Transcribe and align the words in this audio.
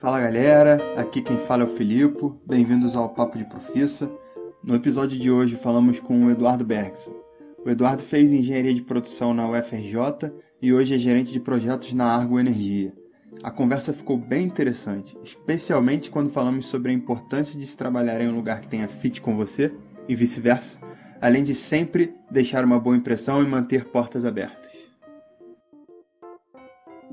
Fala 0.00 0.20
galera, 0.20 0.94
aqui 0.96 1.20
quem 1.20 1.38
fala 1.38 1.64
é 1.64 1.66
o 1.66 1.68
Filipe, 1.68 2.32
bem-vindos 2.46 2.94
ao 2.94 3.08
Papo 3.08 3.36
de 3.36 3.44
Profissa. 3.44 4.08
No 4.62 4.76
episódio 4.76 5.18
de 5.18 5.28
hoje 5.28 5.56
falamos 5.56 5.98
com 5.98 6.24
o 6.24 6.30
Eduardo 6.30 6.64
Bergson. 6.64 7.12
O 7.66 7.68
Eduardo 7.68 8.00
fez 8.00 8.32
engenharia 8.32 8.72
de 8.72 8.80
produção 8.80 9.34
na 9.34 9.50
UFRJ 9.50 10.32
e 10.62 10.72
hoje 10.72 10.94
é 10.94 10.98
gerente 10.98 11.32
de 11.32 11.40
projetos 11.40 11.92
na 11.92 12.04
Argo 12.04 12.38
Energia. 12.38 12.94
A 13.42 13.50
conversa 13.50 13.92
ficou 13.92 14.16
bem 14.16 14.46
interessante, 14.46 15.18
especialmente 15.20 16.10
quando 16.10 16.30
falamos 16.30 16.66
sobre 16.66 16.92
a 16.92 16.94
importância 16.94 17.58
de 17.58 17.66
se 17.66 17.76
trabalhar 17.76 18.20
em 18.20 18.28
um 18.28 18.36
lugar 18.36 18.60
que 18.60 18.68
tenha 18.68 18.86
fit 18.86 19.20
com 19.20 19.36
você 19.36 19.74
e 20.08 20.14
vice-versa, 20.14 20.78
além 21.20 21.42
de 21.42 21.56
sempre 21.56 22.14
deixar 22.30 22.64
uma 22.64 22.78
boa 22.78 22.96
impressão 22.96 23.42
e 23.42 23.48
manter 23.48 23.86
portas 23.86 24.24
abertas 24.24 24.77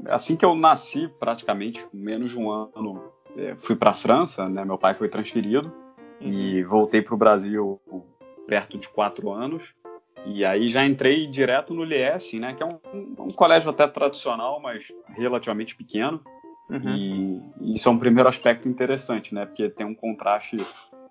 assim 0.09 0.36
que 0.36 0.45
eu 0.45 0.55
nasci, 0.55 1.08
praticamente, 1.20 1.86
menos 1.94 2.32
de 2.32 2.40
um 2.40 2.52
ano, 2.52 3.04
é, 3.38 3.55
fui 3.58 3.76
para 3.76 3.91
a 3.91 3.94
França, 3.94 4.48
né? 4.48 4.64
Meu 4.64 4.78
pai 4.78 4.94
foi 4.94 5.09
transferido 5.09 5.72
uhum. 6.22 6.31
e 6.31 6.64
voltei 6.64 7.02
para 7.02 7.14
o 7.14 7.18
Brasil 7.18 7.80
perto 8.48 8.78
de 8.78 8.88
quatro 8.90 9.31
anos. 9.31 9.73
E 10.26 10.44
aí 10.44 10.68
já 10.68 10.86
entrei 10.86 11.28
direto 11.28 11.73
no 11.73 11.84
LIES, 11.84 12.34
né? 12.34 12.54
Que 12.54 12.64
é 12.64 12.66
um, 12.66 12.80
um 13.20 13.28
colégio 13.30 13.70
até 13.70 13.88
tradicional, 13.88 14.59
mas 14.59 14.91
relativamente 15.09 15.76
pequeno. 15.76 16.22
Uhum. 16.70 17.44
E 17.62 17.73
isso 17.73 17.88
é 17.88 17.92
um 17.92 18.00
primeiro 18.00 18.28
aspecto 18.28 18.67
interessante, 18.67 19.36
né? 19.36 19.45
Porque 19.45 19.70
tem 19.70 19.86
um 19.86 19.94
contraste 19.94 20.66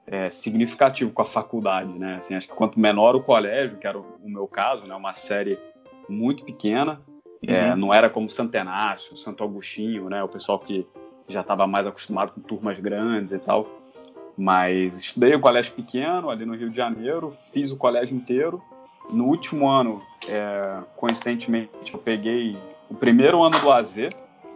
é, 0.06 0.28
significativo 0.30 1.12
com 1.12 1.22
a 1.22 1.26
faculdade, 1.26 1.96
né? 1.96 2.16
Assim, 2.16 2.34
acho 2.34 2.48
que 2.48 2.54
quanto 2.54 2.80
menor 2.80 3.14
o 3.14 3.22
colégio, 3.22 3.78
que 3.78 3.86
era 3.86 3.98
o, 3.98 4.04
o 4.22 4.28
meu 4.28 4.48
caso, 4.48 4.86
né? 4.86 4.94
Uma 4.94 5.14
série 5.14 5.58
muito 6.08 6.44
pequena, 6.44 7.00
é, 7.48 7.70
uhum. 7.70 7.76
não 7.76 7.94
era 7.94 8.08
como 8.08 8.28
Santo 8.28 8.56
Inácio, 8.56 9.16
Santo 9.16 9.42
Agostinho, 9.44 10.08
né? 10.08 10.22
O 10.22 10.28
pessoal 10.28 10.58
que 10.58 10.86
já 11.28 11.40
estava 11.40 11.66
mais 11.66 11.86
acostumado 11.86 12.32
com 12.32 12.40
turmas 12.40 12.78
grandes 12.78 13.32
e 13.32 13.38
tal. 13.38 13.68
Mas 14.36 15.02
estudei 15.02 15.34
o 15.34 15.40
colégio 15.40 15.72
pequeno 15.72 16.28
ali 16.28 16.44
no 16.44 16.54
Rio 16.54 16.70
de 16.70 16.76
Janeiro, 16.76 17.32
fiz 17.52 17.70
o 17.70 17.76
colégio 17.76 18.16
inteiro. 18.16 18.62
No 19.10 19.26
último 19.26 19.68
ano, 19.68 20.02
é, 20.26 20.80
coincidentemente, 20.96 21.70
eu 21.92 21.98
peguei 21.98 22.56
o 22.90 22.94
primeiro 22.94 23.42
ano 23.42 23.58
do 23.60 23.70
AZ, 23.70 23.98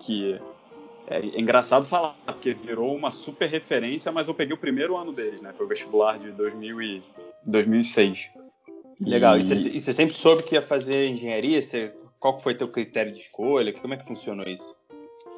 que 0.00 0.40
é, 1.06 1.18
é 1.18 1.40
engraçado 1.40 1.84
falar, 1.84 2.16
porque 2.26 2.52
virou 2.52 2.94
uma 2.94 3.10
super 3.10 3.48
referência, 3.48 4.10
mas 4.10 4.28
eu 4.28 4.34
peguei 4.34 4.54
o 4.54 4.58
primeiro 4.58 4.96
ano 4.96 5.12
deles, 5.12 5.40
né? 5.40 5.52
Foi 5.52 5.66
o 5.66 5.68
vestibular 5.68 6.18
de 6.18 6.30
2000 6.32 6.82
e 6.82 7.02
2006. 7.44 8.30
Legal. 9.00 9.38
E, 9.38 9.40
e 9.40 9.80
você 9.80 9.92
sempre 9.92 10.14
soube 10.14 10.42
que 10.42 10.54
ia 10.54 10.62
fazer 10.62 11.08
engenharia? 11.08 11.62
Você 11.62 11.94
qual 12.18 12.38
foi 12.40 12.54
teu 12.54 12.68
critério 12.68 13.12
de 13.12 13.20
escolha? 13.20 13.72
Como 13.72 13.94
é 13.94 13.96
que 13.96 14.06
funcionou 14.06 14.46
isso? 14.46 14.76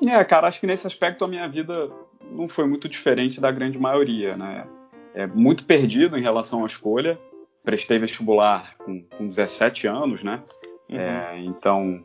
É, 0.06 0.24
cara, 0.24 0.48
acho 0.48 0.60
que 0.60 0.66
nesse 0.66 0.86
aspecto 0.86 1.24
a 1.24 1.28
minha 1.28 1.46
vida 1.48 1.90
não 2.30 2.48
foi 2.48 2.66
muito 2.66 2.88
diferente 2.88 3.40
da 3.40 3.50
grande 3.50 3.78
maioria, 3.78 4.36
né? 4.36 4.66
É 5.14 5.26
muito 5.26 5.64
perdido 5.66 6.16
em 6.16 6.22
relação 6.22 6.62
à 6.62 6.66
escolha. 6.66 7.18
Prestei 7.62 7.98
vestibular 7.98 8.76
com, 8.78 9.02
com 9.02 9.26
17 9.26 9.86
anos, 9.86 10.22
né? 10.22 10.42
Uhum. 10.88 10.98
É, 10.98 11.38
então, 11.44 12.04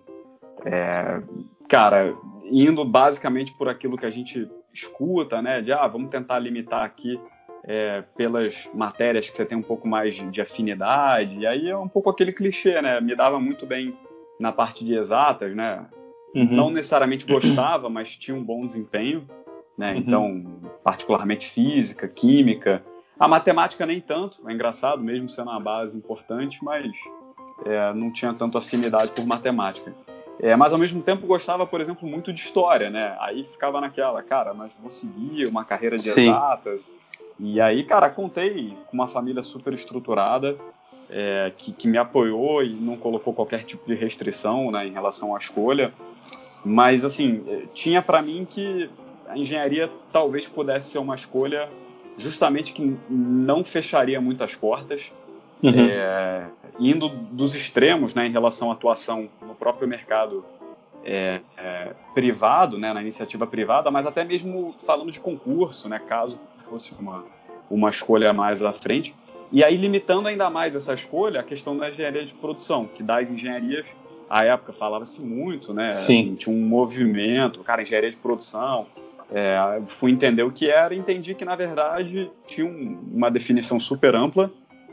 é, 0.66 1.22
cara, 1.70 2.14
indo 2.44 2.84
basicamente 2.84 3.54
por 3.58 3.70
aquilo 3.70 3.98
que 3.98 4.06
a 4.06 4.10
gente 4.10 4.50
escuta, 4.74 5.42
né? 5.42 5.62
De, 5.62 5.72
ah, 5.72 5.88
vamos 5.88 6.10
tentar 6.10 6.40
limitar 6.40 6.84
aqui 6.84 7.20
é, 7.64 8.04
pelas 8.16 8.70
matérias 8.74 9.30
que 9.30 9.38
você 9.38 9.46
tem 9.46 9.58
um 9.58 9.64
pouco 9.64 9.88
mais 9.88 10.16
de, 10.16 10.30
de 10.30 10.42
afinidade. 10.42 11.40
E 11.40 11.48
aí 11.48 11.70
é 11.70 11.78
um 11.78 11.88
pouco 11.88 12.10
aquele 12.10 12.34
clichê, 12.34 12.82
né? 12.82 13.00
Me 13.00 13.16
dava 13.16 13.40
muito 13.40 13.66
bem 13.66 13.98
na 14.40 14.52
parte 14.52 14.84
de 14.84 14.96
exatas, 14.96 15.56
né? 15.56 15.86
Uhum. 16.34 16.52
Não 16.52 16.70
necessariamente 16.70 17.26
gostava, 17.26 17.90
mas 17.90 18.16
tinha 18.18 18.36
um 18.36 18.44
bom 18.44 18.66
desempenho, 18.66 19.28
né? 19.78 19.94
Uhum. 19.94 19.98
Então, 19.98 20.46
particularmente 20.84 21.48
física, 21.48 22.08
química. 22.08 22.84
A 23.18 23.28
matemática 23.28 23.86
nem 23.86 24.02
tanto, 24.02 24.48
é 24.48 24.54
engraçado, 24.54 25.02
mesmo 25.02 25.30
sendo 25.30 25.50
uma 25.50 25.60
base 25.60 25.98
importante, 25.98 26.60
mas 26.62 26.92
é, 27.66 27.94
não 27.94 28.12
tinha 28.12 28.34
tanto 28.34 28.58
afinidade 28.58 29.12
por 29.12 29.26
matemática. 29.26 29.94
É, 30.40 30.54
mas 30.56 30.74
ao 30.74 30.80
mesmo 30.80 31.02
tempo 31.02 31.26
gostava, 31.26 31.66
por 31.66 31.80
exemplo, 31.80 32.08
muito 32.08 32.34
de 32.34 32.42
história, 32.42 32.90
né? 32.90 33.16
Aí 33.22 33.46
ficava 33.46 33.80
naquela, 33.80 34.22
cara, 34.22 34.54
mas 34.54 34.76
vou 34.82 34.92
seguir 34.92 35.48
uma 35.48 35.64
carreira 35.64 35.96
de 35.98 36.10
Sim. 36.10 36.30
exatas. 36.30 36.96
E 37.40 37.60
aí, 37.62 37.84
cara, 37.84 38.10
contei 38.10 38.78
com 38.88 38.94
uma 38.94 39.08
família 39.08 39.42
super 39.42 39.74
estruturada, 39.74 40.58
é, 41.10 41.52
que, 41.58 41.72
que, 41.72 41.88
me 41.88 41.98
apoiou 41.98 42.64
e 42.64 42.74
não 42.74 42.98
colocou 42.98 43.34
qualquer 43.34 43.64
tipo 43.64 43.86
de 43.88 43.96
restrição 43.96 44.72
né, 44.72 44.88
em 44.88 44.92
relação 44.92 45.36
à 45.36 45.38
escolha. 45.38 45.94
Mas, 46.64 47.06
assim, 47.06 47.44
tinha 47.74 48.02
para 48.02 48.22
mim 48.22 48.48
que 48.50 48.90
a 49.28 49.38
engenharia 49.38 49.90
talvez 50.12 50.48
pudesse 50.48 50.90
ser 50.90 50.98
uma 50.98 51.16
escolha 51.16 51.70
justamente 52.18 52.74
que 52.74 52.98
não 53.10 53.64
fecharia 53.64 54.20
muitas 54.22 54.56
portas, 54.56 55.12
uhum. 55.62 55.88
é, 55.90 56.48
indo 56.80 57.10
dos 57.10 57.56
extremos 57.56 58.14
né, 58.14 58.26
em 58.28 58.32
relação 58.32 58.70
à 58.72 58.74
atuação 58.74 59.30
no 59.42 59.56
próprio 59.56 59.88
mercado 59.88 60.46
é, 61.04 61.42
é, 61.58 61.92
privado, 62.14 62.78
né, 62.78 62.94
na 62.94 63.02
iniciativa 63.02 63.46
privada, 63.46 63.92
mas 63.92 64.06
até 64.06 64.24
mesmo 64.24 64.74
falando 64.86 65.12
de 65.12 65.20
concurso, 65.20 65.88
né, 65.90 66.00
caso 66.00 66.40
fosse 66.58 66.96
uma, 67.00 67.24
uma 67.70 67.90
escolha 67.90 68.34
mais 68.34 68.62
à 68.62 68.72
frente. 68.72 69.14
E 69.52 69.64
aí 69.64 69.78
limitando 69.78 70.28
ainda 70.28 70.50
mais 70.50 70.76
essa 70.76 70.94
escolha 70.94 71.40
a 71.40 71.44
questão 71.44 71.78
da 71.78 71.90
engenharia 71.90 72.26
de 72.26 72.34
produção, 72.34 72.86
que 72.86 73.04
das 73.04 73.30
engenharias, 73.30 73.88
à 74.30 74.44
época 74.44 74.74
falava-se 74.74 75.22
muito, 75.22 75.74
né? 75.74 75.88
Assim, 75.88 76.36
tinha 76.36 76.56
um 76.56 76.62
movimento, 76.62 77.62
cara, 77.62 77.82
engenharia 77.82 78.10
de 78.10 78.18
produção. 78.18 78.86
É, 79.32 79.82
fui 79.88 80.12
entender 80.12 80.44
o 80.44 80.52
que 80.52 80.70
era 80.70 80.94
e 80.94 81.00
entendi 81.00 81.34
que, 81.34 81.44
na 81.44 81.56
verdade, 81.56 82.30
tinha 82.46 82.66
um, 82.66 83.00
uma 83.12 83.32
definição 83.32 83.80
super 83.80 84.16
ampla 84.16 84.52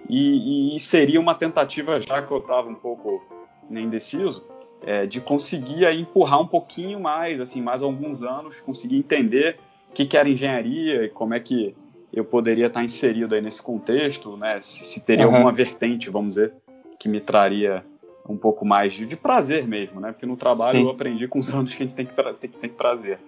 e, 0.08 0.74
e, 0.74 0.80
seria 0.80 1.20
uma 1.20 1.34
tentativa, 1.34 2.00
já 2.00 2.22
que 2.22 2.32
eu 2.32 2.38
estava 2.38 2.68
um 2.68 2.74
pouco 2.74 3.22
indeciso, 3.70 4.44
é, 4.84 5.06
de 5.06 5.20
conseguir 5.20 5.86
aí, 5.86 6.00
empurrar 6.00 6.40
um 6.40 6.46
pouquinho 6.46 6.98
mais, 6.98 7.40
assim, 7.40 7.62
mais 7.62 7.82
alguns 7.82 8.22
anos, 8.22 8.60
conseguir 8.60 8.96
entender 8.96 9.58
o 9.90 9.92
que, 9.92 10.06
que 10.06 10.16
era 10.16 10.28
engenharia 10.28 11.04
e 11.04 11.08
como 11.08 11.34
é 11.34 11.40
que 11.40 11.74
eu 12.12 12.24
poderia 12.24 12.66
estar 12.66 12.84
inserido 12.84 13.34
aí 13.34 13.40
nesse 13.40 13.62
contexto, 13.62 14.36
né? 14.36 14.60
Se, 14.60 14.84
se 14.84 15.00
teria 15.04 15.26
uhum. 15.26 15.34
alguma 15.34 15.52
vertente, 15.52 16.10
vamos 16.10 16.34
dizer, 16.34 16.52
que 16.98 17.08
me 17.08 17.20
traria 17.20 17.84
um 18.28 18.36
pouco 18.36 18.64
mais 18.64 18.92
de, 18.92 19.06
de 19.06 19.16
prazer 19.16 19.66
mesmo, 19.66 19.98
né? 20.00 20.12
Porque 20.12 20.26
no 20.26 20.36
trabalho 20.36 20.78
Sim. 20.78 20.84
eu 20.84 20.90
aprendi 20.90 21.26
com 21.26 21.38
os 21.38 21.48
anos 21.52 21.74
que 21.74 21.82
a 21.82 21.86
gente 21.86 21.96
tem 21.96 22.06
que, 22.06 22.12
tem, 22.14 22.50
tem 22.50 22.70
que 22.70 22.76
prazer. 22.76 23.18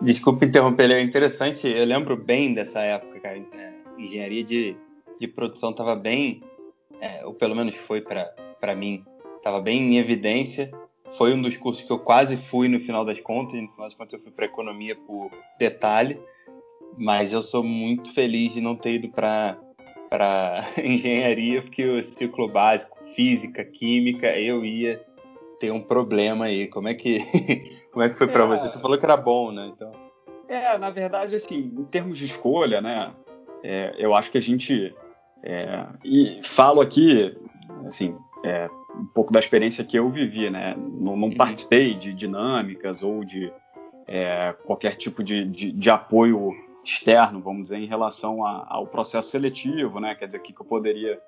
Desculpa 0.00 0.44
interromper, 0.44 0.90
é 0.90 1.02
interessante. 1.02 1.66
Eu 1.66 1.86
lembro 1.86 2.16
bem 2.16 2.52
dessa 2.52 2.80
época, 2.80 3.18
cara. 3.20 3.38
É, 3.38 3.72
engenharia 3.96 4.44
de, 4.44 4.76
de 5.18 5.26
produção 5.26 5.70
estava 5.70 5.96
bem, 5.96 6.42
é, 7.00 7.24
ou 7.24 7.32
pelo 7.32 7.56
menos 7.56 7.74
foi 7.74 8.02
para 8.02 8.74
mim, 8.76 9.02
estava 9.38 9.60
bem 9.60 9.94
em 9.94 9.98
evidência. 9.98 10.70
Foi 11.16 11.32
um 11.32 11.40
dos 11.40 11.56
cursos 11.56 11.82
que 11.82 11.90
eu 11.90 11.98
quase 11.98 12.36
fui 12.36 12.68
no 12.68 12.78
final 12.78 13.02
das 13.02 13.18
contas. 13.18 13.54
No 13.54 13.68
final 13.68 13.88
das 13.88 13.94
contas 13.94 14.12
eu 14.12 14.20
fui 14.20 14.30
para 14.30 14.44
economia 14.44 14.94
por 14.94 15.30
detalhe 15.58 16.20
mas 16.96 17.32
eu 17.32 17.42
sou 17.42 17.62
muito 17.62 18.12
feliz 18.12 18.52
de 18.52 18.60
não 18.60 18.76
ter 18.76 18.94
ido 18.94 19.08
para 19.08 19.58
para 20.08 20.64
engenharia, 20.82 21.62
porque 21.62 21.84
o 21.84 22.02
ciclo 22.02 22.48
básico, 22.48 22.96
física, 23.14 23.64
química, 23.64 24.38
eu 24.38 24.64
ia 24.64 25.04
ter 25.58 25.72
um 25.72 25.80
problema 25.80 26.46
aí. 26.46 26.68
Como 26.68 26.88
é 26.88 26.94
que 26.94 27.20
como 27.92 28.04
é 28.04 28.08
que 28.08 28.16
foi 28.16 28.28
para 28.28 28.44
é, 28.44 28.46
você? 28.46 28.68
Você 28.68 28.80
falou 28.80 28.98
que 28.98 29.04
era 29.04 29.16
bom, 29.16 29.50
né? 29.50 29.70
Então. 29.74 29.92
É, 30.48 30.78
na 30.78 30.90
verdade, 30.90 31.34
assim, 31.34 31.72
em 31.76 31.84
termos 31.84 32.16
de 32.18 32.26
escolha, 32.26 32.80
né? 32.80 33.12
É, 33.64 33.94
eu 33.98 34.14
acho 34.14 34.30
que 34.30 34.38
a 34.38 34.42
gente 34.42 34.94
é, 35.42 35.86
e 36.04 36.40
falo 36.42 36.80
aqui, 36.80 37.36
assim, 37.86 38.16
é, 38.44 38.68
um 38.94 39.06
pouco 39.06 39.32
da 39.32 39.38
experiência 39.38 39.84
que 39.84 39.98
eu 39.98 40.10
vivi, 40.10 40.50
né? 40.50 40.74
Não, 40.76 41.16
não 41.16 41.28
uhum. 41.28 41.36
participei 41.36 41.94
de 41.94 42.12
dinâmicas 42.12 43.02
ou 43.02 43.24
de 43.24 43.52
é, 44.06 44.54
qualquer 44.64 44.94
tipo 44.96 45.22
de, 45.22 45.44
de, 45.44 45.72
de 45.72 45.90
apoio 45.90 46.52
externo, 46.86 47.40
vamos 47.40 47.64
dizer, 47.64 47.78
em 47.78 47.86
relação 47.86 48.44
a, 48.44 48.64
ao 48.68 48.86
processo 48.86 49.30
seletivo, 49.30 49.98
né? 49.98 50.14
Quer 50.14 50.26
dizer, 50.26 50.38
o 50.38 50.42
que, 50.42 50.52
que 50.52 50.60
eu 50.60 50.66
poderia 50.66 51.20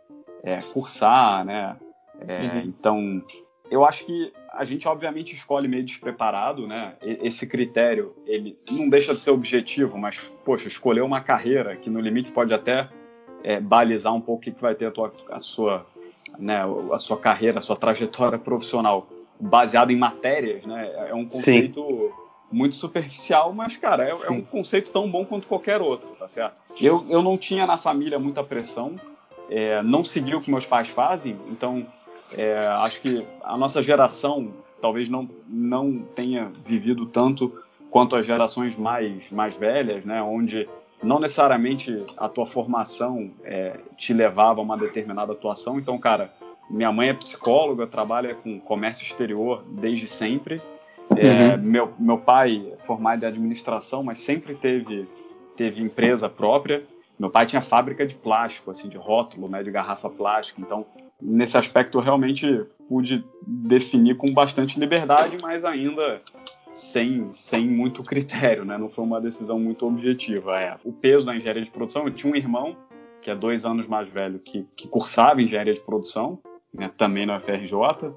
é, 0.43 0.63
cursar, 0.73 1.45
né? 1.45 1.77
É, 2.27 2.43
uhum. 2.43 2.59
Então, 2.61 3.25
eu 3.71 3.85
acho 3.85 4.07
que 4.07 4.33
a 4.53 4.65
gente 4.65 4.87
obviamente 4.87 5.35
escolhe 5.35 5.67
meio 5.67 5.85
despreparado, 5.85 6.67
né? 6.67 6.95
Esse 7.03 7.47
critério, 7.47 8.15
ele 8.25 8.57
não 8.71 8.89
deixa 8.89 9.15
de 9.15 9.23
ser 9.23 9.31
objetivo, 9.31 9.99
mas, 9.99 10.19
poxa, 10.45 10.69
escolher 10.69 11.03
uma 11.03 11.21
carreira 11.21 11.77
que 11.77 11.91
no 11.91 12.01
limite 12.01 12.33
pode 12.33 12.55
até 12.55 12.89
é, 13.43 13.61
balizar 13.61 14.15
um 14.15 14.21
pouco 14.21 14.49
o 14.49 14.53
que, 14.53 14.63
vai 14.63 14.75
ter 14.75 14.87
a, 14.87 14.91
tua, 14.91 15.13
a, 15.31 15.41
sua, 15.41 15.87
né, 16.39 16.61
a 16.93 16.99
sua 16.99 17.19
carreira, 17.19 17.59
a 17.59 17.63
sua 17.63 17.77
trajetória 17.77 18.39
profissional 18.39 19.09
baseado 19.41 19.91
em 19.91 19.97
matérias, 19.97 20.65
né? 20.65 21.09
É 21.09 21.15
um 21.15 21.25
conceito... 21.25 21.83
Sim 21.83 22.28
muito 22.51 22.77
superficial, 22.77 23.53
mas, 23.53 23.77
cara, 23.77 24.05
é, 24.05 24.11
é, 24.11 24.31
um 24.31 24.43
conceito 24.43 24.91
tão 24.91 25.11
bom 25.11 25.25
quanto 25.25 25.47
qualquer 25.47 25.81
outro, 25.81 26.11
tá 26.19 26.29
certo? 26.29 26.63
Eu, 26.81 27.05
eu 27.09 27.23
não 27.23 27.37
tinha 27.37 27.67
na 27.67 27.77
família 27.77 28.19
muita 28.19 28.43
pressão, 28.43 28.97
é, 29.51 29.83
não 29.83 30.03
segui 30.03 30.35
o 30.35 30.41
que 30.41 30.51
meus 30.51 30.67
pais 30.67 30.89
fazem, 30.89 31.39
então 31.51 31.87
é, 32.33 32.67
acho 32.67 33.01
que 33.01 33.27
a 33.43 33.57
nossa 33.57 33.83
geração 33.83 34.53
talvez 34.81 35.09
não, 35.09 35.29
não 35.47 36.01
tenha 36.15 36.51
vivido 36.65 37.07
tanto 37.07 37.63
quanto 37.91 38.17
às 38.17 38.27
gerações 38.27 38.77
mais, 38.77 39.31
mais 39.31 39.57
velhas, 39.57 40.05
né, 40.05 40.23
onde 40.23 40.69
não 41.03 41.19
necessariamente 41.21 42.05
a 42.17 42.29
tua 42.29 42.47
formação 42.47 43.31
é, 43.45 43.79
te 43.97 44.13
levava 44.13 44.61
a 44.61 44.63
uma 44.63 44.77
determinada 44.77 45.33
atuação. 45.33 45.79
Então, 45.79 45.99
cara, 45.99 46.33
minha 46.69 46.93
mãe 46.93 47.09
é 47.09 47.15
psicóloga, 47.15 47.87
trabalha 47.87 48.35
com 48.35 48.59
comércio 48.61 49.05
exterior 49.05 49.65
desde 49.67 50.07
sempre. 50.07 50.61
É, 51.21 51.55
uhum. 51.55 51.63
meu, 51.63 51.93
meu 51.99 52.19
pai 52.19 52.73
é 52.73 52.77
formado 52.77 53.25
em 53.25 53.27
administração, 53.27 54.03
mas 54.03 54.19
sempre 54.19 54.55
teve, 54.55 55.09
teve 55.57 55.83
empresa 55.83 56.29
própria. 56.29 56.85
Meu 57.19 57.31
pai 57.31 57.47
tinha 57.47 57.61
fábrica 57.61 58.07
de 58.07 58.15
plástico, 58.15 58.71
assim, 58.71 58.89
de 58.89 58.97
rótulo, 58.97 59.49
né, 59.49 59.63
de 59.63 59.71
garrafa 59.71 60.09
plástica. 60.09 60.61
Então, 60.61 60.87
nesse 61.21 61.57
aspecto, 61.57 61.99
eu 61.99 62.03
realmente 62.03 62.65
pude 62.89 63.25
definir 63.45 64.17
com 64.17 64.33
bastante 64.33 64.79
liberdade, 64.79 65.37
mas 65.41 65.65
ainda 65.65 66.23
sem, 66.71 67.33
sem 67.33 67.67
muito 67.67 68.03
critério, 68.05 68.65
né? 68.65 68.79
Não 68.79 68.89
foi 68.89 69.05
uma 69.05 69.21
decisão 69.21 69.59
muito 69.59 69.87
objetiva. 69.87 70.61
É. 70.61 70.77
O 70.85 70.93
peso 70.93 71.27
da 71.27 71.35
engenharia 71.35 71.63
de 71.63 71.71
produção, 71.71 72.05
eu 72.05 72.13
tinha 72.13 72.33
um 72.33 72.37
irmão, 72.37 72.77
que 73.21 73.31
é 73.31 73.35
dois 73.35 73.65
anos 73.65 73.87
mais 73.87 74.09
velho, 74.09 74.39
que, 74.39 74.67
que 74.77 74.87
cursava 74.87 75.43
engenharia 75.43 75.75
de 75.75 75.81
produção, 75.81 76.39
né, 76.73 76.91
também 76.97 77.27
na 77.27 77.41
FRJ, 77.41 78.13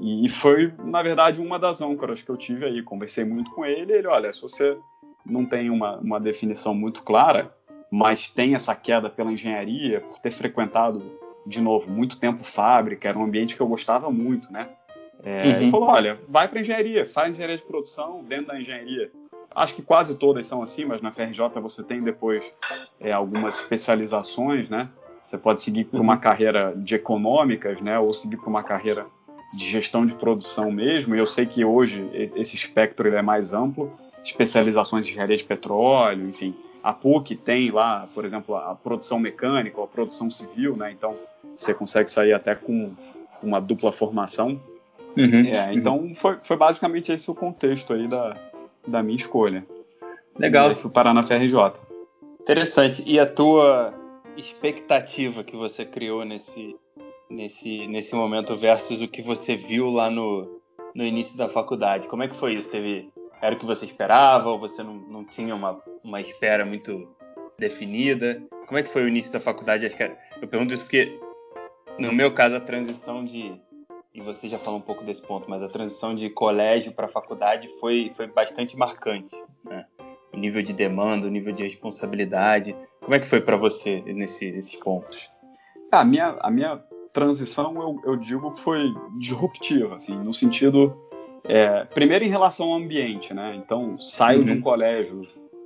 e 0.00 0.28
foi, 0.28 0.72
na 0.84 1.02
verdade, 1.02 1.40
uma 1.40 1.58
das 1.58 1.80
âncoras 1.80 2.22
que 2.22 2.30
eu 2.30 2.36
tive 2.36 2.64
aí. 2.64 2.82
Conversei 2.82 3.24
muito 3.24 3.50
com 3.50 3.64
ele, 3.64 3.92
ele, 3.92 4.06
olha, 4.06 4.32
se 4.32 4.42
você 4.42 4.76
não 5.24 5.44
tem 5.44 5.70
uma, 5.70 5.98
uma 5.98 6.18
definição 6.18 6.74
muito 6.74 7.02
clara, 7.02 7.54
mas 7.90 8.28
tem 8.28 8.54
essa 8.54 8.74
queda 8.74 9.10
pela 9.10 9.30
engenharia, 9.30 10.00
por 10.00 10.18
ter 10.18 10.32
frequentado, 10.32 11.02
de 11.46 11.60
novo, 11.60 11.90
muito 11.90 12.18
tempo 12.18 12.42
fábrica, 12.42 13.08
era 13.08 13.18
um 13.18 13.24
ambiente 13.24 13.54
que 13.54 13.60
eu 13.60 13.68
gostava 13.68 14.10
muito, 14.10 14.52
né? 14.52 14.68
É, 15.22 15.44
uhum. 15.44 15.50
Ele 15.50 15.70
falou, 15.70 15.88
olha, 15.88 16.18
vai 16.28 16.48
para 16.48 16.60
engenharia, 16.60 17.06
faz 17.06 17.30
engenharia 17.30 17.56
de 17.56 17.62
produção 17.62 18.24
dentro 18.24 18.46
da 18.46 18.58
engenharia. 18.58 19.10
Acho 19.54 19.74
que 19.74 19.82
quase 19.82 20.16
todas 20.16 20.46
são 20.46 20.62
assim, 20.62 20.84
mas 20.84 21.02
na 21.02 21.12
FRJ 21.12 21.48
você 21.60 21.82
tem 21.82 22.02
depois 22.02 22.52
é, 22.98 23.12
algumas 23.12 23.60
especializações, 23.60 24.70
né? 24.70 24.88
Você 25.24 25.38
pode 25.38 25.62
seguir 25.62 25.84
por 25.84 26.00
uma 26.00 26.14
uhum. 26.14 26.20
carreira 26.20 26.72
de 26.74 26.94
econômicas, 26.94 27.80
né? 27.80 27.98
Ou 27.98 28.12
seguir 28.12 28.38
por 28.38 28.48
uma 28.48 28.62
carreira 28.62 29.06
de 29.52 29.66
gestão 29.66 30.06
de 30.06 30.14
produção 30.14 30.70
mesmo. 30.70 31.14
E 31.14 31.18
eu 31.18 31.26
sei 31.26 31.46
que 31.46 31.64
hoje 31.64 32.08
esse 32.12 32.56
espectro 32.56 33.08
ele 33.08 33.16
é 33.16 33.22
mais 33.22 33.52
amplo, 33.52 33.92
especializações 34.24 35.06
em 35.06 35.10
engenharia 35.10 35.36
de 35.36 35.44
petróleo, 35.44 36.28
enfim. 36.28 36.54
A 36.82 36.92
PUC 36.92 37.36
tem 37.36 37.70
lá, 37.70 38.08
por 38.14 38.24
exemplo, 38.24 38.56
a 38.56 38.74
produção 38.74 39.18
mecânica, 39.18 39.78
ou 39.78 39.84
a 39.84 39.88
produção 39.88 40.30
civil, 40.30 40.76
né? 40.76 40.90
Então 40.90 41.16
você 41.56 41.72
consegue 41.72 42.10
sair 42.10 42.32
até 42.32 42.54
com 42.54 42.92
uma 43.42 43.60
dupla 43.60 43.92
formação. 43.92 44.60
Uhum, 45.16 45.44
é, 45.44 45.74
então 45.74 45.98
uhum. 45.98 46.14
foi, 46.14 46.38
foi 46.42 46.56
basicamente 46.56 47.12
esse 47.12 47.30
o 47.30 47.34
contexto 47.34 47.92
aí 47.92 48.08
da, 48.08 48.34
da 48.86 49.02
minha 49.02 49.16
escolha. 49.16 49.64
Legal. 50.38 50.72
E 50.72 50.74
fui 50.74 50.90
parar 50.90 51.12
na 51.12 51.22
FRJ. 51.22 51.54
Interessante. 52.40 53.02
E 53.06 53.18
a 53.20 53.26
tua 53.26 53.94
expectativa 54.36 55.44
que 55.44 55.54
você 55.54 55.84
criou 55.84 56.24
nesse, 56.24 56.74
nesse, 57.32 57.86
nesse 57.88 58.14
momento 58.14 58.56
versus 58.56 59.00
o 59.00 59.08
que 59.08 59.22
você 59.22 59.56
viu 59.56 59.90
lá 59.90 60.10
no, 60.10 60.60
no 60.94 61.04
início 61.04 61.36
da 61.36 61.48
faculdade? 61.48 62.08
Como 62.08 62.22
é 62.22 62.28
que 62.28 62.38
foi 62.38 62.54
isso? 62.54 62.70
Teve, 62.70 63.10
era 63.40 63.54
o 63.54 63.58
que 63.58 63.66
você 63.66 63.84
esperava 63.86 64.50
ou 64.50 64.58
você 64.58 64.82
não, 64.82 64.94
não 64.94 65.24
tinha 65.24 65.54
uma, 65.54 65.82
uma 66.04 66.20
espera 66.20 66.64
muito 66.64 67.08
definida? 67.58 68.42
Como 68.66 68.78
é 68.78 68.82
que 68.82 68.92
foi 68.92 69.04
o 69.04 69.08
início 69.08 69.32
da 69.32 69.40
faculdade? 69.40 69.86
Acho 69.86 69.96
que 69.96 70.02
era, 70.02 70.18
eu 70.40 70.46
pergunto 70.46 70.74
isso 70.74 70.84
porque, 70.84 71.18
no 71.98 72.12
meu 72.12 72.32
caso, 72.32 72.56
a 72.56 72.60
transição 72.60 73.24
de 73.24 73.60
e 74.14 74.20
você 74.20 74.46
já 74.46 74.58
falou 74.58 74.78
um 74.78 74.82
pouco 74.82 75.02
desse 75.04 75.22
ponto, 75.22 75.48
mas 75.48 75.62
a 75.62 75.68
transição 75.68 76.14
de 76.14 76.28
colégio 76.28 76.92
para 76.92 77.08
faculdade 77.08 77.70
foi, 77.80 78.12
foi 78.14 78.26
bastante 78.26 78.76
marcante. 78.76 79.34
Né? 79.64 79.86
O 80.30 80.36
nível 80.36 80.62
de 80.62 80.74
demanda, 80.74 81.26
o 81.26 81.30
nível 81.30 81.54
de 81.54 81.62
responsabilidade. 81.62 82.76
Como 83.00 83.14
é 83.14 83.18
que 83.18 83.26
foi 83.26 83.40
para 83.40 83.56
você 83.56 84.02
nesse, 84.02 84.52
nesses 84.52 84.76
pontos? 84.76 85.30
A 85.90 86.04
minha, 86.04 86.36
a 86.40 86.50
minha 86.50 86.82
transição, 87.12 87.74
eu, 87.80 88.12
eu 88.12 88.16
digo 88.16 88.50
que 88.52 88.60
foi 88.60 88.94
disruptiva, 89.18 89.96
assim, 89.96 90.16
no 90.16 90.32
sentido. 90.32 90.96
É, 91.44 91.84
primeiro, 91.84 92.24
em 92.24 92.28
relação 92.28 92.68
ao 92.68 92.78
ambiente, 92.78 93.34
né? 93.34 93.54
Então, 93.56 93.98
saio 93.98 94.38
uhum. 94.38 94.44
de 94.44 94.52
um 94.52 94.54
uhum. 94.56 94.62
colégio 94.62 95.22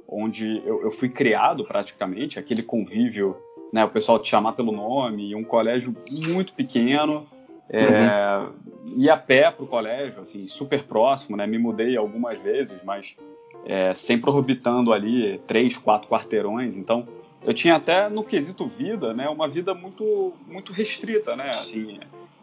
onde 0.09 0.63
eu, 0.65 0.83
eu 0.83 0.91
fui 0.91 1.09
criado 1.09 1.65
praticamente, 1.65 2.39
aquele 2.39 2.63
convívio, 2.63 3.37
né? 3.73 3.85
O 3.85 3.91
pessoal 3.91 4.19
te 4.19 4.29
chamar 4.29 4.53
pelo 4.53 4.73
nome, 4.73 5.35
um 5.35 5.45
colégio 5.45 5.95
muito 6.11 6.55
pequeno 6.55 7.27
é, 7.69 8.39
uhum. 8.39 8.53
Ia 8.99 9.15
a 9.15 9.17
pé 9.17 9.51
para 9.51 9.65
o 9.65 9.67
colégio, 9.67 10.23
assim, 10.23 10.47
super 10.47 10.85
próximo, 10.85 11.37
né? 11.37 11.47
Me 11.47 11.59
mudei 11.59 11.97
algumas 11.97 12.39
vezes, 12.41 12.79
mas 12.85 13.17
é, 13.65 13.93
sempre 13.95 14.31
orbitando 14.31 14.93
ali 14.93 15.41
três, 15.47 15.77
quatro 15.77 16.09
quarteirões. 16.09 16.77
Então, 16.77 17.07
eu 17.45 17.53
tinha 17.53 17.77
até 17.77 18.09
no 18.09 18.25
quesito 18.25 18.67
vida, 18.67 19.13
né? 19.13 19.29
Uma 19.29 19.49
vida 19.49 19.75
muito, 19.75 20.33
muito 20.47 20.73
restrita, 20.73 21.37
né? 21.37 21.51
Assim, 21.51 22.01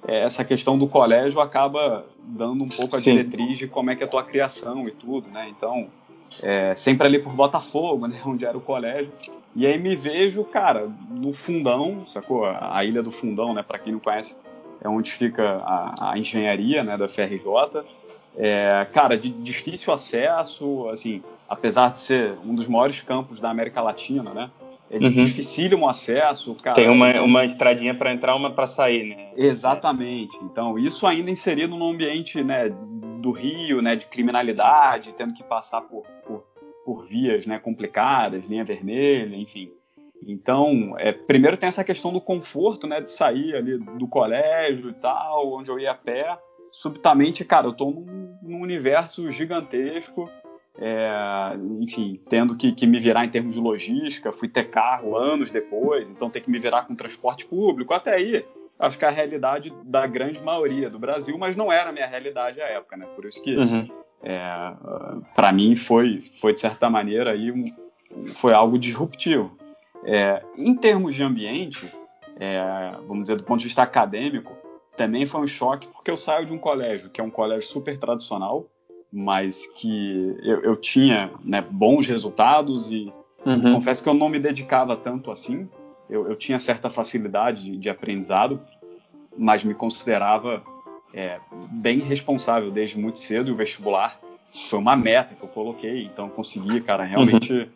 é, 0.08 0.22
essa 0.22 0.44
questão 0.44 0.78
do 0.78 0.88
colégio 0.88 1.42
acaba 1.42 2.06
dando 2.24 2.64
um 2.64 2.70
pouco 2.70 2.96
a 2.96 3.00
Sim. 3.00 3.12
diretriz 3.12 3.58
de 3.58 3.68
como 3.68 3.92
é 3.92 3.96
que 3.96 4.04
é 4.04 4.06
a 4.06 4.10
tua 4.10 4.24
criação 4.24 4.88
e 4.88 4.92
tudo, 4.92 5.30
né? 5.30 5.48
Então, 5.50 5.88
é, 6.42 6.76
sempre 6.76 7.08
ali 7.08 7.20
por 7.20 7.34
Botafogo, 7.34 8.08
né? 8.08 8.22
Onde 8.26 8.46
era 8.46 8.58
o 8.58 8.62
colégio. 8.62 9.12
E 9.56 9.68
aí 9.68 9.78
me 9.78 9.96
vejo, 9.96 10.44
cara, 10.44 10.90
no 11.10 11.32
fundão, 11.32 12.06
sacou? 12.08 12.46
A 12.46 12.84
ilha 12.84 13.04
do 13.04 13.12
fundão, 13.12 13.54
né? 13.54 13.62
Para 13.62 13.78
quem 13.80 13.94
não 13.94 14.00
conhece, 14.00 14.36
é 14.82 14.90
onde 14.90 15.12
fica 15.12 15.62
a, 15.64 16.12
a 16.12 16.18
engenharia 16.18 16.84
né, 16.84 16.98
da 16.98 17.08
FRJ. 17.08 17.46
É, 18.36 18.88
cara, 18.92 19.16
de 19.16 19.30
difícil 19.30 19.94
acesso, 19.94 20.90
assim, 20.90 21.22
apesar 21.48 21.92
de 21.92 22.02
ser 22.02 22.34
um 22.44 22.56
dos 22.56 22.68
maiores 22.68 23.00
campos 23.00 23.40
da 23.40 23.50
América 23.50 23.80
Latina, 23.82 24.34
né? 24.34 24.50
É 24.94 24.98
uhum. 24.98 25.12
dificílimo 25.12 25.90
acesso. 25.90 26.54
Cara, 26.62 26.76
Tem 26.76 26.88
uma, 26.88 27.20
uma 27.22 27.44
estradinha 27.44 27.96
para 27.96 28.14
entrar, 28.14 28.36
uma 28.36 28.52
para 28.52 28.68
sair, 28.68 29.04
né? 29.04 29.32
Exatamente. 29.36 30.38
Então, 30.44 30.78
isso 30.78 31.08
ainda 31.08 31.32
inserido 31.32 31.76
no 31.76 31.90
ambiente 31.90 32.44
né, 32.44 32.70
do 33.20 33.32
Rio, 33.32 33.82
né, 33.82 33.96
de 33.96 34.06
criminalidade, 34.06 35.12
tendo 35.18 35.34
que 35.34 35.44
passar 35.44 35.82
por, 35.82 36.04
por, 36.28 36.44
por 36.86 37.08
vias 37.08 37.48
né, 37.48 37.58
complicadas, 37.58 38.46
linha 38.46 38.64
vermelha, 38.64 39.36
enfim. 39.36 39.72
Então, 40.28 40.96
é, 41.00 41.12
primeiro 41.12 41.58
tem 41.58 41.68
essa 41.68 41.84
questão 41.84 42.14
do 42.14 42.22
conforto, 42.22 42.86
né, 42.86 43.02
de 43.02 43.10
sair 43.10 43.56
ali 43.56 43.78
do 43.78 44.08
colégio 44.08 44.92
e 44.92 44.94
tal, 44.94 45.54
onde 45.54 45.72
eu 45.72 45.80
ia 45.80 45.92
a 45.92 45.96
pé. 45.96 46.38
Subitamente, 46.72 47.44
cara, 47.44 47.66
eu 47.66 47.74
tô 47.74 47.90
num, 47.90 48.38
num 48.44 48.62
universo 48.62 49.30
gigantesco, 49.32 50.30
é, 50.80 51.56
enfim, 51.80 52.20
tendo 52.28 52.56
que, 52.56 52.72
que, 52.72 52.88
me 52.88 53.00
virar 53.00 53.26
em 53.26 53.30
termos 53.30 53.54
de 53.54 53.60
logística. 53.60 54.32
Fui 54.32 54.48
ter 54.48 54.70
carro 54.70 55.16
anos 55.16 55.52
depois, 55.52 56.10
então 56.10 56.30
ter 56.30 56.42
que 56.42 56.50
me 56.50 56.58
virar 56.58 56.84
com 56.84 56.96
transporte 56.96 57.46
público. 57.46 57.94
Até 57.94 58.16
aí, 58.16 58.46
acho 58.80 58.98
que 58.98 59.06
é 59.06 59.08
a 59.08 59.12
realidade 59.12 59.74
da 59.84 60.08
grande 60.08 60.42
maioria 60.42 60.90
do 60.90 60.98
Brasil, 60.98 61.38
mas 61.38 61.56
não 61.56 61.72
era 61.72 61.90
a 61.90 61.94
minha 61.94 62.08
realidade 62.08 62.60
à 62.62 62.66
época, 62.66 62.98
né? 62.98 63.06
Por 63.16 63.26
isso 63.26 63.42
que, 63.42 63.56
uhum. 63.56 63.88
é, 64.24 64.40
para 65.36 65.52
mim, 65.52 65.76
foi, 65.76 66.22
foi 66.22 66.54
de 66.54 66.60
certa 66.60 66.90
maneira 66.90 67.32
aí 67.32 67.52
um, 67.52 67.66
foi 68.30 68.54
algo 68.54 68.78
disruptivo. 68.78 69.56
É, 70.06 70.44
em 70.58 70.76
termos 70.76 71.16
de 71.16 71.24
ambiente, 71.24 71.88
é, 72.40 72.96
vamos 73.08 73.24
dizer, 73.24 73.38
do 73.38 73.44
ponto 73.44 73.60
de 73.60 73.66
vista 73.66 73.84
acadêmico, 73.84 74.54
também 74.98 75.26
foi 75.26 75.42
um 75.42 75.48
choque, 75.48 75.88
porque 75.88 76.12
eu 76.12 76.18
saio 76.18 76.46
de 76.46 76.54
um 76.54 76.58
colégio 76.58 77.10
que 77.10 77.22
é 77.22 77.24
um 77.24 77.30
colégio 77.30 77.68
super 77.68 77.98
tradicional, 77.98 78.68
mas 79.14 79.68
que 79.68 80.36
eu, 80.42 80.64
eu 80.64 80.76
tinha 80.76 81.30
né, 81.44 81.62
bons 81.62 82.08
resultados 82.08 82.92
e 82.92 83.14
uhum. 83.46 83.74
confesso 83.74 84.02
que 84.02 84.10
eu 84.10 84.14
não 84.16 84.28
me 84.28 84.40
dedicava 84.40 84.98
tanto 84.98 85.30
assim. 85.30 85.70
Eu, 86.10 86.28
eu 86.28 86.36
tinha 86.36 86.58
certa 86.58 86.90
facilidade 86.90 87.62
de, 87.62 87.78
de, 87.78 87.90
aprendizado, 87.92 88.60
mas 89.38 89.64
me 89.64 89.76
considerava 89.76 90.64
é, 91.14 91.40
bem 91.72 92.00
responsável 92.00 92.72
desde 92.72 92.98
muito 92.98 93.20
cedo. 93.20 93.50
E 93.50 93.54
o 93.54 93.56
vestibular 93.56 94.20
foi 94.68 94.80
uma 94.80 94.96
meta 94.96 95.36
que 95.36 95.44
eu 95.44 95.50
coloquei, 95.50 96.06
então 96.06 96.28
consegui, 96.28 96.82
cara, 96.82 97.04
realmente. 97.04 97.54
Uhum 97.54 97.68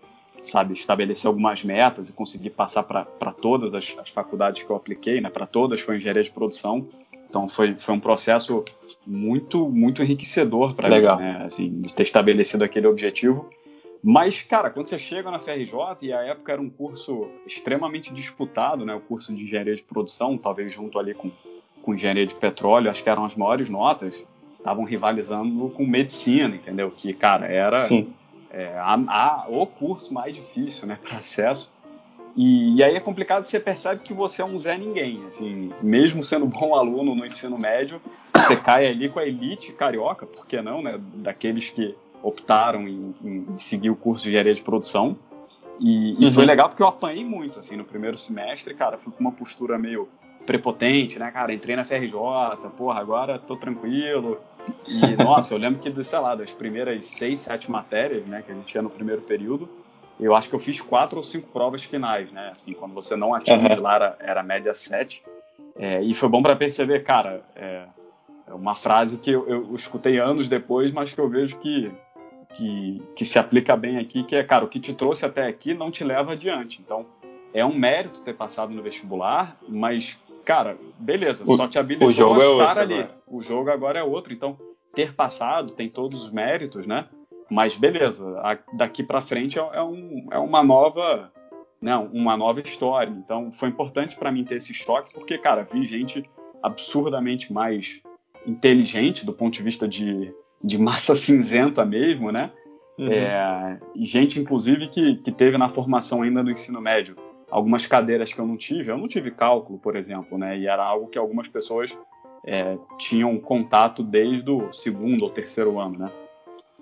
sabe, 0.42 0.74
estabelecer 0.74 1.28
algumas 1.28 1.64
metas 1.64 2.10
e 2.10 2.14
conseguir 2.14 2.52
passar 2.52 2.84
para 2.84 3.32
todas 3.34 3.74
as, 3.74 3.96
as, 4.00 4.10
faculdades 4.10 4.64
que 4.64 4.70
eu 4.70 4.76
apliquei, 4.76 5.20
né, 5.20 5.30
para 5.30 5.46
todas 5.46 5.82
foi 5.82 5.98
engenharia 5.98 6.24
de 6.24 6.32
produção. 6.32 6.88
Então 7.30 7.48
foi, 7.48 7.76
foi 7.76 7.96
um 7.96 8.00
processo 8.00 8.64
muito 9.06 9.70
muito 9.70 10.02
enriquecedor 10.02 10.76
para 10.76 10.90
mim, 10.90 11.02
né, 11.02 11.44
assim, 11.46 11.82
de 11.82 11.94
ter 11.94 12.04
estabelecido 12.04 12.64
aquele 12.64 12.88
objetivo. 12.88 13.50
Mas, 14.04 14.42
cara, 14.42 14.70
quando 14.70 14.88
você 14.88 15.00
chega 15.00 15.32
na 15.32 15.40
FRJ, 15.40 15.74
e 16.04 16.14
a 16.14 16.22
época 16.22 16.54
era 16.54 16.62
um 16.62 16.70
curso 16.70 17.28
extremamente 17.46 18.14
disputado, 18.14 18.86
né, 18.86 18.94
o 18.94 19.00
curso 19.00 19.34
de 19.34 19.44
engenharia 19.44 19.76
de 19.76 19.84
produção, 19.84 20.38
talvez 20.38 20.72
junto 20.72 21.00
ali 21.00 21.14
com, 21.14 21.32
com 21.82 21.94
engenharia 21.94 22.26
de 22.26 22.36
petróleo, 22.36 22.92
acho 22.92 23.04
que 23.04 23.10
eram 23.10 23.26
as 23.26 23.36
maiores 23.36 23.70
notas, 23.70 24.26
estavam 24.58 24.84
rivalizando 24.84 25.70
com 25.70 25.86
medicina, 25.86 26.56
entendeu? 26.56 26.92
Que, 26.92 27.14
cara, 27.14 27.48
era 27.48 27.78
é, 28.52 28.78
a, 28.78 28.94
a, 28.94 29.46
o 29.50 29.66
curso 29.66 30.14
mais 30.14 30.36
difícil 30.36 30.88
né, 30.88 30.98
para 31.02 31.18
acesso. 31.18 31.72
E, 32.38 32.76
e, 32.76 32.84
aí 32.84 32.96
é 32.96 33.00
complicado 33.00 33.44
que 33.44 33.50
você 33.50 33.60
percebe 33.60 34.02
que 34.04 34.14
você 34.14 34.44
é 34.44 34.46
um 34.46 34.58
Zé 34.58 34.78
Ninguém. 34.78 35.26
Assim, 35.28 35.74
mesmo 35.82 36.22
sendo 36.22 36.46
bom 36.46 36.76
aluno 36.76 37.16
no 37.16 37.26
ensino 37.26 37.58
médio, 37.58 38.00
você 38.36 38.56
cai 38.56 38.88
ali 38.88 39.10
com 39.10 39.20
a 39.20 39.26
elite 39.26 39.74
carioca, 39.74 40.26
por 40.26 40.46
que 40.46 40.62
não, 40.62 40.84
né? 40.84 41.00
Daqueles 41.16 41.72
que, 41.72 41.96
optaram 42.22 42.88
em, 42.88 43.16
em 43.24 43.58
seguir 43.58 43.90
o 43.90 43.96
curso 43.96 44.24
de 44.24 44.30
engenharia 44.30 44.54
de 44.54 44.62
produção. 44.62 45.18
E, 45.80 46.22
e 46.22 46.26
uhum. 46.26 46.34
foi 46.34 46.46
legal 46.46 46.70
porque 46.70 46.82
eu 46.82 46.88
apanhei 46.88 47.24
muito, 47.24 47.60
assim, 47.60 47.76
no 47.76 47.84
primeiro 47.84 48.18
semestre, 48.18 48.74
cara, 48.74 48.98
fui 48.98 49.14
com 49.14 49.20
uma 49.20 49.32
postura 49.32 49.78
meio 49.78 50.08
prepotente, 50.46 51.20
né, 51.20 51.30
cara, 51.30 51.54
entrei 51.54 51.76
na 51.76 51.84
FRJ, 51.84 52.14
porra, 52.78 53.00
agora 53.00 53.38
tô 53.38 53.56
tranquilo. 53.56 54.40
E, 54.88 55.24
nossa, 55.24 55.54
eu 55.54 55.58
lembro 55.58 55.80
que, 55.80 56.04
sei 56.04 56.20
lá, 56.20 56.36
das 56.36 56.52
primeiras 56.52 57.06
seis, 57.06 57.42
sete 57.42 57.70
matérias, 57.70 58.26
né, 58.26 58.42
que 58.42 58.52
a 58.52 58.56
gente 58.56 58.66
tinha 58.66 58.82
no 58.82 58.90
primeiro 58.90 59.22
período, 59.22 59.70
eu 60.20 60.36
acho 60.36 60.50
que 60.50 60.56
eu 60.56 60.60
fiz 60.60 60.82
quatro 60.82 61.18
ou 61.18 61.24
cinco 61.24 61.48
provas 61.50 61.84
finais, 61.84 62.32
né, 62.32 62.50
assim, 62.52 62.74
quando 62.74 62.94
você 62.94 63.16
não 63.16 63.34
atinge 63.34 63.76
uhum. 63.76 63.82
lá, 63.82 63.96
era, 63.96 64.18
era 64.20 64.44
média 64.44 64.74
sete. 64.74 65.24
É, 65.76 66.02
e 66.02 66.14
foi 66.14 66.28
bom 66.28 66.42
para 66.42 66.56
perceber, 66.56 67.04
cara, 67.04 67.44
é, 67.56 67.86
é, 68.48 68.54
uma 68.54 68.76
frase 68.76 69.18
que 69.20 69.32
eu, 69.32 69.48
eu 69.48 69.74
escutei 69.76 70.18
anos 70.18 70.50
depois, 70.50 70.92
mas 70.92 71.14
que 71.14 71.20
eu 71.20 71.30
vejo 71.30 71.60
que 71.60 71.92
que, 72.54 73.02
que 73.16 73.26
se 73.26 73.38
aplica 73.38 73.76
bem 73.76 73.98
aqui, 73.98 74.24
que 74.24 74.36
é, 74.36 74.44
cara, 74.44 74.66
o 74.66 74.68
que 74.68 74.80
te 74.80 74.94
trouxe 74.94 75.26
até 75.26 75.46
aqui 75.46 75.74
não 75.74 75.92
te 75.92 76.04
leva 76.04 76.32
adiante. 76.32 76.82
Então, 76.84 77.06
é 77.54 77.66
um 77.66 77.76
mérito 77.76 78.22
ter 78.22 78.34
passado 78.34 78.74
no 78.74 78.82
vestibular, 78.82 79.58
mas, 79.68 80.18
cara, 80.46 80.78
beleza, 80.98 81.44
o, 81.46 81.56
só 81.56 81.68
te 81.68 81.78
habilitou 81.78 82.08
a 82.08 82.12
estar 82.12 82.78
é 82.78 82.82
ali. 82.82 82.94
Agora. 82.96 83.18
O 83.28 83.42
jogo 83.42 83.70
agora 83.70 84.00
é 84.00 84.04
outro. 84.04 84.34
Então, 84.34 84.58
ter 84.94 85.14
passado 85.14 85.72
tem 85.72 85.90
todos 85.90 86.24
os 86.24 86.32
méritos, 86.32 86.88
né? 86.88 87.06
Mas 87.50 87.76
beleza, 87.76 88.40
a, 88.40 88.58
daqui 88.74 89.04
para 89.04 89.22
frente 89.22 89.58
é, 89.60 89.62
é, 89.62 89.82
um, 89.82 90.28
é 90.32 90.38
uma 90.38 90.64
nova, 90.64 91.32
né, 91.82 91.96
uma 91.96 92.36
nova 92.36 92.60
história. 92.60 93.12
Então, 93.12 93.52
foi 93.52 93.70
importante 93.70 94.16
para 94.16 94.32
mim 94.32 94.44
ter 94.44 94.56
esse 94.56 94.74
choque, 94.74 95.14
porque, 95.14 95.38
cara, 95.38 95.64
vi 95.64 95.84
gente 95.86 96.30
absurdamente 96.62 97.54
mais 97.54 98.02
inteligente 98.46 99.26
do 99.26 99.34
ponto 99.34 99.54
de 99.54 99.64
vista 99.64 99.88
de 99.88 100.34
de 100.64 100.78
massa 100.78 101.16
cinzenta 101.16 101.86
mesmo, 101.86 102.32
né? 102.32 102.52
Uhum. 102.98 103.12
É, 103.12 103.80
e 103.96 104.04
gente, 104.04 104.40
inclusive, 104.40 104.88
que, 104.88 105.16
que 105.18 105.32
teve 105.32 105.58
na 105.58 105.70
formação 105.70 106.24
ainda 106.24 106.42
no 106.42 106.50
ensino 106.50 106.82
médio 106.82 107.16
algumas 107.50 107.86
cadeiras 107.86 108.34
que 108.34 108.40
eu 108.40 108.48
não 108.48 108.58
tive. 108.58 108.92
Eu 108.92 108.98
não 108.98 109.08
tive 109.08 109.32
cálculo, 109.32 109.78
por 109.78 109.96
exemplo, 109.96 110.38
né? 110.38 110.58
E 110.58 110.68
era 110.68 110.84
algo 110.84 111.08
que 111.08 111.18
algumas 111.18 111.48
pessoas 111.48 111.98
é, 112.46 112.78
tinham 112.98 113.38
contato 113.38 114.04
desde 114.04 114.50
o 114.50 114.74
segundo 114.74 115.24
ou 115.24 115.30
terceiro 115.30 115.80
ano, 115.80 116.00
né? 116.00 116.12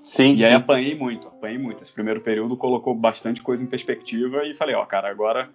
Sim. 0.06 0.34
E 0.34 0.38
sim. 0.38 0.44
aí 0.46 0.54
apanhei 0.54 0.96
muito, 0.96 1.28
apanhei 1.28 1.58
muito. 1.58 1.82
Esse 1.82 1.92
primeiro 1.92 2.22
período 2.22 2.56
colocou 2.56 2.94
bastante 2.94 3.42
coisa 3.42 3.64
em 3.64 3.68
perspectiva 3.68 4.46
e 4.46 4.54
falei, 4.54 4.76
ó, 4.76 4.86
cara, 4.86 5.10
agora 5.10 5.50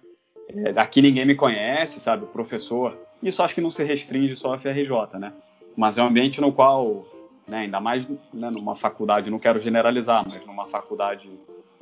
é, 0.49 0.79
aqui 0.79 1.01
ninguém 1.01 1.25
me 1.25 1.33
conhece, 1.35 1.99
sabe? 1.99 2.25
O 2.25 2.27
professor. 2.27 2.97
Isso 3.23 3.41
acho 3.41 3.55
que 3.55 3.61
não 3.61 3.71
se 3.71 3.83
restringe 3.83 4.35
só 4.35 4.53
à 4.53 4.57
FRJ, 4.57 5.17
né? 5.17 5.31
Mas 5.75 5.97
é 5.97 6.03
um 6.03 6.07
ambiente 6.07 6.41
no 6.41 6.51
qual 6.51 7.05
né? 7.47 7.59
ainda 7.59 7.79
mais 7.79 8.07
né, 8.07 8.49
numa 8.49 8.75
faculdade, 8.75 9.29
não 9.29 9.39
quero 9.39 9.59
generalizar, 9.59 10.27
mas 10.27 10.45
numa 10.45 10.67
faculdade 10.67 11.29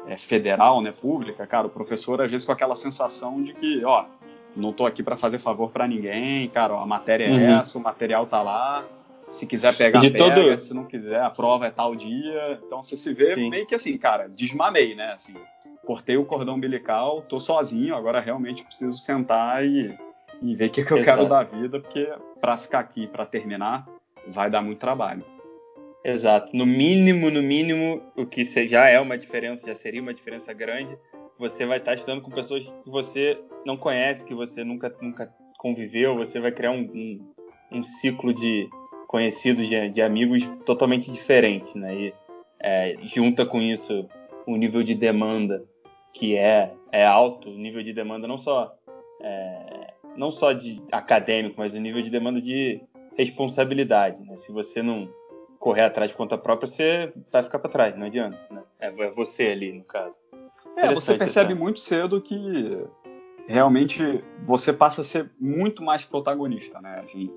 é, 0.08 0.18
federal, 0.18 0.82
né, 0.82 0.92
pública, 0.92 1.46
cara, 1.46 1.68
o 1.68 1.70
professor 1.70 2.22
às 2.22 2.32
vezes 2.32 2.46
com 2.46 2.52
aquela 2.52 2.76
sensação 2.76 3.42
de 3.42 3.54
que, 3.54 3.84
ó, 3.84 4.06
não 4.56 4.72
estou 4.72 4.86
aqui 4.86 5.04
para 5.04 5.18
fazer 5.18 5.38
favor 5.38 5.72
para 5.72 5.88
ninguém, 5.88 6.48
cara, 6.50 6.74
ó, 6.74 6.82
a 6.82 6.86
matéria 6.86 7.26
é 7.26 7.32
uhum. 7.32 7.56
essa, 7.60 7.78
o 7.78 7.82
material 7.82 8.26
tá 8.26 8.42
lá, 8.42 8.84
se 9.30 9.46
quiser 9.46 9.76
pegar, 9.78 10.00
de 10.00 10.12
pega, 10.12 10.36
todo... 10.36 10.58
se 10.58 10.74
não 10.74 10.86
quiser, 10.86 11.22
a 11.22 11.30
prova 11.30 11.68
é 11.68 11.72
tal 11.72 11.96
dia, 11.96 12.60
então 12.66 12.82
você 12.82 12.98
se 12.98 13.14
vê 13.14 13.36
Sim. 13.36 13.50
meio 13.50 13.66
que 13.66 13.76
assim, 13.76 13.98
cara, 13.98 14.28
desmamei, 14.28 14.96
né, 14.96 15.12
assim, 15.14 15.34
cortei 15.86 16.18
o 16.18 16.26
cordão 16.26 16.56
umbilical, 16.56 17.22
tô 17.22 17.40
sozinho, 17.40 17.96
agora 17.96 18.20
realmente 18.20 18.64
preciso 18.64 18.98
sentar 18.98 19.66
e, 19.66 19.96
e 20.42 20.56
ver 20.56 20.68
o 20.68 20.72
que, 20.72 20.84
que 20.84 20.92
eu 20.92 20.98
Exato. 20.98 21.18
quero 21.18 21.30
da 21.30 21.44
vida, 21.44 21.80
porque 21.80 22.08
para 22.42 22.58
ficar 22.58 22.80
aqui, 22.80 23.08
para 23.08 23.26
terminar, 23.26 23.88
vai 24.28 24.50
dar 24.50 24.62
muito 24.62 24.80
trabalho. 24.80 25.24
Exato. 26.04 26.56
No 26.56 26.66
mínimo, 26.66 27.30
no 27.30 27.42
mínimo, 27.42 28.02
o 28.16 28.26
que 28.26 28.46
já 28.46 28.88
é 28.88 29.00
uma 29.00 29.18
diferença, 29.18 29.68
já 29.68 29.76
seria 29.76 30.02
uma 30.02 30.14
diferença 30.14 30.54
grande, 30.54 30.98
você 31.38 31.66
vai 31.66 31.78
estar 31.78 31.94
estudando 31.94 32.22
com 32.22 32.32
pessoas 32.32 32.64
que 32.64 32.90
você 32.90 33.38
não 33.66 33.78
conhece, 33.78 34.26
que 34.26 34.34
você 34.34 34.64
nunca, 34.64 34.94
nunca 35.02 35.34
conviveu, 35.58 36.16
você 36.16 36.40
vai 36.40 36.52
criar 36.52 36.72
um, 36.72 36.82
um, 36.82 37.34
um 37.80 37.84
ciclo 37.84 38.34
de 38.34 38.70
conhecidos, 39.10 39.68
de, 39.68 39.90
de, 39.90 40.04
amigos 40.04 40.48
totalmente 40.68 41.10
diferente, 41.10 41.76
né? 41.76 41.96
E 41.96 42.14
é, 42.60 42.96
junta 43.02 43.44
com 43.44 43.60
isso 43.60 44.08
o 44.46 44.56
nível 44.56 44.84
de 44.84 44.94
demanda 44.94 45.66
que 46.14 46.38
é, 46.38 46.72
é 46.92 47.04
alto, 47.04 47.50
o 47.50 47.58
nível 47.58 47.82
de 47.82 47.92
demanda 47.92 48.28
não 48.28 48.38
só 48.38 48.72
é, 49.20 49.96
não 50.16 50.30
só 50.30 50.54
de 50.54 50.80
acadêmico, 50.92 51.56
mas 51.58 51.74
o 51.74 51.80
nível 51.80 52.04
de 52.04 52.12
demanda 52.12 52.40
de 52.40 52.84
responsabilidade, 53.18 54.22
né? 54.22 54.36
Se 54.36 54.52
você 54.52 54.84
não 54.84 55.10
correr 55.58 55.86
atrás 55.86 56.12
de 56.12 56.16
conta 56.16 56.38
própria, 56.38 56.68
você 56.68 57.12
vai 57.32 57.42
ficar 57.42 57.58
para 57.58 57.72
trás, 57.72 57.98
não 57.98 58.06
adianta. 58.06 58.38
Né? 58.52 58.62
É, 58.80 58.88
é 59.06 59.10
você 59.10 59.48
ali, 59.48 59.74
no 59.74 59.86
caso. 59.86 60.20
É, 60.78 60.94
você 60.94 61.18
percebe 61.18 61.54
essa... 61.54 61.60
muito 61.60 61.80
cedo 61.80 62.22
que 62.22 62.86
realmente 63.48 64.24
você 64.46 64.72
passa 64.72 65.02
a 65.02 65.04
ser 65.04 65.32
muito 65.40 65.82
mais 65.82 66.06
protagonista, 66.06 66.80
né? 66.80 67.02
Assim, 67.04 67.32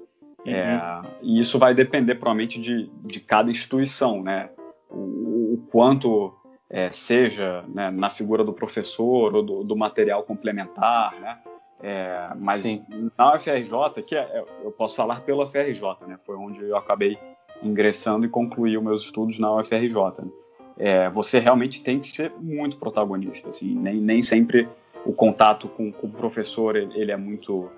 uhum. 0.47 0.53
é, 0.53 1.03
e 1.23 1.39
isso 1.39 1.59
vai 1.59 1.75
depender 1.75 2.15
provavelmente 2.17 2.61
de, 2.61 2.91
de 3.05 3.21
cada 3.21 3.51
instituição, 3.51 4.23
né? 4.23 4.51
O, 4.91 5.55
o 5.55 5.67
quanto 5.71 6.35
é, 6.69 6.91
seja 6.91 7.65
né, 7.69 7.91
na 7.91 8.11
figura 8.11 8.43
do 8.43 8.53
professor 8.53 9.35
ou 9.35 9.43
do, 9.43 9.65
do 9.65 9.77
material 9.77 10.23
complementar, 10.23 11.15
né? 11.21 11.39
É, 11.83 12.29
mas 12.41 12.63
Sim. 12.63 12.85
na 13.19 13.35
UFRJ, 13.35 14.03
que 14.07 14.15
é, 14.15 14.45
eu 14.63 14.71
posso 14.71 14.95
falar 14.97 15.23
pela 15.23 15.45
UFRJ, 15.45 16.07
né? 16.07 16.17
Foi 16.25 16.37
onde 16.37 16.63
eu 16.63 16.77
acabei 16.77 17.19
ingressando 17.63 18.27
e 18.27 18.29
concluir 18.29 18.77
os 18.79 18.85
meus 18.85 19.03
estudos 19.03 19.39
na 19.39 19.55
UFRJ. 19.57 19.97
Né? 20.25 20.33
É, 20.79 21.11
você 21.11 21.39
realmente 21.39 21.83
tem 21.83 21.99
que 21.99 22.07
ser 22.07 22.33
muito 22.39 22.77
protagonista, 22.77 23.51
assim, 23.51 23.75
nem, 23.75 23.97
nem 23.97 24.23
sempre 24.23 24.69
o 25.05 25.13
contato 25.13 25.69
com, 25.69 25.93
com 25.93 26.07
o 26.07 26.11
professor 26.11 26.77
ele, 26.77 26.93
ele, 26.99 27.13
é 27.13 27.17
muito 27.17 27.69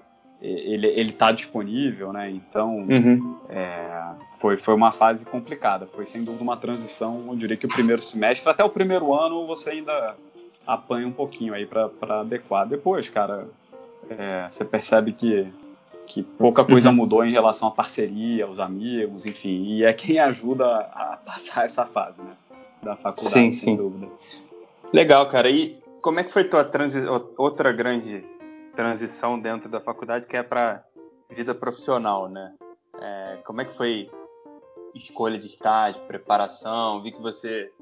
ele 0.44 0.86
ele 0.88 1.10
está 1.10 1.32
disponível, 1.32 2.12
né? 2.12 2.30
Então 2.30 2.86
uhum. 2.88 3.36
é, 3.48 4.02
foi 4.36 4.56
foi 4.56 4.74
uma 4.74 4.92
fase 4.92 5.24
complicada, 5.24 5.86
foi 5.86 6.04
sem 6.04 6.22
dúvida 6.22 6.42
uma 6.42 6.56
transição. 6.56 7.24
Eu 7.28 7.36
diria 7.36 7.56
que 7.56 7.66
o 7.66 7.68
primeiro 7.68 8.02
semestre 8.02 8.50
até 8.50 8.62
o 8.62 8.68
primeiro 8.68 9.14
ano 9.14 9.46
você 9.46 9.70
ainda 9.70 10.14
apanha 10.66 11.06
um 11.06 11.12
pouquinho 11.12 11.54
aí 11.54 11.66
para 11.66 12.20
adequar. 12.20 12.66
Depois, 12.66 13.08
cara, 13.08 13.46
é, 14.10 14.46
você 14.50 14.64
percebe 14.64 15.12
que 15.12 15.46
que 16.06 16.22
pouca 16.22 16.62
coisa 16.62 16.90
uhum. 16.90 16.96
mudou 16.96 17.24
em 17.24 17.32
relação 17.32 17.66
à 17.66 17.70
parceria, 17.70 18.44
aos 18.44 18.60
amigos, 18.60 19.24
enfim, 19.24 19.64
e 19.64 19.84
é 19.84 19.92
quem 19.94 20.18
ajuda 20.18 20.66
a 20.66 21.18
passar 21.24 21.64
essa 21.64 21.86
fase, 21.86 22.20
né, 22.20 22.32
da 22.82 22.94
faculdade, 22.94 23.34
sim, 23.34 23.52
sem 23.52 23.74
sim. 23.74 23.76
dúvida. 23.76 24.06
Legal, 24.92 25.26
cara. 25.28 25.48
E 25.48 25.78
como 26.02 26.20
é 26.20 26.24
que 26.24 26.30
foi 26.30 26.44
tua 26.44 26.62
transi 26.62 27.02
outra 27.38 27.72
grande 27.72 28.22
transição 28.74 29.38
dentro 29.38 29.68
da 29.68 29.80
faculdade, 29.80 30.26
que 30.26 30.36
é 30.36 30.42
para 30.42 30.84
vida 31.30 31.54
profissional, 31.54 32.28
né? 32.28 32.54
É, 33.00 33.40
como 33.44 33.60
é 33.60 33.64
que 33.64 33.76
foi 33.76 34.10
escolha 34.94 35.38
de 35.38 35.46
estágio, 35.46 36.00
preparação? 36.02 37.02
Vi 37.02 37.12
que 37.12 37.20
você 37.20 37.72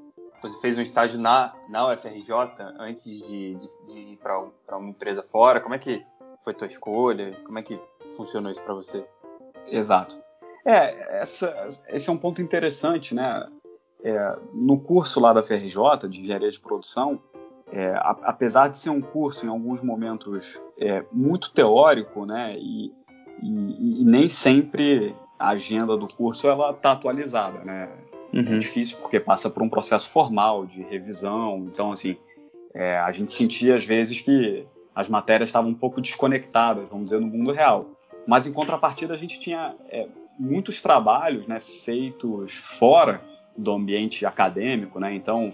você 0.41 0.59
fez 0.59 0.77
um 0.77 0.81
estágio 0.81 1.17
na, 1.17 1.55
na 1.69 1.87
UFRJ 1.87 2.33
antes 2.77 3.03
de, 3.05 3.55
de, 3.55 3.69
de 3.87 3.99
ir 3.99 4.17
para 4.17 4.77
uma 4.77 4.89
empresa 4.89 5.23
fora. 5.23 5.61
Como 5.61 5.73
é 5.73 5.79
que 5.79 6.05
foi 6.43 6.53
tua 6.53 6.67
escolha? 6.67 7.39
Como 7.45 7.57
é 7.57 7.63
que 7.63 7.79
funcionou 8.17 8.51
isso 8.51 8.61
para 8.61 8.73
você? 8.73 9.05
Exato. 9.67 10.21
É, 10.65 11.21
essa, 11.21 11.69
esse 11.87 12.09
é 12.09 12.11
um 12.13 12.17
ponto 12.17 12.41
interessante, 12.41 13.15
né? 13.15 13.49
É, 14.03 14.37
no 14.53 14.81
curso 14.81 15.21
lá 15.21 15.31
da 15.31 15.41
FRJ, 15.41 16.09
de 16.09 16.19
Engenharia 16.19 16.51
de 16.51 16.59
Produção, 16.59 17.21
é, 17.73 17.95
a, 17.95 18.15
apesar 18.25 18.67
de 18.67 18.77
ser 18.77 18.91
um 18.91 19.01
curso 19.01 19.47
em 19.47 19.49
alguns 19.49 19.81
momentos 19.81 20.61
é, 20.79 21.03
muito 21.11 21.51
teórico, 21.51 22.23
né? 22.23 22.55
E, 22.55 22.93
e, 23.41 24.01
e, 24.01 24.05
nem 24.05 24.29
sempre 24.29 25.15
a 25.39 25.49
agenda 25.49 25.97
do 25.97 26.07
curso 26.07 26.47
ela 26.47 26.69
está 26.69 26.91
atualizada, 26.91 27.59
né? 27.65 27.89
É 28.31 28.37
uhum. 28.37 28.55
É 28.55 28.57
difícil 28.59 28.97
porque 28.99 29.19
passa 29.19 29.49
por 29.49 29.63
um 29.63 29.69
processo 29.69 30.07
formal 30.07 30.67
de 30.67 30.83
revisão, 30.83 31.67
então 31.73 31.91
assim 31.91 32.15
é, 32.75 32.99
a 32.99 33.11
gente 33.11 33.31
sentia 33.31 33.75
às 33.75 33.83
vezes 33.83 34.21
que 34.21 34.67
as 34.93 35.09
matérias 35.09 35.49
estavam 35.49 35.71
um 35.71 35.75
pouco 35.75 35.99
desconectadas, 35.99 36.91
vamos 36.91 37.05
dizer, 37.05 37.19
no 37.19 37.27
mundo 37.27 37.51
real. 37.51 37.87
Mas 38.27 38.45
em 38.45 38.53
contrapartida 38.53 39.15
a 39.15 39.17
gente 39.17 39.39
tinha 39.39 39.73
é, 39.89 40.07
muitos 40.37 40.79
trabalhos 40.79 41.47
né, 41.47 41.59
feitos 41.59 42.53
fora 42.53 43.19
do 43.57 43.71
ambiente 43.71 44.27
acadêmico, 44.27 44.99
né? 44.99 45.13
Então, 45.13 45.53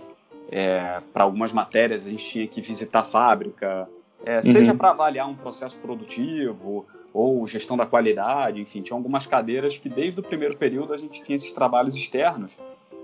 é, 0.51 1.01
para 1.13 1.23
algumas 1.23 1.51
matérias 1.53 2.05
a 2.05 2.09
gente 2.09 2.25
tinha 2.25 2.47
que 2.47 2.61
visitar 2.61 2.99
a 2.99 3.03
fábrica, 3.03 3.87
é, 4.25 4.37
uhum. 4.37 4.41
seja 4.41 4.73
para 4.73 4.89
avaliar 4.91 5.27
um 5.27 5.35
processo 5.35 5.77
produtivo 5.79 6.85
ou 7.13 7.45
gestão 7.45 7.75
da 7.75 7.85
qualidade, 7.85 8.61
enfim, 8.61 8.81
tinha 8.81 8.95
algumas 8.95 9.25
cadeiras 9.25 9.77
que 9.77 9.89
desde 9.89 10.19
o 10.19 10.23
primeiro 10.23 10.57
período 10.57 10.93
a 10.93 10.97
gente 10.97 11.23
tinha 11.23 11.35
esses 11.35 11.51
trabalhos 11.51 11.95
externos 11.95 12.57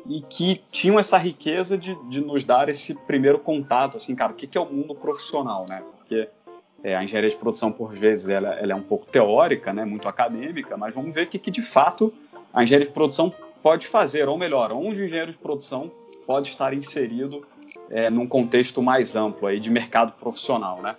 e 0.08 0.22
que 0.22 0.62
tinham 0.72 1.00
essa 1.00 1.18
riqueza 1.18 1.78
de, 1.78 1.96
de 2.10 2.22
nos 2.22 2.44
dar 2.44 2.70
esse 2.70 2.94
primeiro 2.94 3.40
contato, 3.40 3.98
assim, 3.98 4.16
cara, 4.16 4.32
o 4.32 4.36
que, 4.36 4.46
que 4.46 4.58
é 4.58 4.62
o 4.62 4.66
mundo 4.66 4.94
profissional, 4.94 5.66
né? 5.68 5.82
Porque 5.98 6.30
é, 6.84 6.96
a 6.96 7.04
engenharia 7.04 7.30
de 7.30 7.36
produção, 7.36 7.72
por 7.72 7.94
vezes, 7.96 8.30
ela, 8.30 8.54
ela, 8.54 8.74
é 8.74 8.75
um 8.75 8.84
pouco 8.84 9.08
teórica, 9.08 9.74
né, 9.74 9.84
muito 9.84 10.08
acadêmica, 10.08 10.78
mas 10.78 10.94
vamos 10.94 11.14
ver 11.14 11.25
o 11.25 11.28
que, 11.28 11.40
que, 11.40 11.50
de 11.50 11.64
fato, 11.64 12.14
a 12.54 12.62
engenharia 12.62 12.86
de 12.86 12.94
produção 12.94 13.34
pode 13.64 13.88
fazer, 13.88 14.30
ou 14.30 14.38
melhor, 14.38 14.72
onde 14.72 15.02
o 15.02 15.06
engenheiro 15.06 15.32
de 15.32 15.38
produção 15.38 15.92
pode 16.25 16.50
estar 16.50 16.74
inserido 16.74 17.46
é, 17.89 18.10
num 18.10 18.27
contexto 18.27 18.82
mais 18.82 19.15
amplo 19.15 19.48
aí 19.48 19.60
de 19.60 19.70
mercado 19.70 20.13
profissional, 20.13 20.82
né? 20.82 20.96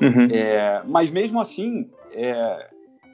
Uhum. 0.00 0.28
É, 0.32 0.82
mas 0.86 1.10
mesmo 1.10 1.40
assim, 1.40 1.90
é, 2.12 2.68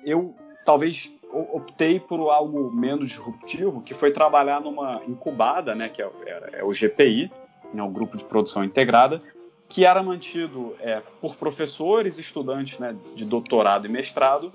eu 0.04 0.34
talvez 0.64 1.10
optei 1.52 1.98
por 1.98 2.20
algo 2.30 2.70
menos 2.70 3.08
disruptivo, 3.08 3.82
que 3.82 3.92
foi 3.92 4.12
trabalhar 4.12 4.60
numa 4.60 5.02
incubada, 5.08 5.74
né, 5.74 5.88
que 5.88 6.00
é, 6.00 6.08
é, 6.52 6.64
o 6.64 6.72
GPI, 6.72 7.30
né, 7.72 7.82
o 7.82 7.88
Grupo 7.88 8.16
de 8.16 8.24
Produção 8.24 8.62
Integrada, 8.62 9.20
que 9.68 9.84
era 9.84 10.02
mantido 10.02 10.76
é, 10.78 11.02
por 11.20 11.34
professores 11.34 12.18
estudantes 12.18 12.78
né, 12.78 12.94
de 13.16 13.24
doutorado 13.24 13.86
e 13.86 13.90
mestrado, 13.90 14.52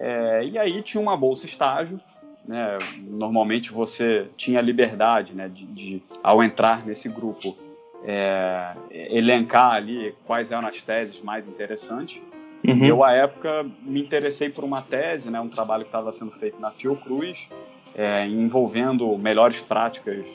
é, 0.00 0.44
e 0.44 0.58
aí 0.58 0.82
tinha 0.82 1.00
uma 1.00 1.16
bolsa 1.16 1.46
estágio, 1.46 2.00
né, 2.46 2.78
normalmente 2.98 3.72
você 3.72 4.26
tinha 4.36 4.60
liberdade 4.60 5.34
né, 5.34 5.48
de, 5.48 5.66
de, 5.66 6.02
ao 6.22 6.42
entrar 6.42 6.86
nesse 6.86 7.08
grupo, 7.08 7.56
é, 8.04 8.74
elencar 8.90 9.72
ali 9.72 10.14
quais 10.24 10.52
eram 10.52 10.68
as 10.68 10.80
teses 10.82 11.20
mais 11.20 11.46
interessantes. 11.46 12.22
Uhum. 12.66 12.84
Eu, 12.84 13.04
à 13.04 13.12
época, 13.12 13.66
me 13.82 14.00
interessei 14.00 14.48
por 14.48 14.64
uma 14.64 14.82
tese, 14.82 15.30
né, 15.30 15.40
um 15.40 15.48
trabalho 15.48 15.82
que 15.82 15.88
estava 15.88 16.12
sendo 16.12 16.32
feito 16.32 16.60
na 16.60 16.70
Fiocruz, 16.70 17.48
é, 17.94 18.26
envolvendo 18.26 19.16
melhores 19.18 19.60
práticas, 19.60 20.26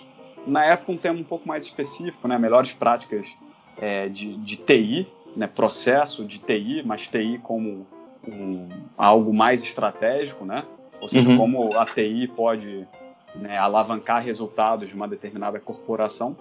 na 0.45 0.65
época 0.65 0.91
um 0.91 0.97
tema 0.97 1.19
um 1.19 1.23
pouco 1.23 1.47
mais 1.47 1.65
específico, 1.65 2.27
né, 2.27 2.37
melhores 2.37 2.73
práticas 2.73 3.35
é, 3.79 4.09
de, 4.09 4.35
de, 4.37 4.57
TI, 4.57 5.07
né, 5.35 5.47
processo 5.47 6.25
de 6.25 6.39
TI, 6.39 6.81
mas 6.85 7.07
TI 7.07 7.39
como 7.43 7.85
um, 8.27 8.67
algo 8.97 9.33
mais 9.33 9.63
estratégico, 9.63 10.45
né, 10.45 10.63
ou 11.01 11.09
seja, 11.09 11.27
uhum. 11.27 11.37
como 11.37 11.77
a 11.77 11.85
TI 11.85 12.27
pode 12.27 12.87
né, 13.35 13.57
alavancar 13.57 14.23
resultados 14.23 14.87
de 14.87 14.95
uma 14.95 15.07
determinada 15.07 15.59
corporação. 15.59 16.37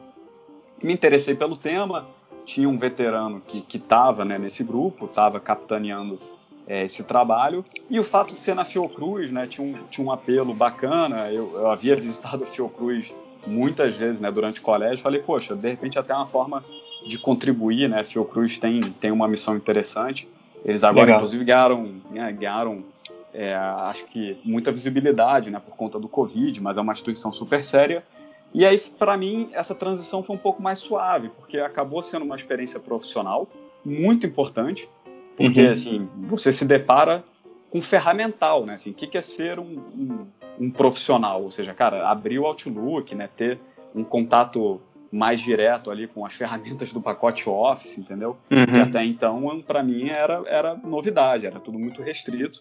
Me 0.82 0.92
interessei 0.92 1.34
pelo 1.34 1.56
tema, 1.56 2.06
tinha 2.44 2.68
um 2.68 2.76
veterano 2.76 3.40
que 3.40 3.76
estava 3.76 4.24
né, 4.24 4.38
nesse 4.38 4.62
grupo, 4.62 5.06
estava 5.06 5.40
capitaneando 5.40 6.18
é, 6.66 6.84
esse 6.84 7.02
trabalho, 7.02 7.64
e 7.88 7.98
o 7.98 8.04
fato 8.04 8.34
de 8.34 8.40
ser 8.40 8.54
na 8.54 8.64
Fiocruz 8.64 9.30
né, 9.30 9.46
tinha, 9.46 9.66
um, 9.66 9.74
tinha 9.90 10.06
um 10.06 10.12
apelo 10.12 10.54
bacana, 10.54 11.30
eu, 11.30 11.52
eu 11.54 11.70
havia 11.70 11.96
visitado 11.96 12.44
a 12.44 12.46
Fiocruz 12.46 13.12
muitas 13.46 13.96
vezes 13.96 14.20
né, 14.20 14.30
durante 14.30 14.60
o 14.60 14.62
colégio, 14.62 14.98
falei, 14.98 15.20
poxa, 15.20 15.56
de 15.56 15.68
repente 15.70 15.98
até 15.98 16.14
uma 16.14 16.26
forma 16.26 16.62
de 17.06 17.18
contribuir, 17.18 17.88
né, 17.88 18.00
a 18.00 18.04
Fiocruz 18.04 18.58
tem, 18.58 18.92
tem 19.00 19.10
uma 19.10 19.26
missão 19.26 19.56
interessante, 19.56 20.28
eles 20.64 20.84
agora 20.84 21.06
Legal. 21.06 21.18
inclusive 21.18 21.44
ganharam, 21.44 21.94
né, 22.10 22.30
ganharam 22.32 22.84
é, 23.32 23.54
acho 23.54 24.06
que 24.06 24.38
muita 24.44 24.72
visibilidade 24.72 25.50
né, 25.50 25.60
por 25.60 25.76
conta 25.76 25.98
do 25.98 26.08
Covid, 26.08 26.60
mas 26.60 26.76
é 26.76 26.80
uma 26.80 26.92
instituição 26.92 27.32
super 27.32 27.64
séria, 27.64 28.04
e 28.52 28.66
aí, 28.66 28.78
para 28.98 29.16
mim, 29.16 29.48
essa 29.52 29.74
transição 29.74 30.22
foi 30.22 30.34
um 30.34 30.38
pouco 30.38 30.62
mais 30.62 30.78
suave, 30.80 31.28
porque 31.28 31.58
acabou 31.58 32.02
sendo 32.02 32.24
uma 32.24 32.34
experiência 32.34 32.80
profissional 32.80 33.48
muito 33.84 34.26
importante, 34.26 34.88
porque 35.36 35.64
uhum. 35.64 35.70
assim 35.70 36.08
você 36.18 36.52
se 36.52 36.64
depara 36.64 37.24
com 37.70 37.80
ferramental, 37.80 38.66
né? 38.66 38.74
Assim, 38.74 38.90
o 38.90 38.94
que 38.94 39.16
é 39.16 39.20
ser 39.20 39.58
um, 39.58 39.78
um, 39.94 40.26
um, 40.58 40.70
profissional? 40.70 41.42
Ou 41.42 41.50
seja, 41.50 41.72
cara, 41.72 42.10
abrir 42.10 42.38
o 42.40 42.46
Outlook, 42.46 43.14
né? 43.14 43.28
Ter 43.36 43.58
um 43.94 44.02
contato 44.02 44.80
mais 45.12 45.40
direto 45.40 45.90
ali 45.90 46.06
com 46.06 46.26
as 46.26 46.34
ferramentas 46.34 46.92
do 46.92 47.00
pacote 47.00 47.48
Office, 47.48 47.98
entendeu? 47.98 48.36
Uhum. 48.50 48.66
Que 48.66 48.78
até 48.80 49.04
então, 49.04 49.62
para 49.64 49.82
mim, 49.82 50.08
era, 50.08 50.42
era 50.46 50.74
novidade, 50.74 51.46
era 51.46 51.60
tudo 51.60 51.78
muito 51.78 52.02
restrito. 52.02 52.60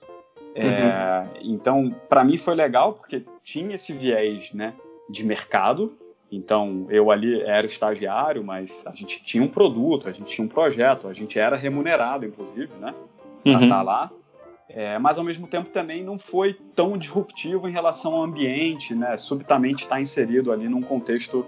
É, 0.56 0.64
uhum. 0.64 1.54
Então, 1.54 1.96
para 2.08 2.24
mim 2.24 2.38
foi 2.38 2.56
legal 2.56 2.94
porque 2.94 3.24
tinha 3.44 3.76
esse 3.76 3.94
viés, 3.94 4.52
né? 4.54 4.74
de 5.10 5.26
mercado. 5.26 5.98
Então, 6.32 6.86
eu 6.90 7.10
ali 7.10 7.42
era 7.42 7.66
estagiário, 7.66 8.44
mas 8.44 8.86
a 8.86 8.94
gente 8.94 9.24
tinha 9.24 9.44
um 9.44 9.48
produto, 9.48 10.08
a 10.08 10.12
gente 10.12 10.32
tinha 10.32 10.46
um 10.46 10.48
projeto, 10.48 11.08
a 11.08 11.14
gente 11.14 11.40
era 11.40 11.58
remunerado, 11.58 12.24
inclusive, 12.24 12.70
né? 12.80 12.94
Para 13.44 13.54
uhum. 13.54 13.64
estar 13.64 13.76
tá 13.78 13.82
lá. 13.82 14.12
É, 14.70 15.00
mas, 15.00 15.18
ao 15.18 15.24
mesmo 15.24 15.48
tempo, 15.48 15.72
também 15.72 16.04
não 16.04 16.20
foi 16.20 16.56
tão 16.76 16.96
disruptivo 16.96 17.68
em 17.68 17.72
relação 17.72 18.14
ao 18.14 18.24
ambiente, 18.24 18.94
né? 18.94 19.18
Subitamente 19.18 19.84
estar 19.84 19.96
tá 19.96 20.02
inserido 20.02 20.52
ali 20.52 20.70
num 20.70 20.84
contexto 20.84 21.44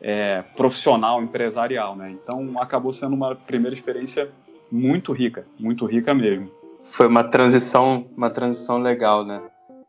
é, 0.00 0.42
profissional, 0.56 1.22
empresarial, 1.22 1.94
né? 1.94 2.08
Então, 2.10 2.58
acabou 2.58 2.92
sendo 2.94 3.14
uma 3.14 3.34
primeira 3.34 3.74
experiência 3.74 4.30
muito 4.70 5.12
rica, 5.12 5.44
muito 5.58 5.84
rica 5.84 6.14
mesmo. 6.14 6.50
Foi 6.84 7.06
uma 7.06 7.24
transição, 7.24 8.08
uma 8.16 8.30
transição 8.30 8.78
legal, 8.78 9.24
né? 9.24 9.42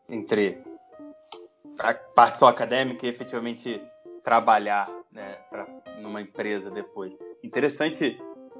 Entre 0.09 0.61
a 1.79 1.93
parte 1.93 2.37
só 2.37 2.47
acadêmica 2.47 3.05
e 3.05 3.09
efetivamente 3.09 3.81
trabalhar 4.23 4.89
né, 5.11 5.37
pra, 5.49 5.67
numa 5.99 6.21
empresa 6.21 6.69
depois. 6.69 7.13
Interessante 7.43 8.19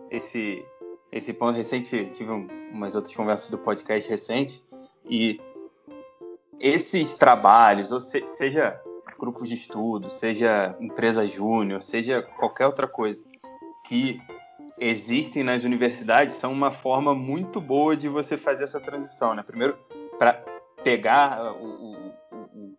esse 0.10 0.66
esse 1.12 1.32
ponto 1.32 1.56
recente, 1.56 2.10
tive 2.16 2.32
um, 2.32 2.48
umas 2.72 2.96
outras 2.96 3.16
conversas 3.16 3.48
do 3.52 3.58
podcast 3.60 4.10
recente 4.10 4.64
e 5.08 5.40
esses 6.60 7.14
trabalhos, 7.14 7.92
ou 7.92 8.00
se, 8.00 8.28
seja 8.30 8.82
grupos 9.20 9.48
de 9.48 9.54
estudo, 9.54 10.10
seja 10.10 10.76
empresa 10.80 11.28
júnior, 11.28 11.84
seja 11.84 12.24
qualquer 12.24 12.66
outra 12.66 12.88
coisa 12.88 13.24
que 13.86 14.20
existem 14.80 15.44
nas 15.44 15.64
universidades, 15.64 16.36
são 16.36 16.52
uma 16.52 16.72
forma 16.72 17.14
muito 17.14 17.62
boa 17.62 17.96
de 17.96 18.08
você 18.08 18.38
fazer 18.38 18.64
essa 18.64 18.80
transição, 18.80 19.34
né? 19.34 19.44
Primeiro, 19.44 19.78
para 20.18 20.34
pegar 20.84 21.54
o, 21.54 21.84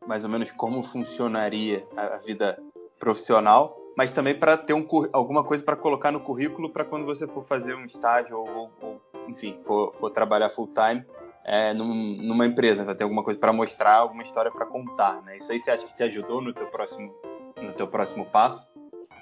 mais 0.06 0.24
ou 0.24 0.30
menos 0.30 0.50
como 0.52 0.82
funcionaria 0.82 1.86
a, 1.96 2.18
vida 2.18 2.58
profissional, 2.98 3.76
mas 3.96 4.12
também 4.12 4.34
para 4.34 4.56
ter 4.56 4.74
um, 4.74 4.86
alguma 5.12 5.44
coisa 5.44 5.62
para 5.62 5.76
colocar 5.76 6.10
no 6.10 6.20
currículo 6.20 6.70
para 6.70 6.84
quando 6.84 7.06
você 7.06 7.26
for 7.26 7.44
fazer 7.44 7.74
um 7.74 7.84
estágio 7.84 8.38
ou, 8.38 8.70
ou 8.80 9.00
enfim, 9.28 9.58
for, 9.64 9.94
for, 9.98 10.10
trabalhar 10.10 10.50
full 10.50 10.68
time 10.68 11.04
é, 11.44 11.72
num, 11.74 11.94
numa 12.22 12.46
empresa, 12.46 12.84
vai 12.84 12.94
ter 12.94 13.04
alguma 13.04 13.22
coisa 13.22 13.38
para 13.38 13.52
mostrar, 13.52 13.96
alguma 13.96 14.22
história 14.22 14.50
para 14.50 14.66
contar, 14.66 15.22
né? 15.22 15.36
Isso 15.36 15.50
aí 15.50 15.60
você 15.60 15.70
acha 15.70 15.86
que 15.86 15.94
te 15.94 16.02
ajudou 16.02 16.40
no 16.40 16.52
teu 16.52 16.66
próximo, 16.66 17.14
no 17.60 17.72
teu 17.72 17.86
próximo 17.86 18.24
passo? 18.26 18.66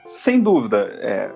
Sem 0.07 0.41
dúvida. 0.41 0.89
É, 1.01 1.33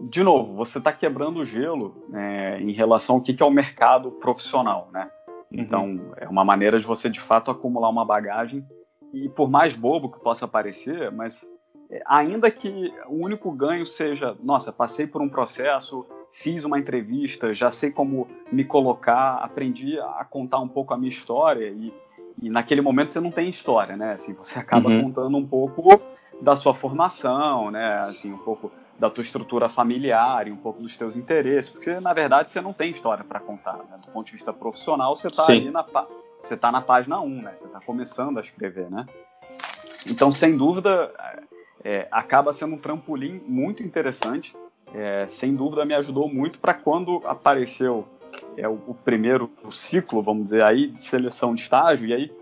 de 0.00 0.22
novo, 0.22 0.54
você 0.54 0.78
está 0.78 0.92
quebrando 0.92 1.40
o 1.40 1.44
gelo 1.44 1.94
é, 2.14 2.58
em 2.60 2.72
relação 2.72 3.16
ao 3.16 3.22
que, 3.22 3.34
que 3.34 3.42
é 3.42 3.46
o 3.46 3.50
mercado 3.50 4.10
profissional, 4.12 4.88
né? 4.92 5.10
Uhum. 5.28 5.60
Então, 5.60 6.00
é 6.16 6.28
uma 6.28 6.44
maneira 6.44 6.80
de 6.80 6.86
você 6.86 7.10
de 7.10 7.20
fato 7.20 7.50
acumular 7.50 7.88
uma 7.88 8.04
bagagem 8.04 8.64
e 9.12 9.28
por 9.28 9.50
mais 9.50 9.74
bobo 9.74 10.10
que 10.10 10.20
possa 10.20 10.46
parecer, 10.48 11.10
mas 11.10 11.44
é, 11.90 12.02
ainda 12.06 12.50
que 12.50 12.92
o 13.08 13.24
único 13.24 13.50
ganho 13.50 13.84
seja, 13.84 14.36
nossa, 14.42 14.72
passei 14.72 15.06
por 15.06 15.20
um 15.20 15.28
processo, 15.28 16.06
fiz 16.32 16.64
uma 16.64 16.78
entrevista, 16.78 17.52
já 17.52 17.70
sei 17.70 17.90
como 17.90 18.28
me 18.50 18.64
colocar, 18.64 19.34
aprendi 19.42 19.98
a 19.98 20.24
contar 20.24 20.60
um 20.60 20.68
pouco 20.68 20.94
a 20.94 20.96
minha 20.96 21.08
história 21.08 21.68
e, 21.68 21.92
e 22.40 22.48
naquele 22.48 22.80
momento 22.80 23.12
você 23.12 23.20
não 23.20 23.32
tem 23.32 23.50
história, 23.50 23.96
né? 23.96 24.12
Assim, 24.12 24.32
você 24.34 24.58
acaba 24.58 24.88
uhum. 24.88 25.02
contando 25.04 25.36
um 25.36 25.46
pouco 25.46 26.00
da 26.40 26.56
sua 26.56 26.72
formação, 26.72 27.70
né? 27.70 27.98
Assim, 27.98 28.32
um 28.32 28.38
pouco 28.38 28.70
da 29.00 29.08
tua 29.08 29.22
estrutura 29.22 29.66
familiar 29.68 30.46
e 30.46 30.52
um 30.52 30.56
pouco 30.56 30.82
dos 30.82 30.94
teus 30.94 31.16
interesses, 31.16 31.70
porque 31.70 31.98
na 31.98 32.12
verdade 32.12 32.50
você 32.50 32.60
não 32.60 32.74
tem 32.74 32.90
história 32.90 33.24
para 33.24 33.40
contar, 33.40 33.78
né? 33.78 33.98
Do 33.98 34.12
ponto 34.12 34.26
de 34.26 34.32
vista 34.32 34.52
profissional, 34.52 35.16
você 35.16 35.28
está 35.28 35.46
ali 35.46 35.70
na 35.70 35.84
você 36.42 36.56
tá 36.56 36.70
na 36.70 36.82
página 36.82 37.18
1, 37.18 37.42
né? 37.42 37.52
Você 37.54 37.66
está 37.66 37.80
começando 37.80 38.36
a 38.36 38.40
escrever, 38.40 38.90
né? 38.90 39.06
Então, 40.06 40.30
sem 40.30 40.56
dúvida, 40.56 41.12
é, 41.82 42.08
acaba 42.10 42.52
sendo 42.52 42.74
um 42.74 42.78
trampolim 42.78 43.40
muito 43.46 43.82
interessante. 43.82 44.54
É, 44.94 45.26
sem 45.26 45.54
dúvida, 45.54 45.84
me 45.84 45.94
ajudou 45.94 46.28
muito 46.28 46.58
para 46.58 46.74
quando 46.74 47.22
apareceu 47.24 48.06
é, 48.56 48.68
o, 48.68 48.78
o, 48.86 48.94
primeiro 48.94 49.50
o 49.64 49.72
ciclo, 49.72 50.22
vamos 50.22 50.44
dizer 50.44 50.62
aí, 50.62 50.88
de 50.88 51.02
seleção 51.02 51.54
de 51.54 51.62
estágio, 51.62 52.08
e 52.08 52.14
aí 52.14 52.32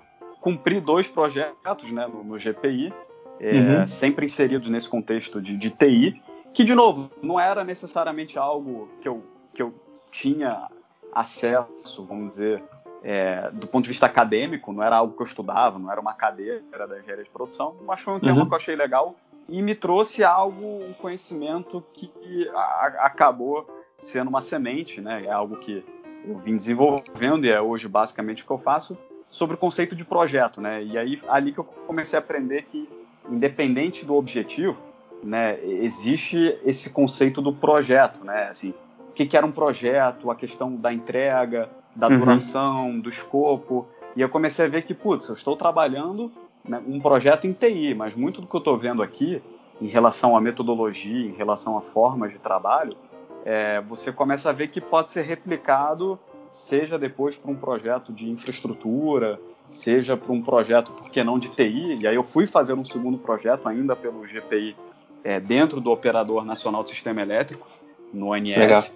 cumpri 0.41 0.81
dois 0.81 1.07
projetos 1.09 1.91
né, 1.91 2.07
no, 2.07 2.25
no 2.25 2.39
GPI, 2.39 2.93
é, 3.41 3.53
uhum. 3.53 3.87
sempre 3.87 4.25
inseridos 4.25 4.69
nesse 4.69 4.89
contexto 4.89 5.41
de, 5.41 5.57
de 5.57 5.71
TI, 5.71 6.23
que, 6.53 6.65
de 6.65 6.75
novo, 6.75 7.11
não 7.23 7.39
era 7.39 7.65
necessariamente 7.65 8.39
algo 8.39 8.89
que 9.01 9.09
eu, 9.09 9.23
que 9.55 9.63
eu 9.63 9.75
tinha 10.11 10.69
acesso, 11.13 12.05
vamos 12.05 12.31
dizer, 12.31 12.63
é, 13.03 13.51
do 13.53 13.67
ponto 13.67 13.85
de 13.85 13.91
vista 13.91 14.07
acadêmico, 14.07 14.73
não 14.73 14.83
era 14.83 14.97
algo 14.97 15.15
que 15.15 15.23
eu 15.23 15.27
estudava, 15.27 15.79
não 15.79 15.91
era 15.91 16.01
uma 16.01 16.15
cadeira 16.15 16.63
da 16.87 16.99
engenharia 16.99 17.25
de 17.25 17.31
produção, 17.31 17.77
mas 17.87 18.01
foi 18.01 18.15
um 18.15 18.21
tema 18.21 18.41
uhum. 18.41 18.47
que 18.47 18.53
eu 18.53 18.57
achei 18.57 18.77
legal 18.77 19.15
e 19.49 19.63
me 19.63 19.75
trouxe 19.75 20.23
algo, 20.23 20.85
um 20.85 20.93
conhecimento 20.93 21.83
que 21.95 22.11
a, 22.55 23.07
acabou 23.07 23.67
sendo 23.97 24.29
uma 24.29 24.43
semente, 24.43 25.01
né? 25.01 25.25
É 25.25 25.31
algo 25.31 25.57
que 25.57 25.85
eu 26.25 26.37
vim 26.37 26.57
desenvolvendo 26.57 27.47
e 27.47 27.51
é 27.51 27.61
hoje 27.61 27.89
basicamente 27.89 28.43
o 28.43 28.47
que 28.47 28.53
eu 28.53 28.59
faço 28.59 28.99
sobre 29.31 29.57
o 29.57 29.59
conceito 29.59 29.97
de 29.97 30.05
projeto, 30.05 30.61
né? 30.61 30.83
E 30.83 30.99
aí 30.99 31.21
ali 31.29 31.53
que 31.53 31.59
eu 31.59 31.65
comecei 31.65 32.19
a 32.19 32.21
aprender 32.21 32.65
que 32.65 32.89
independente 33.31 34.05
do 34.05 34.15
objetivo, 34.15 34.77
né, 35.23 35.59
existe 35.65 36.59
esse 36.65 36.91
conceito 36.91 37.41
do 37.41 37.53
projeto, 37.53 38.25
né? 38.25 38.49
Assim, 38.51 38.71
o 39.09 39.13
que, 39.13 39.27
que 39.27 39.37
era 39.37 39.45
um 39.45 39.53
projeto, 39.53 40.31
a 40.31 40.35
questão 40.35 40.75
da 40.77 40.93
entrega, 40.93 41.69
da 41.95 42.09
uhum. 42.09 42.19
duração, 42.19 43.01
do 43.01 43.09
escopo. 43.09 43.87
E 44.15 44.21
eu 44.21 44.29
comecei 44.29 44.65
a 44.65 44.69
ver 44.69 44.83
que, 44.83 44.95
putz, 44.95 45.29
eu 45.29 45.35
estou 45.35 45.57
trabalhando 45.57 46.31
né, 46.65 46.81
um 46.87 47.01
projeto 47.01 47.47
em 47.47 47.53
TI, 47.53 47.95
mas 47.95 48.15
muito 48.15 48.41
do 48.41 48.47
que 48.47 48.55
eu 48.55 48.59
estou 48.59 48.79
vendo 48.79 49.03
aqui 49.03 49.43
em 49.81 49.89
relação 49.89 50.37
à 50.37 50.41
metodologia, 50.41 51.27
em 51.27 51.35
relação 51.35 51.77
a 51.77 51.81
formas 51.81 52.33
de 52.33 52.39
trabalho, 52.39 52.97
é, 53.45 53.81
você 53.83 54.13
começa 54.13 54.51
a 54.51 54.53
ver 54.53 54.69
que 54.69 54.81
pode 54.81 55.13
ser 55.13 55.23
replicado, 55.23 56.19
seja 56.51 56.99
depois 56.99 57.37
para 57.37 57.51
um 57.51 57.55
projeto 57.55 58.13
de 58.13 58.29
infraestrutura, 58.29 59.41
seja 59.69 60.17
para 60.17 60.33
um 60.33 60.43
projeto, 60.43 60.93
por 60.93 61.11
que 61.11 61.23
não, 61.23 61.39
de 61.39 61.49
TI. 61.51 61.99
E 62.01 62.07
aí 62.07 62.15
eu 62.15 62.25
fui 62.25 62.47
fazer 62.47 62.73
um 62.73 62.85
segundo 62.85 63.19
projeto 63.19 63.69
ainda 63.69 63.95
pelo 63.95 64.27
GPI 64.27 64.77
é, 65.25 65.41
dentro 65.41 65.81
do 65.81 65.91
Operador 65.91 66.45
Nacional 66.45 66.83
do 66.83 66.89
Sistema 66.89 67.23
Elétrico, 67.23 67.67
no 68.13 68.33
ONS. 68.33 68.93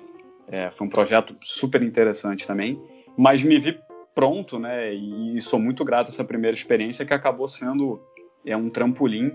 É, 0.50 0.70
foi 0.70 0.86
um 0.86 0.90
projeto 0.90 1.36
super 1.40 1.82
interessante 1.82 2.46
também, 2.46 2.80
mas 3.16 3.42
me 3.42 3.58
vi 3.58 3.78
pronto, 4.14 4.58
né? 4.58 4.92
E, 4.92 5.40
sou 5.40 5.58
muito 5.58 5.84
grato 5.84 6.08
a 6.08 6.10
essa 6.10 6.24
primeira 6.24 6.54
experiência 6.54 7.04
que 7.04 7.14
acabou 7.14 7.48
sendo 7.48 8.00
é, 8.44 8.56
um 8.56 8.68
trampolim 8.68 9.32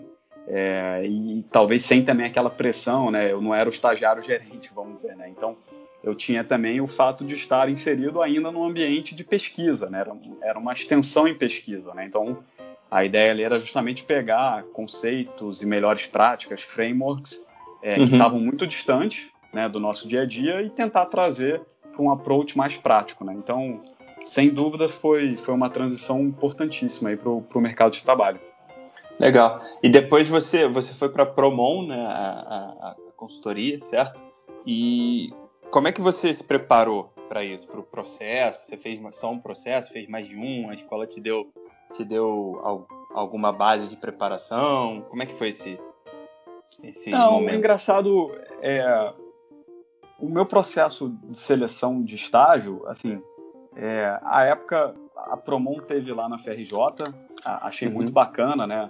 é, 0.47 1.05
e 1.05 1.43
talvez 1.51 1.83
sem 1.83 2.03
também 2.03 2.25
aquela 2.25 2.49
pressão, 2.49 3.11
né? 3.11 3.31
Eu 3.31 3.41
não 3.41 3.53
era 3.53 3.67
o 3.67 3.71
estagiário 3.71 4.21
gerente, 4.21 4.71
vamos 4.73 4.95
dizer, 4.95 5.15
né? 5.15 5.29
Então 5.29 5.57
eu 6.03 6.13
tinha 6.13 6.43
também 6.43 6.79
o 6.79 6.87
fato 6.87 7.25
de 7.25 7.35
estar 7.35 7.69
inserido 7.69 8.21
ainda 8.21 8.51
no 8.51 8.63
ambiente 8.63 9.15
de 9.15 9.23
pesquisa, 9.23 9.89
né? 9.89 9.99
Era, 10.01 10.15
era 10.41 10.59
uma 10.59 10.73
extensão 10.73 11.27
em 11.27 11.35
pesquisa, 11.35 11.93
né? 11.93 12.05
Então 12.05 12.43
a 12.89 13.03
ideia 13.03 13.31
ali 13.31 13.43
era 13.43 13.59
justamente 13.59 14.03
pegar 14.03 14.63
conceitos 14.73 15.61
e 15.61 15.65
melhores 15.65 16.07
práticas, 16.07 16.61
frameworks 16.61 17.45
é, 17.81 17.97
uhum. 17.97 18.05
que 18.05 18.11
estavam 18.13 18.39
muito 18.39 18.65
distantes 18.65 19.29
né, 19.53 19.67
do 19.67 19.79
nosso 19.79 20.07
dia 20.07 20.21
a 20.21 20.25
dia 20.25 20.61
e 20.61 20.69
tentar 20.69 21.05
trazer 21.07 21.61
para 21.91 22.01
um 22.01 22.11
approach 22.11 22.57
mais 22.57 22.77
prático, 22.77 23.23
né? 23.23 23.33
Então 23.33 23.81
sem 24.21 24.49
dúvida 24.49 24.89
foi, 24.89 25.37
foi 25.37 25.53
uma 25.53 25.69
transição 25.69 26.21
importantíssima 26.21 27.15
para 27.15 27.29
o 27.29 27.61
mercado 27.61 27.91
de 27.91 28.03
trabalho. 28.03 28.39
Legal. 29.19 29.61
E 29.81 29.89
depois 29.89 30.29
você, 30.29 30.67
você 30.67 30.93
foi 30.93 31.09
para 31.09 31.23
a 31.23 31.25
Promon, 31.25 31.87
né, 31.87 32.05
a, 32.05 32.11
a, 32.11 32.89
a, 32.89 32.95
consultoria, 33.15 33.81
certo? 33.81 34.23
E 34.65 35.33
como 35.71 35.87
é 35.87 35.91
que 35.91 36.01
você 36.01 36.33
se 36.33 36.43
preparou 36.43 37.11
para 37.27 37.43
isso, 37.43 37.67
para 37.67 37.79
o 37.79 37.83
processo? 37.83 38.67
Você 38.67 38.77
fez 38.77 38.99
só 39.15 39.31
um 39.31 39.39
processo, 39.39 39.91
fez 39.91 40.07
mais 40.07 40.27
de 40.27 40.35
um? 40.35 40.69
A 40.69 40.75
escola 40.75 41.07
te 41.07 41.19
deu, 41.19 41.51
te 41.95 42.03
deu 42.03 42.59
alguma 43.13 43.51
base 43.51 43.87
de 43.89 43.97
preparação? 43.97 45.05
Como 45.09 45.21
é 45.23 45.25
que 45.25 45.35
foi 45.35 45.49
esse, 45.49 45.79
esse 46.83 47.09
Não, 47.09 47.33
momento? 47.33 47.53
O 47.53 47.57
engraçado 47.57 48.31
é 48.61 49.13
o 50.19 50.27
meu 50.27 50.45
processo 50.45 51.09
de 51.09 51.37
seleção 51.37 52.03
de 52.03 52.15
estágio, 52.15 52.83
assim, 52.87 53.21
é, 53.75 54.19
a 54.23 54.43
época 54.43 54.95
a 55.15 55.37
Promon 55.37 55.79
teve 55.81 56.11
lá 56.11 56.27
na 56.27 56.37
FRJ, 56.37 56.73
achei 57.43 57.87
uhum. 57.87 57.93
muito 57.93 58.11
bacana, 58.11 58.65
né? 58.65 58.89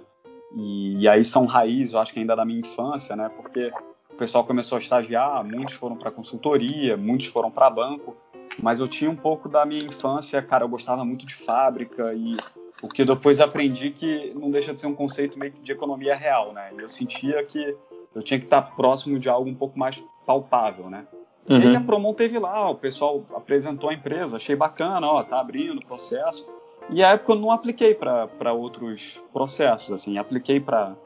E, 0.56 1.02
e, 1.02 1.08
aí 1.08 1.24
são 1.24 1.44
raízes, 1.44 1.92
eu 1.92 2.00
acho 2.00 2.12
que 2.12 2.20
ainda 2.20 2.34
da 2.34 2.44
minha 2.44 2.60
infância, 2.60 3.14
né? 3.14 3.30
Porque 3.36 3.70
o 4.10 4.14
pessoal 4.14 4.44
começou 4.44 4.76
a 4.76 4.78
estagiar, 4.78 5.44
muitos 5.44 5.74
foram 5.74 5.96
para 5.96 6.10
consultoria, 6.10 6.96
muitos 6.96 7.26
foram 7.26 7.50
para 7.50 7.68
banco, 7.68 8.16
mas 8.62 8.80
eu 8.80 8.88
tinha 8.88 9.10
um 9.10 9.16
pouco 9.16 9.48
da 9.48 9.66
minha 9.66 9.84
infância, 9.84 10.40
cara, 10.40 10.64
eu 10.64 10.68
gostava 10.68 11.04
muito 11.04 11.26
de 11.26 11.34
fábrica 11.34 12.14
e 12.14 12.36
o 12.82 12.88
que 12.88 13.04
depois 13.04 13.40
aprendi 13.40 13.90
que 13.90 14.32
não 14.34 14.50
deixa 14.50 14.72
de 14.72 14.80
ser 14.80 14.86
um 14.86 14.94
conceito 14.94 15.38
meio 15.38 15.52
que 15.52 15.60
de 15.60 15.72
economia 15.72 16.14
real, 16.14 16.52
né? 16.52 16.70
E 16.76 16.80
eu 16.80 16.88
sentia 16.88 17.42
que 17.44 17.76
eu 18.14 18.22
tinha 18.22 18.38
que 18.38 18.46
estar 18.46 18.62
próximo 18.62 19.18
de 19.18 19.28
algo 19.28 19.48
um 19.48 19.54
pouco 19.54 19.78
mais 19.78 20.02
palpável, 20.24 20.88
né? 20.88 21.06
Uhum. 21.48 21.58
E 21.58 21.66
aí 21.66 21.76
a 21.76 21.80
Promon 21.80 22.12
teve 22.12 22.38
lá, 22.38 22.70
o 22.70 22.74
pessoal 22.74 23.24
apresentou 23.34 23.90
a 23.90 23.94
empresa, 23.94 24.36
achei 24.36 24.54
bacana, 24.54 25.06
ó, 25.06 25.22
tá 25.22 25.40
abrindo 25.40 25.78
o 25.78 25.84
processo. 25.84 26.46
E 26.90 27.02
a 27.02 27.10
época 27.10 27.32
eu 27.32 27.36
não 27.36 27.50
apliquei 27.50 27.94
para 27.94 28.52
outros 28.52 29.20
processos, 29.32 29.92
assim, 29.92 30.18
apliquei 30.18 30.60
para 30.60 30.96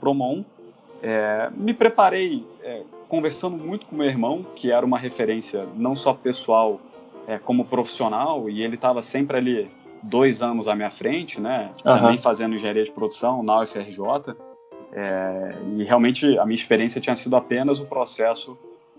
Promon, 0.00 0.44
é, 1.02 1.50
me 1.54 1.74
preparei 1.74 2.46
é, 2.62 2.82
conversando 3.08 3.56
muito 3.56 3.86
com 3.86 3.96
meu 3.96 4.06
irmão, 4.06 4.46
que 4.54 4.70
era 4.70 4.86
uma 4.86 4.98
referência 4.98 5.66
não 5.76 5.94
só 5.94 6.14
pessoal 6.14 6.80
é, 7.26 7.38
como 7.38 7.64
profissional, 7.64 8.48
e 8.48 8.62
ele 8.62 8.76
estava 8.76 9.02
sempre 9.02 9.36
ali 9.36 9.70
dois 10.02 10.42
anos 10.42 10.68
à 10.68 10.74
minha 10.74 10.90
frente, 10.90 11.40
né? 11.40 11.70
Uhum. 11.84 11.96
Também 11.96 12.18
fazendo 12.18 12.54
engenharia 12.54 12.84
de 12.84 12.90
produção 12.90 13.42
na 13.42 13.60
UFRJ. 13.60 14.34
É, 14.94 15.54
e 15.76 15.84
realmente 15.84 16.38
a 16.38 16.44
minha 16.44 16.54
experiência 16.54 17.00
tinha 17.00 17.16
sido 17.16 17.34
apenas 17.34 17.80
o 17.80 17.86
processo 17.86 18.58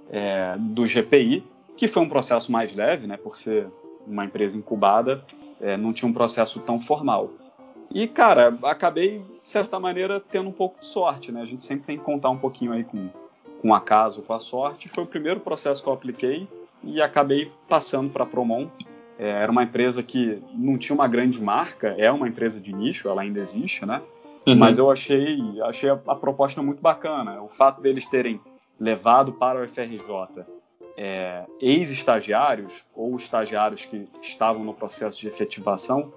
é, 0.09 0.55
do 0.57 0.85
GPI, 0.85 1.43
que 1.77 1.87
foi 1.87 2.01
um 2.01 2.09
processo 2.09 2.51
mais 2.51 2.73
leve, 2.73 3.05
né? 3.07 3.17
Por 3.17 3.35
ser 3.35 3.67
uma 4.07 4.25
empresa 4.25 4.57
incubada, 4.57 5.23
é, 5.61 5.77
não 5.77 5.93
tinha 5.93 6.09
um 6.09 6.13
processo 6.13 6.59
tão 6.59 6.79
formal. 6.79 7.31
E, 7.93 8.07
cara, 8.07 8.57
acabei, 8.63 9.19
de 9.19 9.49
certa 9.49 9.79
maneira, 9.79 10.19
tendo 10.19 10.49
um 10.49 10.53
pouco 10.53 10.81
de 10.81 10.87
sorte, 10.87 11.31
né? 11.31 11.41
A 11.41 11.45
gente 11.45 11.63
sempre 11.63 11.85
tem 11.85 11.97
que 11.97 12.03
contar 12.03 12.29
um 12.29 12.37
pouquinho 12.37 12.71
aí 12.71 12.83
com, 12.83 13.09
com 13.61 13.69
o 13.69 13.73
acaso, 13.73 14.23
com 14.23 14.33
a 14.33 14.39
sorte. 14.39 14.89
Foi 14.89 15.03
o 15.03 15.07
primeiro 15.07 15.39
processo 15.39 15.83
que 15.83 15.87
eu 15.87 15.93
apliquei 15.93 16.47
e 16.83 17.01
acabei 17.01 17.51
passando 17.69 18.09
para 18.09 18.23
a 18.23 18.25
Promon. 18.25 18.67
É, 19.23 19.29
era 19.29 19.49
uma 19.49 19.63
empresa 19.63 20.03
que 20.03 20.43
não 20.53 20.77
tinha 20.77 20.93
uma 20.93 21.07
grande 21.07 21.41
marca, 21.41 21.95
é 21.97 22.11
uma 22.11 22.27
empresa 22.27 22.59
de 22.59 22.73
nicho, 22.73 23.07
ela 23.07 23.21
ainda 23.21 23.39
existe, 23.39 23.85
né? 23.85 24.01
Uhum. 24.45 24.57
Mas 24.57 24.77
eu 24.77 24.91
achei, 24.91 25.39
achei 25.61 25.89
a, 25.89 25.93
a, 25.93 26.13
proposta 26.13 26.61
muito 26.61 26.81
bacana. 26.81 27.41
O 27.41 27.47
fato 27.47 27.81
deles 27.81 28.05
terem 28.05 28.41
levado 28.77 29.31
para 29.31 29.63
o 29.63 29.69
FRJ 29.69 30.43
é, 30.97 31.45
ex-estagiários 31.61 32.83
ou 32.93 33.15
estagiários 33.15 33.85
que 33.85 34.09
estavam 34.21 34.61
no 34.65 34.73
processo 34.73 35.17
de 35.17 35.29
efetivação, 35.29 36.11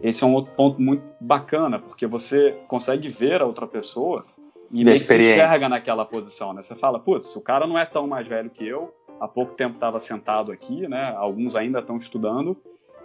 esse 0.00 0.22
é 0.22 0.26
um 0.26 0.34
outro 0.34 0.52
ponto 0.54 0.80
muito 0.80 1.02
bacana, 1.20 1.80
porque 1.80 2.06
você 2.06 2.56
consegue 2.68 3.08
ver 3.08 3.42
a 3.42 3.46
outra 3.46 3.66
pessoa 3.66 4.22
e 4.70 4.84
meio 4.84 5.00
que 5.00 5.06
se 5.06 5.18
enxerga 5.18 5.68
naquela 5.68 6.04
posição, 6.04 6.52
né? 6.52 6.62
Você 6.62 6.76
fala, 6.76 7.00
putz, 7.00 7.34
o 7.34 7.42
cara 7.42 7.66
não 7.66 7.76
é 7.76 7.84
tão 7.84 8.06
mais 8.06 8.28
velho 8.28 8.48
que 8.48 8.64
eu, 8.64 8.94
há 9.20 9.28
pouco 9.28 9.54
tempo 9.54 9.74
estava 9.74 10.00
sentado 10.00 10.52
aqui, 10.52 10.88
né? 10.88 11.14
Alguns 11.16 11.54
ainda 11.54 11.78
estão 11.78 11.96
estudando, 11.96 12.56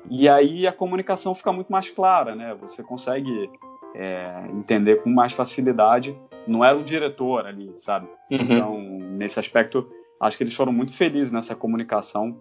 e 0.09 0.29
aí 0.29 0.67
a 0.67 0.71
comunicação 0.71 1.35
fica 1.35 1.51
muito 1.51 1.71
mais 1.71 1.89
clara, 1.89 2.35
né? 2.35 2.55
Você 2.59 2.83
consegue 2.83 3.49
é, 3.95 4.43
entender 4.53 5.03
com 5.03 5.09
mais 5.09 5.33
facilidade. 5.33 6.15
Não 6.47 6.63
era 6.63 6.77
o 6.77 6.83
diretor 6.83 7.45
ali, 7.45 7.71
sabe? 7.77 8.07
Uhum. 8.31 8.37
Então, 8.39 8.79
nesse 8.79 9.39
aspecto, 9.39 9.87
acho 10.19 10.37
que 10.37 10.43
eles 10.43 10.55
foram 10.55 10.71
muito 10.71 10.93
felizes 10.93 11.31
nessa 11.31 11.55
comunicação 11.55 12.37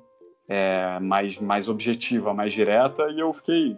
é, 0.49 0.99
mais, 1.01 1.39
mais 1.39 1.69
objetiva, 1.69 2.33
mais 2.33 2.53
direta, 2.53 3.11
e 3.11 3.21
eu 3.21 3.33
fiquei 3.33 3.77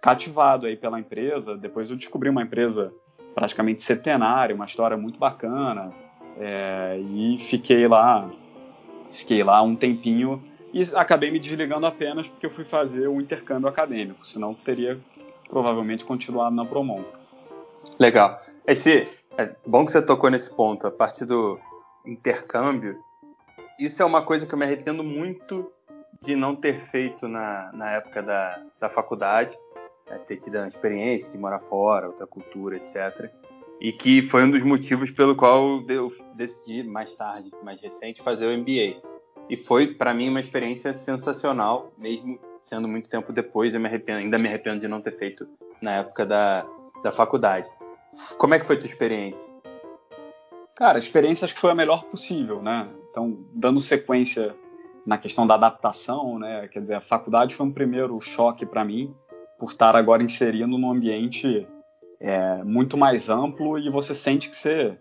cativado 0.00 0.66
aí 0.66 0.76
pela 0.76 1.00
empresa. 1.00 1.56
Depois 1.56 1.90
eu 1.90 1.96
descobri 1.96 2.28
uma 2.28 2.42
empresa 2.42 2.92
praticamente 3.34 3.82
centenária, 3.82 4.54
uma 4.54 4.66
história 4.66 4.96
muito 4.96 5.18
bacana, 5.18 5.92
é, 6.38 7.00
e 7.00 7.38
fiquei 7.38 7.88
lá, 7.88 8.30
fiquei 9.12 9.44
lá 9.44 9.62
um 9.62 9.76
tempinho 9.76 10.42
e 10.72 10.82
acabei 10.94 11.30
me 11.30 11.38
desligando 11.38 11.86
apenas 11.86 12.26
porque 12.28 12.46
eu 12.46 12.50
fui 12.50 12.64
fazer 12.64 13.06
o 13.06 13.20
intercâmbio 13.20 13.68
acadêmico, 13.68 14.26
senão 14.26 14.54
teria 14.54 14.98
provavelmente 15.48 16.04
continuado 16.04 16.56
na 16.56 16.64
Promon. 16.64 17.04
Legal. 17.98 18.40
Esse 18.66 19.06
é 19.36 19.54
bom 19.66 19.84
que 19.84 19.92
você 19.92 20.02
tocou 20.02 20.30
nesse 20.30 20.54
ponto, 20.54 20.86
a 20.86 20.90
partir 20.90 21.26
do 21.26 21.60
intercâmbio 22.04 22.98
isso 23.78 24.00
é 24.02 24.04
uma 24.04 24.22
coisa 24.22 24.46
que 24.46 24.54
eu 24.54 24.58
me 24.58 24.64
arrependo 24.64 25.02
muito 25.02 25.72
de 26.20 26.36
não 26.36 26.54
ter 26.54 26.78
feito 26.78 27.26
na, 27.26 27.72
na 27.72 27.90
época 27.90 28.22
da, 28.22 28.62
da 28.78 28.88
faculdade, 28.88 29.58
né, 30.08 30.18
ter 30.18 30.36
tido 30.36 30.56
a 30.56 30.68
experiência 30.68 31.32
de 31.32 31.38
morar 31.38 31.58
fora, 31.58 32.06
outra 32.06 32.24
cultura, 32.24 32.76
etc. 32.76 33.28
E 33.82 33.92
que 33.92 34.22
foi 34.22 34.44
um 34.44 34.50
dos 34.52 34.62
motivos 34.62 35.10
pelo 35.10 35.34
qual 35.34 35.82
eu 35.88 36.12
decidi 36.36 36.84
mais 36.84 37.12
tarde, 37.14 37.50
mais 37.64 37.80
recente, 37.80 38.22
fazer 38.22 38.46
o 38.46 38.56
MBA. 38.56 39.02
E 39.50 39.56
foi 39.56 39.88
para 39.88 40.14
mim 40.14 40.28
uma 40.28 40.38
experiência 40.38 40.92
sensacional, 40.92 41.92
mesmo 41.98 42.36
sendo 42.62 42.86
muito 42.86 43.08
tempo 43.08 43.32
depois, 43.32 43.74
eu 43.74 43.80
me 43.80 43.88
arrependo, 43.88 44.20
ainda 44.20 44.38
me 44.38 44.46
arrependo 44.46 44.78
de 44.78 44.86
não 44.86 45.00
ter 45.00 45.18
feito 45.18 45.48
na 45.82 45.96
época 45.96 46.24
da, 46.24 46.64
da 47.02 47.10
faculdade. 47.10 47.68
Como 48.38 48.54
é 48.54 48.60
que 48.60 48.64
foi 48.64 48.76
a 48.76 48.78
tua 48.78 48.86
experiência? 48.86 49.52
Cara, 50.76 50.94
a 50.94 50.98
experiência 51.00 51.44
acho 51.44 51.54
que 51.54 51.60
foi 51.60 51.72
a 51.72 51.74
melhor 51.74 52.04
possível, 52.04 52.62
né? 52.62 52.88
Então, 53.10 53.36
dando 53.52 53.80
sequência 53.80 54.54
na 55.04 55.18
questão 55.18 55.44
da 55.44 55.54
adaptação, 55.54 56.38
né? 56.38 56.68
Quer 56.68 56.78
dizer, 56.78 56.94
a 56.94 57.00
faculdade 57.00 57.52
foi 57.56 57.66
um 57.66 57.72
primeiro 57.72 58.20
choque 58.20 58.64
para 58.64 58.84
mim, 58.84 59.12
por 59.58 59.72
estar 59.72 59.96
agora 59.96 60.22
inserindo 60.22 60.78
num 60.78 60.92
ambiente 60.92 61.66
é, 62.22 62.62
muito 62.62 62.96
mais 62.96 63.28
amplo 63.28 63.76
e 63.76 63.90
você 63.90 64.14
sente 64.14 64.48
que 64.48 64.54
você, 64.54 64.96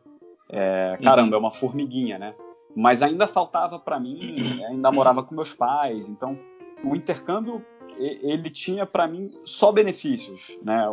é, 0.49 0.97
caramba, 1.03 1.29
uhum. 1.29 1.35
é 1.35 1.37
uma 1.37 1.51
formiguinha, 1.51 2.17
né? 2.17 2.33
Mas 2.75 3.03
ainda 3.03 3.27
faltava 3.27 3.77
para 3.77 3.99
mim, 3.99 4.63
ainda 4.63 4.91
morava 4.91 5.21
com 5.21 5.35
meus 5.35 5.53
pais, 5.53 6.09
então 6.09 6.37
o 6.83 6.95
intercâmbio 6.95 7.63
ele 7.99 8.49
tinha 8.49 8.85
para 8.85 9.07
mim 9.07 9.29
só 9.45 9.71
benefícios, 9.71 10.57
né? 10.63 10.87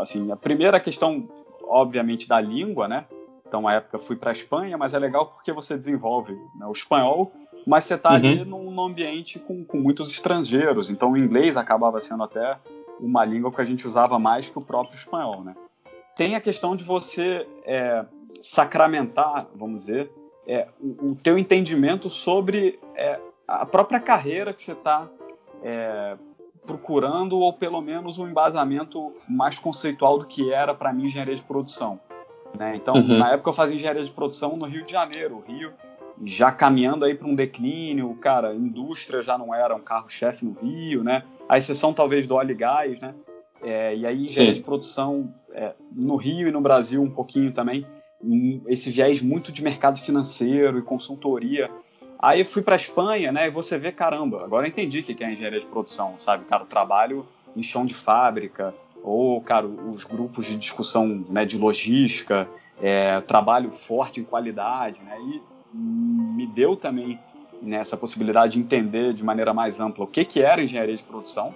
Assim, 0.00 0.30
a 0.32 0.36
primeira 0.36 0.80
questão, 0.80 1.28
obviamente, 1.64 2.26
da 2.26 2.40
língua, 2.40 2.88
né? 2.88 3.04
Então, 3.46 3.66
à 3.66 3.74
época, 3.74 3.98
fui 3.98 4.16
para 4.16 4.30
a 4.30 4.32
Espanha, 4.32 4.78
mas 4.78 4.94
é 4.94 4.98
legal 4.98 5.26
porque 5.26 5.52
você 5.52 5.76
desenvolve 5.76 6.32
né, 6.58 6.66
o 6.66 6.72
espanhol, 6.72 7.32
mas 7.66 7.84
você 7.84 7.94
está 7.94 8.10
uhum. 8.10 8.16
ali 8.16 8.44
num, 8.44 8.70
num 8.70 8.84
ambiente 8.84 9.38
com, 9.38 9.64
com, 9.64 9.78
muitos 9.78 10.10
estrangeiros. 10.10 10.90
Então, 10.90 11.12
o 11.12 11.16
inglês 11.16 11.56
acabava 11.56 12.00
sendo 12.00 12.22
até 12.22 12.58
uma 13.00 13.24
língua 13.24 13.50
que 13.50 13.60
a 13.60 13.64
gente 13.64 13.86
usava 13.86 14.18
mais 14.18 14.48
que 14.48 14.58
o 14.58 14.62
próprio 14.62 14.96
espanhol, 14.96 15.42
né? 15.42 15.54
Tem 16.16 16.34
a 16.34 16.40
questão 16.40 16.74
de 16.74 16.82
você 16.82 17.46
é, 17.64 18.04
sacramentar, 18.40 19.46
vamos 19.54 19.78
dizer, 19.78 20.10
é, 20.46 20.66
o, 20.80 21.10
o 21.10 21.14
teu 21.14 21.38
entendimento 21.38 22.10
sobre 22.10 22.78
é, 22.94 23.20
a 23.46 23.64
própria 23.64 24.00
carreira 24.00 24.52
que 24.52 24.60
você 24.60 24.72
está 24.72 25.08
é, 25.62 26.16
procurando, 26.66 27.38
ou 27.38 27.52
pelo 27.52 27.80
menos 27.80 28.18
um 28.18 28.28
embasamento 28.28 29.12
mais 29.28 29.58
conceitual 29.58 30.18
do 30.18 30.26
que 30.26 30.52
era 30.52 30.74
para 30.74 30.92
mim 30.92 31.04
engenharia 31.04 31.34
de 31.34 31.42
produção. 31.42 31.98
Né? 32.56 32.76
Então, 32.76 32.94
uhum. 32.94 33.18
na 33.18 33.32
época 33.32 33.50
eu 33.50 33.54
fazia 33.54 33.76
engenharia 33.76 34.02
de 34.02 34.12
produção 34.12 34.56
no 34.56 34.66
Rio 34.66 34.84
de 34.84 34.92
Janeiro. 34.92 35.36
O 35.36 35.40
Rio 35.40 35.72
já 36.24 36.50
caminhando 36.50 37.04
aí 37.04 37.14
para 37.14 37.28
um 37.28 37.34
declínio, 37.34 38.14
cara, 38.16 38.54
indústria 38.54 39.22
já 39.22 39.38
não 39.38 39.54
era 39.54 39.74
um 39.74 39.80
carro-chefe 39.80 40.44
no 40.44 40.52
Rio, 40.52 41.04
né? 41.04 41.22
A 41.48 41.58
exceção 41.58 41.92
talvez 41.92 42.26
do 42.26 42.34
óleo 42.34 42.52
e 42.52 42.54
gás, 42.54 43.00
né? 43.00 43.14
É, 43.62 43.94
e 43.96 44.06
aí 44.06 44.22
engenharia 44.22 44.54
de 44.54 44.62
produção 44.62 45.32
é, 45.52 45.72
no 45.92 46.16
Rio 46.16 46.48
e 46.48 46.52
no 46.52 46.60
Brasil 46.60 47.02
um 47.02 47.10
pouquinho 47.10 47.52
também, 47.52 47.86
esse 48.66 48.90
viés 48.90 49.20
muito 49.20 49.52
de 49.52 49.62
mercado 49.62 49.98
financeiro 49.98 50.78
e 50.78 50.82
consultoria. 50.82 51.70
Aí 52.18 52.40
eu 52.40 52.46
fui 52.46 52.62
para 52.62 52.74
Espanha, 52.74 53.30
né? 53.30 53.46
E 53.46 53.50
você 53.50 53.78
vê, 53.78 53.92
caramba, 53.92 54.44
agora 54.44 54.66
eu 54.66 54.70
entendi 54.70 55.00
o 55.00 55.02
que 55.04 55.22
é 55.22 55.32
engenharia 55.32 55.60
de 55.60 55.66
produção, 55.66 56.14
sabe? 56.18 56.44
Cara, 56.46 56.64
o 56.64 56.66
trabalho 56.66 57.26
em 57.56 57.62
chão 57.62 57.86
de 57.86 57.94
fábrica, 57.94 58.74
ou, 59.02 59.40
cara, 59.40 59.66
os 59.66 60.04
grupos 60.04 60.46
de 60.46 60.56
discussão 60.56 61.24
né, 61.28 61.44
de 61.44 61.56
logística, 61.56 62.48
é, 62.80 63.20
trabalho 63.20 63.70
forte 63.70 64.20
em 64.20 64.24
qualidade, 64.24 65.00
né? 65.02 65.16
E 65.20 65.57
me 65.72 66.46
deu 66.46 66.76
também 66.76 67.18
nessa 67.60 67.96
né, 67.96 68.00
possibilidade 68.00 68.52
de 68.54 68.60
entender 68.60 69.12
de 69.12 69.22
maneira 69.22 69.52
mais 69.52 69.80
ampla 69.80 70.04
o 70.04 70.06
que, 70.06 70.24
que 70.24 70.40
era 70.40 70.62
engenharia 70.62 70.96
de 70.96 71.02
produção, 71.02 71.54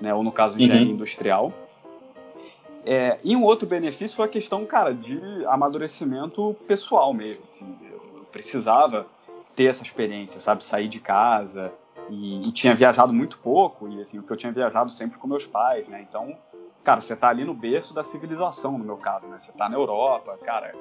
né, 0.00 0.12
ou 0.12 0.22
no 0.22 0.32
caso 0.32 0.56
engenharia 0.58 0.86
uhum. 0.86 0.94
industrial. 0.94 1.52
É, 2.86 3.18
e 3.24 3.34
um 3.34 3.42
outro 3.42 3.66
benefício 3.66 4.16
foi 4.16 4.26
a 4.26 4.28
questão, 4.28 4.64
cara, 4.66 4.92
de 4.92 5.18
amadurecimento 5.46 6.54
pessoal 6.66 7.14
mesmo. 7.14 7.42
Assim, 7.48 7.76
eu 7.90 8.24
precisava 8.30 9.06
ter 9.56 9.64
essa 9.64 9.82
experiência, 9.82 10.40
sabe, 10.40 10.62
sair 10.62 10.88
de 10.88 11.00
casa 11.00 11.72
e, 12.10 12.46
e, 12.46 12.52
tinha 12.52 12.74
viajado 12.74 13.12
muito 13.12 13.38
pouco 13.38 13.88
e 13.88 14.02
assim 14.02 14.18
o 14.18 14.22
que 14.22 14.30
eu 14.30 14.36
tinha 14.36 14.52
viajado 14.52 14.90
sempre 14.90 15.18
com 15.18 15.26
meus 15.26 15.46
pais, 15.46 15.88
né? 15.88 16.04
Então, 16.06 16.36
cara, 16.82 17.00
você 17.00 17.16
tá 17.16 17.28
ali 17.28 17.44
no 17.44 17.54
berço 17.54 17.94
da 17.94 18.04
civilização, 18.04 18.76
no 18.76 18.84
meu 18.84 18.96
caso, 18.96 19.26
né? 19.28 19.38
Você 19.38 19.52
tá 19.52 19.68
na 19.68 19.76
Europa, 19.76 20.36
cara, 20.44 20.74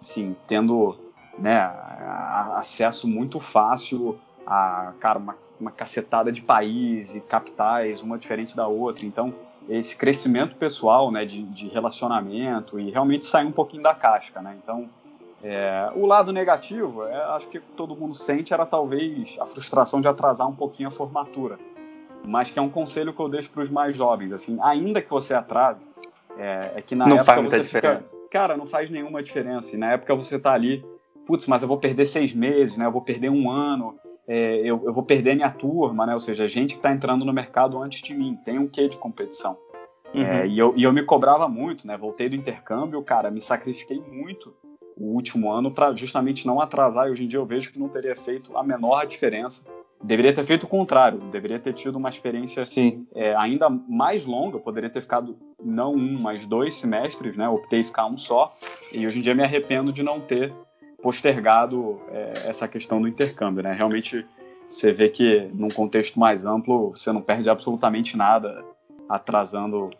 assim, 0.00 0.36
tendo 0.46 0.98
né, 1.38 1.58
acesso 2.56 3.08
muito 3.08 3.38
fácil 3.40 4.18
a, 4.46 4.92
cara, 5.00 5.18
uma, 5.18 5.36
uma 5.60 5.70
cacetada 5.70 6.32
de 6.32 6.42
países 6.42 7.14
e 7.16 7.20
capitais, 7.20 8.00
uma 8.00 8.18
diferente 8.18 8.56
da 8.56 8.66
outra. 8.66 9.06
Então, 9.06 9.34
esse 9.68 9.96
crescimento 9.96 10.56
pessoal, 10.56 11.10
né, 11.10 11.24
de, 11.24 11.42
de 11.42 11.68
relacionamento 11.68 12.78
e 12.80 12.90
realmente 12.90 13.26
sair 13.26 13.46
um 13.46 13.52
pouquinho 13.52 13.82
da 13.82 13.94
casca, 13.94 14.40
né? 14.40 14.56
Então, 14.62 14.88
é, 15.42 15.90
o 15.94 16.04
lado 16.06 16.32
negativo, 16.32 17.04
é, 17.04 17.14
acho 17.34 17.48
que 17.48 17.60
todo 17.60 17.96
mundo 17.96 18.14
sente, 18.14 18.52
era 18.52 18.66
talvez 18.66 19.36
a 19.40 19.46
frustração 19.46 20.00
de 20.00 20.08
atrasar 20.08 20.48
um 20.48 20.54
pouquinho 20.54 20.88
a 20.88 20.92
formatura. 20.92 21.58
Mas 22.24 22.50
que 22.50 22.58
é 22.58 22.62
um 22.62 22.68
conselho 22.68 23.14
que 23.14 23.20
eu 23.20 23.28
deixo 23.28 23.50
para 23.50 23.62
os 23.62 23.70
mais 23.70 23.96
jovens, 23.96 24.32
assim, 24.32 24.58
ainda 24.60 25.00
que 25.00 25.08
você 25.08 25.32
atrase, 25.32 25.88
é, 26.36 26.72
é 26.76 26.82
que 26.82 26.94
na 26.94 27.06
não 27.06 27.18
época 27.18 27.42
você 27.42 27.64
fica, 27.64 28.00
cara, 28.30 28.56
não 28.56 28.66
faz 28.66 28.90
nenhuma 28.90 29.22
diferença. 29.22 29.74
E 29.74 29.78
na 29.78 29.92
época 29.92 30.14
você 30.14 30.36
está 30.36 30.52
ali 30.52 30.84
putz, 31.30 31.46
mas 31.46 31.62
eu 31.62 31.68
vou 31.68 31.78
perder 31.78 32.06
seis 32.06 32.34
meses, 32.34 32.76
né? 32.76 32.86
Eu 32.86 32.90
vou 32.90 33.02
perder 33.02 33.30
um 33.30 33.48
ano, 33.48 33.94
é, 34.26 34.56
eu, 34.58 34.82
eu, 34.84 34.92
vou 34.92 35.04
perder 35.04 35.36
minha 35.36 35.50
turma, 35.50 36.04
né? 36.04 36.12
Ou 36.12 36.18
seja, 36.18 36.48
gente 36.48 36.74
que 36.74 36.80
está 36.80 36.92
entrando 36.92 37.24
no 37.24 37.32
mercado 37.32 37.80
antes 37.80 38.02
de 38.02 38.12
mim, 38.12 38.36
tem 38.44 38.58
um 38.58 38.66
quê 38.66 38.88
de 38.88 38.96
competição. 38.96 39.56
Uhum. 40.12 40.22
É, 40.22 40.46
e, 40.48 40.58
eu, 40.58 40.74
e 40.76 40.82
eu 40.82 40.92
me 40.92 41.04
cobrava 41.04 41.48
muito, 41.48 41.86
né? 41.86 41.96
Voltei 41.96 42.28
do 42.28 42.34
intercâmbio, 42.34 43.00
cara, 43.02 43.30
me 43.30 43.40
sacrifiquei 43.40 44.00
muito 44.00 44.52
o 44.96 45.14
último 45.14 45.52
ano 45.52 45.70
para 45.70 45.94
justamente 45.94 46.44
não 46.48 46.60
atrasar. 46.60 47.06
E 47.06 47.12
hoje 47.12 47.24
em 47.24 47.28
dia 47.28 47.38
eu 47.38 47.46
vejo 47.46 47.70
que 47.70 47.78
não 47.78 47.88
teria 47.88 48.16
feito 48.16 48.56
a 48.58 48.64
menor 48.64 49.06
diferença. 49.06 49.64
Deveria 50.02 50.32
ter 50.32 50.42
feito 50.42 50.64
o 50.64 50.66
contrário, 50.66 51.18
deveria 51.30 51.60
ter 51.60 51.74
tido 51.74 51.96
uma 51.96 52.08
experiência 52.08 52.64
é, 53.14 53.36
ainda 53.36 53.68
mais 53.68 54.24
longa. 54.24 54.58
poderia 54.58 54.90
ter 54.90 55.02
ficado 55.02 55.36
não 55.62 55.92
um, 55.92 56.18
mas 56.18 56.44
dois 56.44 56.74
semestres, 56.74 57.36
né? 57.36 57.48
Optei 57.48 57.84
ficar 57.84 58.06
um 58.06 58.16
só. 58.16 58.48
E 58.92 59.06
hoje 59.06 59.20
em 59.20 59.22
dia 59.22 59.34
me 59.34 59.44
arrependo 59.44 59.92
de 59.92 60.02
não 60.02 60.18
ter 60.18 60.52
postergado 61.02 62.00
é, 62.10 62.48
essa 62.48 62.68
questão 62.68 63.00
do 63.00 63.08
intercâmbio, 63.08 63.62
né? 63.62 63.72
Realmente 63.72 64.26
você 64.68 64.92
vê 64.92 65.08
que 65.08 65.50
num 65.52 65.68
contexto 65.68 66.18
mais 66.18 66.44
amplo 66.44 66.90
você 66.90 67.12
não 67.12 67.20
perde 67.20 67.50
absolutamente 67.50 68.16
nada 68.16 68.64
atrasando, 69.08 69.90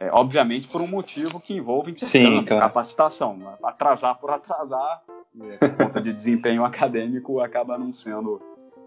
é, 0.00 0.10
obviamente 0.10 0.66
por 0.68 0.80
um 0.80 0.86
motivo 0.86 1.38
que 1.38 1.54
envolve 1.54 1.90
intercâmbio, 1.90 2.38
Sim, 2.38 2.44
claro. 2.44 2.62
capacitação. 2.62 3.56
Atrasar 3.62 4.18
por 4.18 4.30
atrasar, 4.30 5.02
é, 5.40 5.56
por 5.58 5.76
conta 5.76 6.00
de 6.00 6.12
desempenho 6.12 6.64
acadêmico, 6.64 7.40
acaba 7.40 7.76
não 7.76 7.92
sendo 7.92 8.40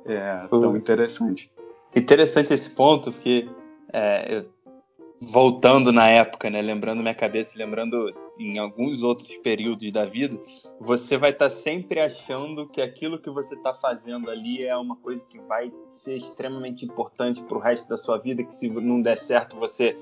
é, 0.05 0.47
tão 0.49 0.75
interessante. 0.75 1.51
Interessante 1.95 2.53
esse 2.53 2.69
ponto, 2.69 3.11
porque 3.11 3.47
é, 3.93 4.37
eu, 4.37 4.45
voltando 5.21 5.91
na 5.91 6.07
época, 6.07 6.49
né, 6.49 6.61
lembrando 6.61 7.01
minha 7.01 7.15
cabeça, 7.15 7.57
lembrando 7.57 8.13
em 8.37 8.57
alguns 8.57 9.01
outros 9.01 9.35
períodos 9.37 9.91
da 9.91 10.05
vida, 10.05 10.39
você 10.79 11.17
vai 11.17 11.31
estar 11.31 11.49
tá 11.49 11.55
sempre 11.55 11.99
achando 11.99 12.67
que 12.67 12.81
aquilo 12.81 13.19
que 13.19 13.29
você 13.29 13.55
está 13.55 13.73
fazendo 13.73 14.29
ali 14.29 14.63
é 14.63 14.75
uma 14.77 14.95
coisa 14.95 15.25
que 15.25 15.39
vai 15.39 15.71
ser 15.89 16.17
extremamente 16.17 16.85
importante 16.85 17.41
para 17.41 17.57
o 17.57 17.61
resto 17.61 17.89
da 17.89 17.97
sua 17.97 18.17
vida, 18.17 18.43
que 18.43 18.53
se 18.53 18.69
não 18.69 19.01
der 19.01 19.17
certo 19.17 19.57
você 19.57 19.97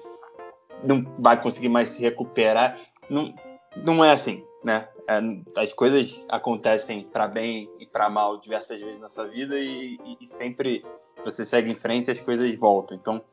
não 0.83 1.03
vai 1.17 1.41
conseguir 1.41 1.69
mais 1.69 1.89
se 1.89 2.01
recuperar. 2.01 2.77
Não, 3.09 3.33
não 3.77 4.03
é 4.03 4.11
assim, 4.11 4.43
né? 4.63 4.89
É, 5.07 5.21
as 5.61 5.71
coisas 5.71 6.21
acontecem 6.27 7.03
para 7.03 7.27
bem 7.27 7.69
e 7.79 7.85
para 7.85 8.09
mal 8.09 8.39
diversas 8.41 8.81
vezes 8.81 8.99
na 8.99 9.07
sua 9.07 9.27
vida 9.27 9.57
e, 9.57 9.97
e, 10.03 10.17
e 10.19 10.27
sempre 10.27 10.83
você 11.23 11.45
segue 11.45 11.71
em 11.71 11.75
frente 11.75 12.07
e 12.07 12.11
as 12.11 12.19
coisas 12.19 12.53
voltam. 12.57 12.97
Então, 12.97 13.23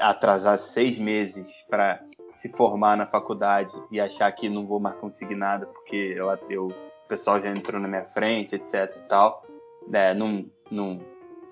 atrasar 0.00 0.58
seis 0.58 0.98
meses 0.98 1.48
para 1.68 2.00
se 2.34 2.48
formar 2.48 2.96
na 2.96 3.06
faculdade 3.06 3.72
e 3.90 4.00
achar 4.00 4.30
que 4.32 4.48
não 4.48 4.66
vou 4.66 4.80
mais 4.80 4.96
conseguir 4.96 5.34
nada 5.34 5.66
porque 5.66 6.14
eu, 6.16 6.26
eu, 6.48 6.66
o 6.68 7.08
pessoal 7.08 7.40
já 7.40 7.50
entrou 7.50 7.80
na 7.80 7.88
minha 7.88 8.04
frente, 8.06 8.54
etc 8.54 8.96
e 8.96 9.08
tal, 9.08 9.44
né, 9.86 10.14
não, 10.14 10.46
não, 10.70 11.00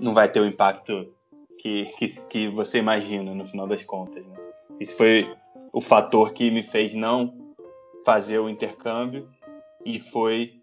não 0.01 0.15
vai 0.15 0.31
ter 0.31 0.41
o 0.41 0.47
impacto 0.47 1.13
que, 1.59 1.87
que, 1.99 2.09
que 2.29 2.49
você 2.49 2.79
imagina 2.79 3.35
no 3.35 3.47
final 3.47 3.67
das 3.67 3.85
contas. 3.85 4.25
Né? 4.25 4.37
Isso 4.81 4.97
foi 4.97 5.31
o 5.73 5.81
fator 5.81 6.33
que 6.33 6.51
me 6.51 6.63
fez 6.63 6.95
não 6.95 7.35
fazer 8.05 8.39
o 8.39 8.49
intercâmbio 8.49 9.29
e 9.85 10.01
foi 10.01 10.59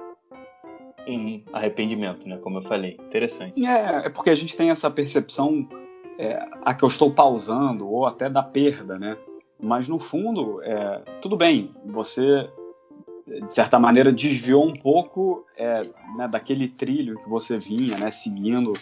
um 1.07 1.43
arrependimento, 1.53 2.27
né? 2.27 2.37
Como 2.37 2.57
eu 2.57 2.63
falei. 2.63 2.97
Interessante. 2.99 3.63
É, 3.63 4.07
é 4.07 4.09
porque 4.09 4.29
a 4.29 4.35
gente 4.35 4.57
tem 4.57 4.71
essa 4.71 4.89
percepção 4.89 5.67
é, 6.17 6.47
a 6.63 6.73
que 6.73 6.83
eu 6.83 6.89
estou 6.89 7.11
pausando 7.11 7.87
ou 7.87 8.05
até 8.05 8.29
da 8.29 8.43
perda, 8.43 8.97
né? 8.97 9.17
Mas 9.59 9.87
no 9.87 9.99
fundo, 9.99 10.61
é, 10.63 11.01
tudo 11.21 11.37
bem, 11.37 11.69
você 11.85 12.49
de 13.25 13.53
certa 13.53 13.79
maneira 13.79 14.11
desviou 14.11 14.65
um 14.65 14.73
pouco 14.73 15.45
é, 15.57 15.83
né, 16.15 16.27
daquele 16.27 16.67
trilho 16.67 17.17
que 17.17 17.27
você 17.27 17.57
vinha, 17.57 17.97
né, 17.97 18.11
seguindo, 18.11 18.73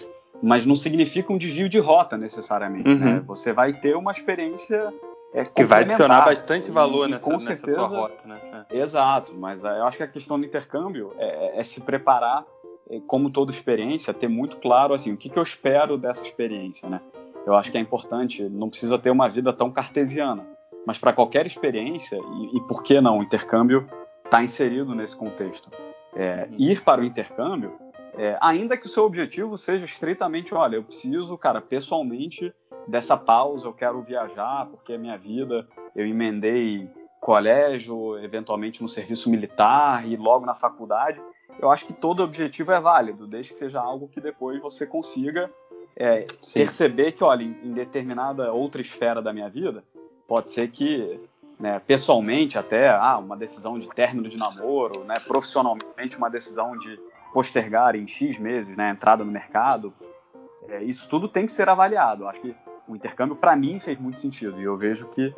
mas 0.42 0.66
não 0.66 0.76
significa 0.76 1.32
um 1.32 1.38
desvio 1.38 1.70
de 1.70 1.80
rota 1.80 2.18
necessariamente. 2.18 2.90
Uhum. 2.90 3.00
Né? 3.00 3.24
Você 3.26 3.54
vai 3.54 3.74
ter 3.74 3.96
uma 3.96 4.12
experiência 4.12 4.94
é, 5.34 5.46
que 5.46 5.64
vai 5.64 5.84
adicionar 5.84 6.26
bastante 6.26 6.70
valor 6.70 7.08
e, 7.08 7.12
nessa, 7.12 7.24
com 7.24 7.40
certeza, 7.40 7.82
nessa 7.82 7.88
rota, 7.88 8.28
né? 8.28 8.66
É. 8.70 8.78
Exato, 8.80 9.34
mas 9.34 9.64
é, 9.64 9.80
eu 9.80 9.86
acho 9.86 9.98
que 9.98 10.04
a 10.04 10.08
questão 10.08 10.40
do 10.40 10.46
intercâmbio 10.46 11.14
é, 11.18 11.60
é 11.60 11.64
se 11.64 11.82
preparar, 11.82 12.46
é, 12.90 13.00
como 13.08 13.30
toda 13.30 13.52
experiência, 13.52 14.14
ter 14.14 14.28
muito 14.28 14.58
claro 14.58 14.94
assim 14.94 15.14
o 15.14 15.18
que, 15.18 15.30
que 15.30 15.40
eu 15.40 15.44
espero 15.44 15.98
dessa 15.98 16.24
experiência, 16.24 16.90
né? 16.90 17.02
Eu 17.46 17.56
acho 17.56 17.72
que 17.72 17.78
é 17.78 17.82
importante, 17.82 18.44
não 18.44 18.70
precisa 18.70 18.98
ter 18.98 19.10
uma 19.10 19.28
vida 19.30 19.52
tão 19.52 19.72
cartesiana 19.72 20.46
mas 20.86 20.98
para 20.98 21.14
qualquer 21.14 21.46
experiência, 21.46 22.18
e, 22.18 22.58
e, 22.58 22.62
por 22.62 22.84
que 22.84 23.00
não, 23.00 23.20
o 23.20 23.24
intercâmbio 23.24 23.88
está 24.26 24.44
inserido 24.44 24.94
nesse 24.94 25.16
contexto. 25.16 25.70
É, 26.16 26.48
uhum. 26.50 26.56
ir 26.60 26.84
para 26.84 27.02
o 27.02 27.04
intercâmbio, 27.04 27.74
é, 28.16 28.38
ainda 28.40 28.78
que 28.78 28.86
o 28.86 28.90
seu 28.90 29.04
objetivo 29.04 29.58
seja 29.58 29.86
estritamente, 29.86 30.54
olha, 30.54 30.76
eu 30.76 30.84
preciso, 30.84 31.38
cara, 31.38 31.60
pessoalmente 31.60 32.54
dessa 32.88 33.18
pausa, 33.18 33.68
eu 33.68 33.74
quero 33.74 34.02
viajar 34.02 34.68
porque 34.68 34.94
a 34.94 34.98
minha 34.98 35.18
vida, 35.18 35.68
eu 35.96 36.06
emendei 36.06 36.88
colégio, 37.20 38.20
eventualmente 38.20 38.82
no 38.82 38.90
serviço 38.90 39.30
militar 39.30 40.08
e 40.08 40.16
logo 40.18 40.46
na 40.46 40.54
faculdade, 40.54 41.20
eu 41.60 41.72
acho 41.72 41.86
que 41.86 41.94
todo 41.94 42.22
objetivo 42.22 42.72
é 42.72 42.80
válido, 42.80 43.26
desde 43.26 43.54
que 43.54 43.60
seja 43.60 43.80
algo 43.80 44.08
que 44.08 44.20
depois 44.20 44.62
você 44.62 44.86
consiga 44.86 45.50
é, 45.96 46.28
perceber 46.54 47.12
que, 47.14 47.24
olha, 47.24 47.44
em, 47.44 47.74
determinada 47.74 48.52
outra 48.52 48.82
esfera 48.82 49.22
da 49.22 49.32
minha 49.32 49.50
vida, 49.50 49.84
Pode 50.28 50.50
ser 50.50 50.70
que, 50.70 51.20
né, 51.60 51.82
pessoalmente 51.86 52.58
até, 52.58 52.90
ah, 52.90 53.18
uma 53.18 53.36
decisão 53.36 53.78
de 53.78 53.90
término 53.90 54.30
de 54.30 54.38
namoro, 54.38 55.04
né, 55.04 55.20
profissionalmente 55.20 56.18
uma 56.18 56.30
decisão 56.30 56.78
de 56.78 57.00
postergar 57.34 57.96
em 57.96 58.08
X 58.08 58.38
meses 58.38 58.76
né, 58.76 58.90
a 58.90 58.92
entrada 58.92 59.24
no 59.24 59.32
mercado, 59.32 59.94
é, 60.70 60.82
isso 60.84 61.08
tudo 61.10 61.28
tem 61.28 61.46
que 61.46 61.52
ser 61.52 61.68
avaliado. 61.68 62.28
Acho 62.28 62.42
que 62.42 62.56
o 62.88 62.96
intercâmbio, 62.96 63.36
para 63.36 63.56
mim, 63.56 63.80
fez 63.80 64.00
muito 64.00 64.20
sentido. 64.20 64.60
E 64.60 64.64
eu 64.64 64.78
vejo 64.78 65.08
que 65.10 65.34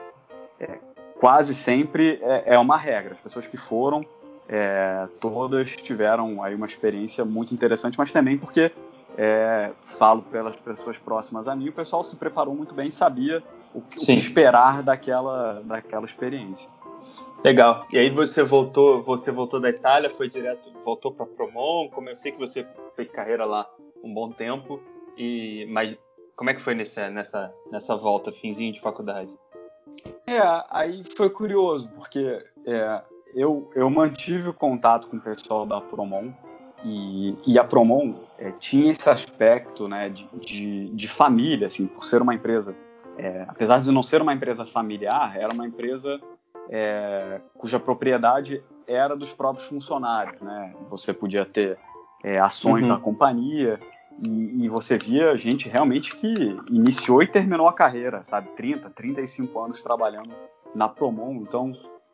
é, 0.59 0.77
quase 1.19 1.55
sempre 1.55 2.19
é, 2.21 2.53
é, 2.53 2.59
uma 2.59 2.77
regra. 2.77 3.13
As 3.13 3.21
pessoas 3.21 3.47
que 3.47 3.57
foram 3.57 4.05
é, 4.47 5.07
todas 5.19 5.75
tiveram 5.75 6.43
aí 6.43 6.53
uma 6.53 6.67
experiência 6.67 7.25
muito 7.25 7.53
interessante, 7.53 7.97
mas 7.97 8.11
também 8.11 8.37
porque 8.37 8.71
é, 9.17 9.71
falo 9.82 10.21
pelas 10.23 10.56
pessoas 10.56 10.97
próximas 10.97 11.47
a 11.47 11.56
mim, 11.56 11.69
o 11.69 11.73
pessoal 11.73 12.04
se 12.04 12.15
preparou 12.15 12.56
muito 12.56 12.73
bem, 12.73 12.91
sabia 12.91 13.43
o 13.73 13.82
que, 13.82 14.01
o 14.01 14.06
que 14.06 14.12
esperar 14.13 14.84
daquela, 14.84 15.62
daquela 15.63 16.06
experiência. 16.06 16.69
Legal. 17.43 17.86
E 17.91 17.97
aí 17.97 18.10
você 18.10 18.41
voltou, 18.43 19.04
você 19.04 19.32
voltou 19.32 19.60
da 19.60 19.69
Itália, 19.69 20.10
foi 20.10 20.28
direto, 20.28 20.71
voltou 20.84 21.12
para 21.12 21.25
Promon, 21.25 21.89
como 21.89 22.10
eu 22.10 22.15
sei 22.15 22.32
que 22.32 22.39
você 22.39 22.65
fez 22.95 23.10
carreira 23.10 23.45
lá 23.45 23.69
um 24.04 24.13
bom 24.13 24.32
tempo, 24.32 24.82
e 25.17 25.65
mas 25.69 25.95
como 26.36 26.49
é 26.49 26.54
que 26.54 26.62
foi 26.62 26.73
nessa 26.73 27.10
nessa 27.10 27.54
nessa 27.71 27.95
volta, 27.95 28.32
finzinho 28.32 28.73
de 28.73 28.82
faculdade? 28.82 29.34
É, 30.28 30.39
aí 30.69 31.04
foi 31.15 31.30
curioso, 31.30 31.88
porque 31.95 32.43
é, 32.65 33.01
eu, 33.36 33.69
eu 33.75 33.89
mantive 33.89 34.49
o 34.49 34.54
contato 34.54 35.08
com 35.08 35.17
o 35.17 35.21
pessoal 35.21 35.65
da 35.65 35.80
Promon, 35.80 36.32
e, 36.83 37.35
e 37.47 37.57
a 37.59 37.63
Promon 37.63 38.15
é, 38.38 38.51
tinha 38.51 38.91
esse 38.91 39.09
aspecto 39.09 39.88
né, 39.88 40.09
de, 40.09 40.27
de, 40.39 40.89
de, 40.89 41.07
família, 41.07 41.67
assim, 41.67 41.88
por 41.88 42.03
ser 42.03 42.21
uma 42.21 42.33
empresa, 42.33 42.75
é, 43.17 43.45
apesar 43.47 43.79
de 43.79 43.91
não 43.91 44.03
ser 44.03 44.21
uma 44.21 44.33
empresa 44.33 44.65
familiar, 44.65 45.38
era 45.38 45.53
uma 45.53 45.65
empresa 45.65 46.19
é, 46.69 47.39
cuja 47.57 47.79
propriedade 47.79 48.63
era 48.88 49.15
dos 49.15 49.33
próprios 49.33 49.67
funcionários. 49.67 50.39
Né? 50.41 50.75
Você 50.89 51.13
podia 51.13 51.45
ter 51.45 51.77
é, 52.23 52.39
ações 52.39 52.85
uhum. 52.85 52.93
da 52.93 52.99
companhia 52.99 53.79
e, 54.21 54.65
e, 54.65 54.69
você 54.69 54.97
via 54.97 55.35
gente 55.38 55.67
realmente 55.67 56.15
que 56.15 56.57
iniciou 56.69 57.21
e 57.21 57.27
terminou 57.27 57.67
a 57.67 57.73
carreira, 57.73 58.23
sabe? 58.23 58.49
30, 58.55 58.89
35 58.89 59.59
anos 59.59 59.81
trabalhando 59.81 60.33
na 60.73 60.88
Promon. 60.88 61.33
Então, 61.35 61.73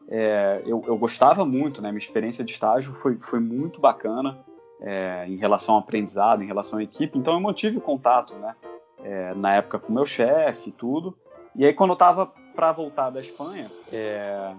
é, 0.10 0.62
eu, 0.66 0.84
eu, 0.88 0.98
gostava 0.98 1.46
muito, 1.46 1.82
né? 1.82 1.90
Minha 1.90 2.00
experiência 2.00 2.44
de 2.44 2.52
estágio 2.52 2.94
foi, 2.94 3.18
foi 3.20 3.40
muito 3.40 3.80
bacana 3.80 4.40
é, 4.82 5.26
em 5.28 5.36
relação 5.36 5.76
ao 5.76 5.82
aprendizado, 5.82 6.44
em 6.44 6.48
relação 6.48 6.80
à 6.80 6.84
equipe. 6.84 7.18
Então 7.18 7.34
eu 7.34 7.40
mantive 7.40 7.80
contato, 7.80 8.34
né? 8.36 8.56
É, 9.04 9.34
na 9.34 9.56
época 9.56 9.80
com 9.80 9.94
meu 9.94 10.06
chefe 10.06 10.70
e 10.70 10.72
tudo. 10.72 11.16
E 11.56 11.66
aí 11.66 11.74
quando 11.74 11.92
eu 11.92 11.96
estava 11.96 12.32
para 12.56 12.72
voltar 12.72 13.10
da 13.10 13.20
Espanha, 13.20 13.72
é, 13.92 14.54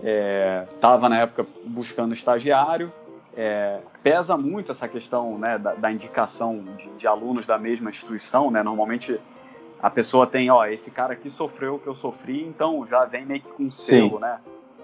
estava 0.04 1.06
é, 1.06 1.08
na 1.08 1.18
época 1.20 1.46
buscando 1.64 2.12
estagiário. 2.12 2.92
É, 3.36 3.80
pesa 4.02 4.36
muito 4.36 4.70
essa 4.70 4.86
questão 4.86 5.36
né, 5.38 5.58
da, 5.58 5.74
da, 5.74 5.90
indicação 5.90 6.62
de, 6.76 6.88
de, 6.90 7.06
alunos 7.06 7.46
da 7.46 7.58
mesma 7.58 7.90
instituição. 7.90 8.50
Né? 8.50 8.62
Normalmente 8.62 9.18
a 9.82 9.90
pessoa 9.90 10.26
tem, 10.26 10.50
ó, 10.50 10.64
esse 10.66 10.90
cara 10.90 11.14
aqui 11.14 11.28
sofreu 11.28 11.74
o 11.74 11.78
que 11.78 11.86
eu 11.86 11.94
sofri, 11.94 12.42
então 12.42 12.86
já 12.86 13.04
vem 13.04 13.26
meio 13.26 13.40
que 13.40 13.50
com 13.50 13.70
selo, 13.70 14.18
né? 14.20 14.38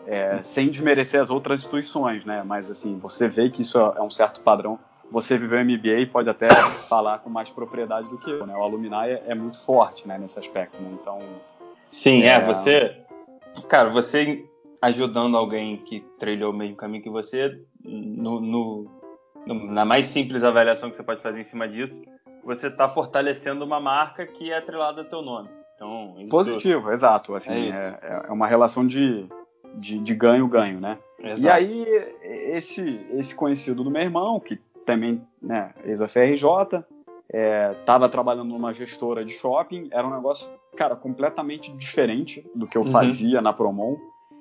É, 0.06 0.42
sem 0.42 0.68
desmerecer 0.68 1.20
as 1.20 1.30
outras 1.30 1.60
instituições, 1.60 2.24
né? 2.24 2.42
Mas 2.44 2.70
assim, 2.70 2.98
você 2.98 3.28
vê 3.28 3.48
que 3.50 3.62
isso 3.62 3.78
é 3.78 4.02
um 4.02 4.10
certo 4.10 4.40
padrão. 4.40 4.78
Você 5.10 5.36
viveu 5.36 5.64
MBA 5.64 6.00
e 6.00 6.06
pode 6.06 6.28
até 6.28 6.48
falar 6.88 7.18
com 7.18 7.30
mais 7.30 7.50
propriedade 7.50 8.08
do 8.08 8.18
que 8.18 8.30
eu, 8.30 8.46
né? 8.46 8.56
O 8.56 8.62
alumni 8.62 8.88
é, 8.92 9.22
é 9.28 9.34
muito 9.34 9.60
forte, 9.60 10.08
né? 10.08 10.18
Nesse 10.18 10.38
aspecto, 10.38 10.80
né? 10.82 10.90
Então... 11.00 11.18
Sim, 11.90 12.22
é, 12.22 12.34
é 12.34 12.44
você... 12.44 12.96
Cara, 13.68 13.90
você 13.90 14.49
ajudando 14.80 15.36
alguém 15.36 15.76
que 15.76 16.00
trilhou 16.18 16.52
o 16.52 16.56
mesmo 16.56 16.76
caminho 16.76 17.02
que 17.02 17.10
você, 17.10 17.60
no, 17.84 18.40
no, 18.40 18.86
no, 19.46 19.72
na 19.72 19.84
mais 19.84 20.06
simples 20.06 20.42
avaliação 20.42 20.90
que 20.90 20.96
você 20.96 21.02
pode 21.02 21.22
fazer 21.22 21.40
em 21.40 21.44
cima 21.44 21.68
disso, 21.68 22.00
você 22.44 22.68
está 22.68 22.88
fortalecendo 22.88 23.64
uma 23.64 23.80
marca 23.80 24.26
que 24.26 24.50
é 24.50 24.56
atrelada 24.56 25.02
ao 25.02 25.08
teu 25.08 25.22
nome. 25.22 25.50
Então, 25.74 26.14
isso... 26.18 26.28
Positivo, 26.28 26.90
exato. 26.90 27.34
Assim, 27.34 27.70
é, 27.70 27.98
é, 28.02 28.22
é, 28.28 28.32
uma 28.32 28.46
relação 28.46 28.86
de 28.86 29.28
ganho-ganho, 30.14 30.80
né? 30.80 30.98
Exato. 31.18 31.46
E 31.46 31.50
aí, 31.50 31.84
esse, 32.22 33.06
esse 33.12 33.34
conhecido 33.34 33.84
do 33.84 33.90
meu 33.90 34.02
irmão, 34.02 34.40
que 34.40 34.58
também, 34.86 35.22
né, 35.40 35.74
ex-FRJ, 35.84 36.84
estava 37.80 38.06
é, 38.06 38.08
trabalhando 38.08 38.48
numa 38.48 38.72
gestora 38.72 39.24
de 39.24 39.32
shopping, 39.32 39.88
era 39.92 40.06
um 40.06 40.14
negócio, 40.14 40.48
cara, 40.76 40.96
completamente 40.96 41.70
diferente 41.72 42.44
do 42.54 42.66
que 42.66 42.76
eu 42.76 42.82
uhum. 42.82 42.90
fazia 42.90 43.40
na 43.42 43.52
Promon 43.52 43.96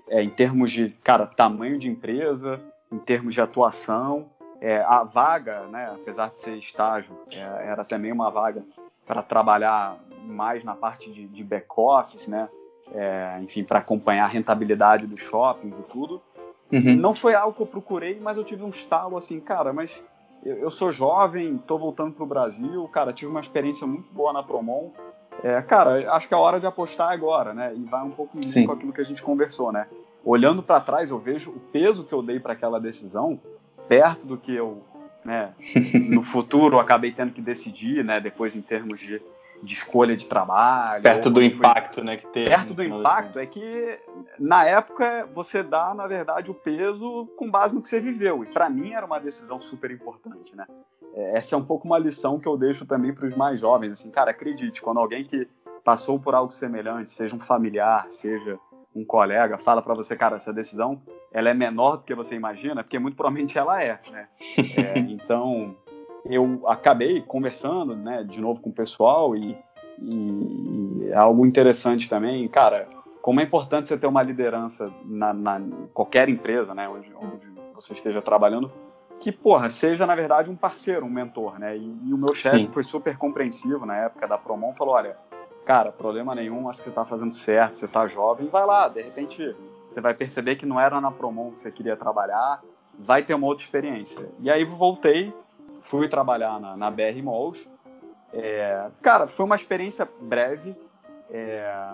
é, 0.09 0.21
em 0.21 0.29
termos 0.29 0.71
de, 0.71 0.89
cara, 1.03 1.25
tamanho 1.25 1.77
de 1.77 1.87
empresa, 1.87 2.59
em 2.91 2.97
termos 2.97 3.33
de 3.33 3.41
atuação. 3.41 4.27
É, 4.61 4.81
a 4.81 5.03
vaga, 5.03 5.61
né, 5.67 5.89
apesar 5.93 6.29
de 6.29 6.39
ser 6.39 6.57
estágio, 6.57 7.15
é, 7.31 7.39
era 7.39 7.85
também 7.85 8.11
uma 8.11 8.29
vaga 8.29 8.63
para 9.05 9.23
trabalhar 9.23 9.97
mais 10.25 10.63
na 10.63 10.75
parte 10.75 11.11
de, 11.11 11.27
de 11.27 11.43
back-office, 11.43 12.27
né? 12.27 12.49
É, 12.93 13.39
enfim, 13.41 13.63
para 13.63 13.79
acompanhar 13.79 14.25
a 14.25 14.27
rentabilidade 14.27 15.07
dos 15.07 15.19
shoppings 15.19 15.77
e 15.77 15.83
tudo. 15.83 16.21
Uhum. 16.71 16.95
Não 16.95 17.13
foi 17.13 17.33
algo 17.33 17.55
que 17.55 17.61
eu 17.61 17.67
procurei, 17.67 18.19
mas 18.19 18.37
eu 18.37 18.43
tive 18.43 18.63
um 18.63 18.69
estalo 18.69 19.17
assim, 19.17 19.39
cara, 19.39 19.71
mas 19.71 20.03
eu, 20.43 20.57
eu 20.57 20.71
sou 20.71 20.91
jovem, 20.91 21.55
estou 21.55 21.79
voltando 21.79 22.13
para 22.13 22.23
o 22.23 22.27
Brasil, 22.27 22.87
cara, 22.89 23.13
tive 23.13 23.29
uma 23.29 23.39
experiência 23.39 23.87
muito 23.87 24.11
boa 24.13 24.33
na 24.33 24.43
Promon, 24.43 24.91
é, 25.43 25.61
cara, 25.61 26.11
acho 26.13 26.27
que 26.27 26.33
é 26.33 26.37
a 26.37 26.39
hora 26.39 26.59
de 26.59 26.65
apostar 26.65 27.11
agora, 27.11 27.53
né? 27.53 27.73
E 27.75 27.83
vai 27.83 28.03
um 28.03 28.11
pouco 28.11 28.37
com 28.37 28.71
aquilo 28.71 28.93
que 28.93 29.01
a 29.01 29.05
gente 29.05 29.23
conversou, 29.23 29.71
né? 29.71 29.87
Olhando 30.23 30.61
para 30.61 30.81
trás, 30.81 31.11
eu 31.11 31.19
vejo 31.19 31.51
o 31.51 31.59
peso 31.59 32.03
que 32.03 32.13
eu 32.13 32.21
dei 32.21 32.39
para 32.39 32.53
aquela 32.53 32.79
decisão 32.79 33.39
perto 33.87 34.27
do 34.27 34.37
que 34.37 34.53
eu, 34.53 34.83
né, 35.25 35.53
no 36.09 36.21
futuro 36.21 36.79
acabei 36.79 37.11
tendo 37.11 37.31
que 37.33 37.41
decidir, 37.41 38.03
né? 38.03 38.19
Depois 38.19 38.55
em 38.55 38.61
termos 38.61 38.99
de, 38.99 39.21
de 39.61 39.73
escolha 39.73 40.15
de 40.15 40.27
trabalho. 40.27 41.03
Perto 41.03 41.29
do 41.29 41.41
impacto, 41.41 41.95
foi... 41.95 42.03
né? 42.03 42.17
Que 42.17 42.27
teve, 42.27 42.49
perto 42.49 42.73
do 42.73 42.83
impacto 42.83 43.39
é 43.39 43.45
que 43.45 43.99
na 44.39 44.65
época 44.65 45.27
você 45.33 45.61
dá, 45.61 45.93
na 45.93 46.07
verdade, 46.07 46.51
o 46.51 46.53
peso 46.53 47.27
com 47.37 47.49
base 47.49 47.75
no 47.75 47.81
que 47.81 47.89
você 47.89 47.99
viveu. 47.99 48.43
E 48.43 48.47
para 48.47 48.69
mim 48.69 48.93
era 48.93 49.05
uma 49.05 49.19
decisão 49.19 49.59
super 49.59 49.91
importante, 49.91 50.55
né? 50.55 50.65
É, 51.13 51.37
essa 51.37 51.55
é 51.55 51.57
um 51.57 51.65
pouco 51.65 51.85
uma 51.85 51.97
lição 51.97 52.39
que 52.39 52.47
eu 52.47 52.57
deixo 52.57 52.85
também 52.85 53.13
para 53.13 53.27
os 53.27 53.35
mais 53.35 53.59
jovens. 53.59 53.93
Assim, 53.93 54.11
cara, 54.11 54.31
acredite, 54.31 54.81
quando 54.81 54.99
alguém 54.99 55.23
que 55.23 55.47
passou 55.83 56.19
por 56.19 56.35
algo 56.35 56.51
semelhante, 56.51 57.11
seja 57.11 57.35
um 57.35 57.39
familiar, 57.39 58.05
seja 58.09 58.59
um 58.95 59.05
colega, 59.05 59.57
fala 59.57 59.81
para 59.81 59.93
você, 59.93 60.15
cara, 60.15 60.35
essa 60.35 60.51
decisão 60.51 61.01
ela 61.31 61.49
é 61.49 61.53
menor 61.53 61.97
do 61.97 62.03
que 62.03 62.15
você 62.15 62.35
imagina, 62.35 62.83
porque 62.83 62.97
muito 62.97 63.15
provavelmente 63.15 63.57
ela 63.57 63.81
é, 63.83 63.99
né? 64.11 64.27
É, 64.77 64.97
então, 65.09 65.75
eu 66.29 66.61
acabei 66.67 67.21
conversando, 67.21 67.95
né, 67.95 68.23
de 68.23 68.39
novo 68.39 68.61
com 68.61 68.69
o 68.69 68.73
pessoal 68.73 69.35
e, 69.35 69.57
e 69.99 71.09
é 71.09 71.15
algo 71.15 71.45
interessante 71.45 72.09
também, 72.09 72.47
cara, 72.47 72.87
como 73.21 73.39
é 73.39 73.43
importante 73.43 73.87
você 73.87 73.97
ter 73.97 74.07
uma 74.07 74.23
liderança 74.23 74.91
na, 75.05 75.33
na 75.33 75.61
qualquer 75.93 76.29
empresa, 76.29 76.73
né, 76.73 76.87
onde, 76.87 77.13
onde 77.15 77.51
você 77.73 77.93
esteja 77.93 78.21
trabalhando, 78.21 78.71
que, 79.19 79.31
porra, 79.31 79.69
seja, 79.69 80.05
na 80.05 80.15
verdade, 80.15 80.49
um 80.49 80.55
parceiro, 80.55 81.05
um 81.05 81.09
mentor, 81.09 81.59
né? 81.59 81.75
E, 81.75 81.99
e 82.05 82.13
o 82.13 82.17
meu 82.17 82.33
chefe 82.33 82.67
foi 82.67 82.85
super 82.85 83.17
compreensivo 83.17 83.85
na 83.85 83.97
época 83.97 84.25
da 84.25 84.37
Promon, 84.37 84.73
falou, 84.73 84.95
olha, 84.95 85.17
cara, 85.65 85.91
problema 85.91 86.33
nenhum, 86.33 86.69
acho 86.69 86.81
que 86.81 86.89
você 86.89 86.95
tá 86.95 87.03
fazendo 87.03 87.35
certo, 87.35 87.75
você 87.75 87.87
tá 87.87 88.07
jovem, 88.07 88.47
vai 88.47 88.65
lá, 88.65 88.87
de 88.87 89.01
repente 89.01 89.55
você 89.85 89.99
vai 89.99 90.13
perceber 90.13 90.55
que 90.55 90.65
não 90.65 90.79
era 90.79 91.01
na 91.01 91.11
Promon 91.11 91.51
que 91.51 91.59
você 91.59 91.71
queria 91.71 91.97
trabalhar, 91.97 92.61
vai 92.97 93.23
ter 93.23 93.33
uma 93.33 93.47
outra 93.47 93.65
experiência. 93.65 94.29
E 94.39 94.49
aí 94.49 94.63
voltei, 94.63 95.33
fui 95.89 96.07
trabalhar 96.07 96.59
na, 96.59 96.77
na 96.77 96.91
BR 96.91 97.21
Malls. 97.23 97.67
É, 98.31 98.89
cara, 99.01 99.27
foi 99.27 99.45
uma 99.45 99.55
experiência 99.55 100.07
breve. 100.21 100.75
É, 101.31 101.89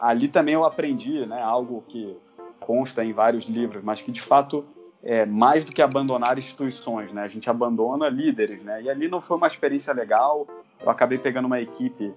ali 0.00 0.26
também 0.26 0.54
eu 0.54 0.64
aprendi, 0.64 1.24
né, 1.24 1.40
algo 1.40 1.84
que 1.86 2.16
consta 2.58 3.04
em 3.04 3.12
vários 3.12 3.44
livros, 3.44 3.82
mas 3.82 4.02
que 4.02 4.10
de 4.10 4.20
fato 4.20 4.66
é 5.04 5.24
mais 5.24 5.64
do 5.64 5.70
que 5.70 5.80
abandonar 5.80 6.36
instituições, 6.36 7.12
né? 7.12 7.22
A 7.22 7.28
gente 7.28 7.48
abandona 7.48 8.08
líderes, 8.08 8.64
né? 8.64 8.82
E 8.82 8.90
ali 8.90 9.06
não 9.06 9.20
foi 9.20 9.36
uma 9.36 9.46
experiência 9.46 9.94
legal. 9.94 10.44
Eu 10.80 10.90
acabei 10.90 11.18
pegando 11.18 11.46
uma 11.46 11.60
equipe 11.60 12.12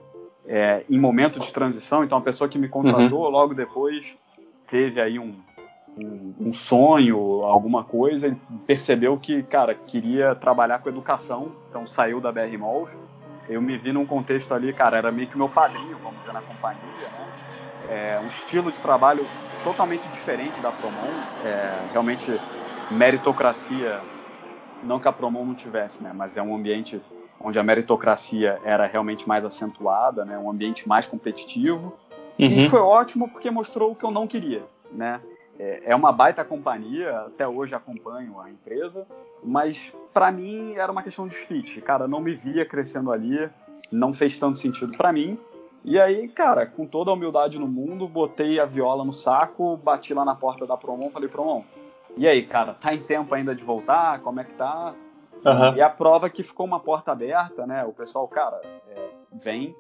é, 0.47 0.83
em 0.89 0.99
momento 0.99 1.39
de 1.39 1.53
transição, 1.53 2.03
então 2.03 2.17
a 2.17 2.21
pessoa 2.21 2.49
que 2.49 2.57
me 2.57 2.67
contratou 2.67 3.23
uhum. 3.23 3.29
logo 3.29 3.53
depois 3.53 4.17
teve 4.67 4.99
aí 4.99 5.19
um, 5.19 5.35
um, 5.97 6.33
um, 6.39 6.53
sonho, 6.53 7.43
alguma 7.43 7.83
coisa, 7.83 8.27
e 8.27 8.35
percebeu 8.65 9.17
que, 9.17 9.43
cara, 9.43 9.75
queria 9.75 10.35
trabalhar 10.35 10.79
com 10.79 10.89
educação, 10.89 11.51
então 11.69 11.85
saiu 11.85 12.21
da 12.21 12.31
BR 12.31 12.57
Malls. 12.57 12.97
Eu 13.49 13.61
me 13.61 13.75
vi 13.75 13.91
num 13.91 14.05
contexto 14.05 14.53
ali, 14.53 14.71
cara, 14.71 14.97
era 14.97 15.11
meio 15.11 15.27
que 15.27 15.37
meu 15.37 15.49
padrinho, 15.49 15.97
vamos 16.01 16.19
dizer, 16.19 16.33
na 16.33 16.41
companhia, 16.41 16.79
né? 17.09 17.27
É, 17.89 18.19
um 18.19 18.27
estilo 18.27 18.71
de 18.71 18.79
trabalho 18.79 19.27
totalmente 19.63 20.07
diferente 20.09 20.61
da 20.61 20.71
Promon, 20.71 21.11
é, 21.43 21.89
realmente 21.91 22.39
meritocracia, 22.89 23.99
não 24.83 24.99
que 24.99 25.07
a 25.07 25.11
Promon 25.11 25.45
não 25.45 25.55
tivesse, 25.55 26.03
né? 26.03 26.11
Mas 26.15 26.37
é 26.37 26.41
um 26.41 26.55
ambiente 26.55 27.01
onde 27.39 27.59
a 27.59 27.63
meritocracia 27.63 28.59
era 28.63 28.85
realmente 28.85 29.27
mais 29.27 29.43
acentuada, 29.43 30.23
né? 30.23 30.37
Um 30.37 30.49
ambiente 30.49 30.87
mais 30.87 31.07
competitivo. 31.07 31.93
Uhum. 32.39 32.47
E 32.47 32.69
foi 32.69 32.79
ótimo 32.79 33.29
porque 33.29 33.49
mostrou 33.49 33.91
o 33.91 33.95
que 33.95 34.05
eu 34.05 34.11
não 34.11 34.27
queria, 34.27 34.63
né? 34.91 35.19
É, 35.61 35.83
é 35.91 35.95
uma 35.95 36.11
baita 36.11 36.43
companhia, 36.43 37.19
até 37.27 37.47
hoje 37.47 37.75
acompanho 37.75 38.39
a 38.39 38.49
empresa, 38.49 39.05
mas 39.43 39.93
para 40.11 40.31
mim 40.31 40.73
era 40.73 40.91
uma 40.91 41.03
questão 41.03 41.27
de 41.27 41.35
fit. 41.35 41.79
Cara, 41.81 42.07
não 42.07 42.19
me 42.19 42.33
via 42.33 42.65
crescendo 42.65 43.11
ali, 43.11 43.47
não 43.91 44.11
fez 44.11 44.39
tanto 44.39 44.57
sentido 44.57 44.97
para 44.97 45.13
mim. 45.13 45.37
E 45.85 45.99
aí, 45.99 46.27
cara, 46.27 46.65
com 46.65 46.87
toda 46.87 47.11
a 47.11 47.13
humildade 47.13 47.59
no 47.59 47.67
mundo, 47.67 48.07
botei 48.07 48.59
a 48.59 48.65
viola 48.65 49.05
no 49.05 49.13
saco, 49.13 49.77
bati 49.77 50.15
lá 50.15 50.25
na 50.25 50.33
porta 50.33 50.65
da 50.65 50.75
Promon, 50.75 51.11
falei, 51.11 51.29
Promon, 51.29 51.63
e 52.17 52.27
aí, 52.27 52.43
cara, 52.43 52.73
tá 52.73 52.93
em 52.93 52.99
tempo 52.99 53.33
ainda 53.35 53.53
de 53.53 53.63
voltar? 53.63 54.19
Como 54.21 54.39
é 54.39 54.43
que 54.43 54.53
tá? 54.53 54.95
Uhum. 55.45 55.75
E 55.75 55.81
a 55.81 55.89
prova 55.89 56.29
que 56.29 56.43
ficou 56.43 56.65
uma 56.65 56.79
porta 56.79 57.11
aberta, 57.11 57.67
né? 57.67 57.85
O 57.85 57.93
pessoal, 57.93 58.27
cara, 58.27 58.61
é, 58.89 59.09
vem. 59.31 59.75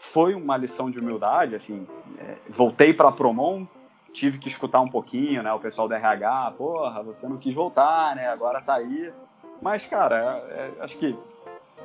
Foi 0.00 0.34
uma 0.34 0.56
lição 0.56 0.90
de 0.90 0.98
humildade, 0.98 1.54
assim. 1.54 1.86
É, 2.18 2.36
voltei 2.48 2.94
pra 2.94 3.12
Promon, 3.12 3.66
tive 4.12 4.38
que 4.38 4.48
escutar 4.48 4.80
um 4.80 4.86
pouquinho, 4.86 5.42
né? 5.42 5.52
O 5.52 5.58
pessoal 5.58 5.88
da 5.88 5.96
RH, 5.96 6.54
porra, 6.56 7.02
você 7.02 7.26
não 7.26 7.38
quis 7.38 7.54
voltar, 7.54 8.14
né? 8.14 8.28
Agora 8.28 8.60
tá 8.60 8.74
aí. 8.74 9.12
Mas, 9.60 9.86
cara, 9.86 10.44
é, 10.50 10.80
é 10.80 10.84
acho 10.84 10.96
que. 10.98 11.16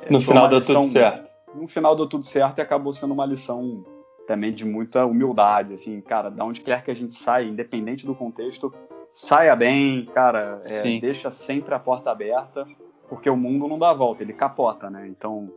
É, 0.02 0.12
no 0.12 0.20
final 0.20 0.48
deu 0.48 0.58
lição, 0.58 0.82
tudo 0.82 0.92
certo. 0.92 1.32
No 1.54 1.68
final 1.68 1.96
deu 1.96 2.06
tudo 2.06 2.24
certo 2.24 2.58
e 2.58 2.60
acabou 2.60 2.92
sendo 2.92 3.14
uma 3.14 3.26
lição 3.26 3.84
também 4.26 4.52
de 4.52 4.64
muita 4.64 5.06
humildade, 5.06 5.72
assim, 5.72 6.00
cara, 6.02 6.30
da 6.30 6.44
onde 6.44 6.60
quer 6.60 6.84
que 6.84 6.90
a 6.90 6.94
gente 6.94 7.14
saia, 7.14 7.46
independente 7.46 8.04
do 8.04 8.14
contexto, 8.14 8.74
saia 9.10 9.56
bem, 9.56 10.04
cara, 10.04 10.62
é, 10.66 11.00
deixa 11.00 11.30
sempre 11.30 11.74
a 11.74 11.78
porta 11.78 12.10
aberta, 12.10 12.66
porque 13.08 13.30
o 13.30 13.36
mundo 13.36 13.66
não 13.66 13.78
dá 13.78 13.90
volta, 13.94 14.22
ele 14.22 14.34
capota, 14.34 14.90
né? 14.90 15.08
Então, 15.08 15.50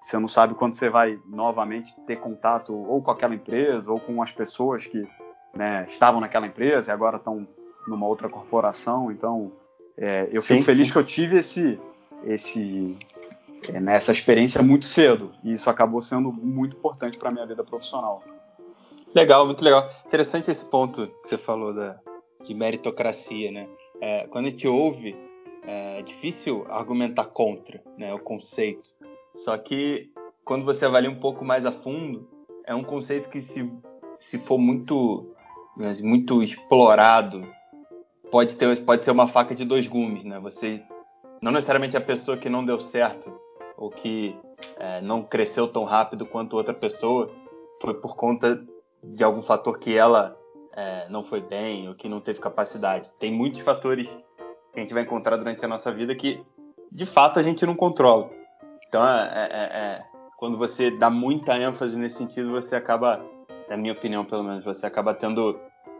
você 0.00 0.18
não 0.18 0.26
sabe 0.26 0.54
quando 0.54 0.74
você 0.74 0.90
vai 0.90 1.16
novamente 1.24 1.94
ter 2.04 2.16
contato 2.16 2.74
ou 2.74 3.00
com 3.00 3.12
aquela 3.12 3.34
empresa 3.34 3.92
ou 3.92 4.00
com 4.00 4.20
as 4.20 4.32
pessoas 4.32 4.86
que 4.86 5.06
né, 5.56 5.84
estavam 5.88 6.20
naquela 6.20 6.46
empresa 6.46 6.90
e 6.90 6.94
agora 6.94 7.16
estão 7.16 7.46
numa 7.86 8.06
outra 8.06 8.28
corporação. 8.28 9.10
Então, 9.10 9.52
é, 9.96 10.28
eu 10.30 10.40
sim, 10.40 10.54
fico 10.54 10.62
feliz 10.64 10.88
sim. 10.88 10.92
que 10.92 10.98
eu 10.98 11.04
tive 11.04 11.38
esse, 11.38 11.78
esse, 12.24 12.96
é, 13.68 13.80
nessa 13.80 14.12
experiência 14.12 14.62
muito 14.62 14.84
cedo 14.84 15.32
e 15.42 15.52
isso 15.52 15.70
acabou 15.70 16.00
sendo 16.00 16.32
muito 16.32 16.76
importante 16.76 17.18
para 17.18 17.30
minha 17.30 17.46
vida 17.46 17.64
profissional. 17.64 18.22
Legal, 19.14 19.46
muito 19.46 19.64
legal. 19.64 19.90
Interessante 20.06 20.50
esse 20.50 20.64
ponto 20.64 21.06
que 21.22 21.28
você 21.28 21.38
falou 21.38 21.74
da, 21.74 21.98
de 22.44 22.54
meritocracia, 22.54 23.50
né? 23.50 23.66
É, 24.00 24.26
quando 24.26 24.46
a 24.46 24.50
gente 24.50 24.68
ouve, 24.68 25.16
é 25.66 26.02
difícil 26.02 26.66
argumentar 26.68 27.24
contra 27.24 27.82
né, 27.96 28.12
o 28.14 28.18
conceito. 28.18 28.90
Só 29.34 29.56
que 29.56 30.10
quando 30.44 30.64
você 30.64 30.84
avalia 30.84 31.10
um 31.10 31.18
pouco 31.18 31.44
mais 31.44 31.66
a 31.66 31.72
fundo, 31.72 32.28
é 32.64 32.74
um 32.74 32.84
conceito 32.84 33.28
que 33.28 33.40
se, 33.40 33.70
se 34.18 34.38
for 34.38 34.58
muito, 34.58 35.34
muito 35.76 36.42
explorado, 36.42 37.46
pode, 38.30 38.56
ter, 38.56 38.84
pode 38.84 39.04
ser 39.04 39.10
uma 39.10 39.28
faca 39.28 39.54
de 39.54 39.64
dois 39.64 39.86
gumes, 39.86 40.24
né? 40.24 40.38
Você, 40.40 40.82
não 41.40 41.52
necessariamente 41.52 41.96
a 41.96 42.00
pessoa 42.00 42.36
que 42.36 42.48
não 42.48 42.64
deu 42.64 42.80
certo 42.80 43.32
ou 43.76 43.90
que 43.90 44.36
é, 44.78 45.00
não 45.00 45.22
cresceu 45.22 45.68
tão 45.68 45.84
rápido 45.84 46.24
quanto 46.26 46.56
outra 46.56 46.74
pessoa 46.74 47.30
foi 47.80 47.94
por 47.94 48.16
conta 48.16 48.64
de 49.02 49.22
algum 49.22 49.42
fator 49.42 49.78
que 49.78 49.96
ela 49.96 50.36
é, 50.76 51.08
não 51.08 51.24
foi 51.24 51.40
bem 51.40 51.88
ou 51.88 51.94
que 51.94 52.08
não 52.08 52.20
teve 52.20 52.40
capacidade. 52.40 53.10
Tem 53.18 53.32
muitos 53.32 53.60
fatores 53.60 54.06
que 54.72 54.80
a 54.80 54.80
gente 54.80 54.94
vai 54.94 55.02
encontrar 55.02 55.36
durante 55.36 55.64
a 55.64 55.68
nossa 55.68 55.90
vida 55.92 56.14
que, 56.14 56.42
de 56.92 57.06
fato, 57.06 57.38
a 57.38 57.42
gente 57.42 57.64
não 57.64 57.74
controla. 57.74 58.30
Então, 58.86 59.06
é, 59.06 59.48
é, 59.50 59.62
é, 59.62 60.04
quando 60.36 60.58
você 60.58 60.90
dá 60.90 61.08
muita 61.08 61.58
ênfase 61.58 61.96
nesse 61.96 62.18
sentido, 62.18 62.50
você 62.50 62.76
acaba, 62.76 63.24
na 63.68 63.76
minha 63.76 63.92
opinião, 63.92 64.24
pelo 64.24 64.42
menos, 64.42 64.64
você 64.64 64.86
acaba 64.86 65.14
tendo 65.14 65.58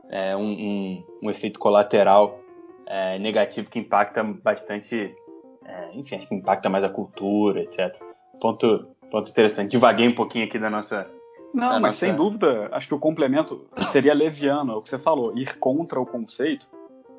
é, 0.08 0.36
um, 0.36 0.50
um, 0.50 1.04
um, 1.22 1.30
efeito 1.30 1.58
colateral 1.58 2.40
é, 2.86 3.18
negativo 3.18 3.68
que 3.68 3.78
impacta 3.78 4.22
bastante, 4.22 5.14
enfim, 5.94 6.16
acho 6.16 6.28
que 6.28 6.34
impacta 6.34 6.68
mais 6.68 6.84
a 6.84 6.88
cultura, 6.88 7.62
etc. 7.62 7.94
Ponto, 8.40 8.88
ponto 9.10 9.30
interessante. 9.30 9.70
Divaguei 9.70 10.06
um 10.06 10.14
pouquinho 10.14 10.44
aqui 10.44 10.58
da 10.58 10.70
nossa 10.70 11.10
não, 11.56 11.68
mas 11.68 11.80
nossa... 11.80 11.98
sem 11.98 12.14
dúvida, 12.14 12.68
acho 12.70 12.86
que 12.86 12.94
o 12.94 12.98
complemento 12.98 13.66
seria 13.80 14.12
leviano, 14.12 14.72
é 14.72 14.76
o 14.76 14.82
que 14.82 14.90
você 14.90 14.98
falou. 14.98 15.36
Ir 15.36 15.58
contra 15.58 15.98
o 15.98 16.04
conceito 16.04 16.68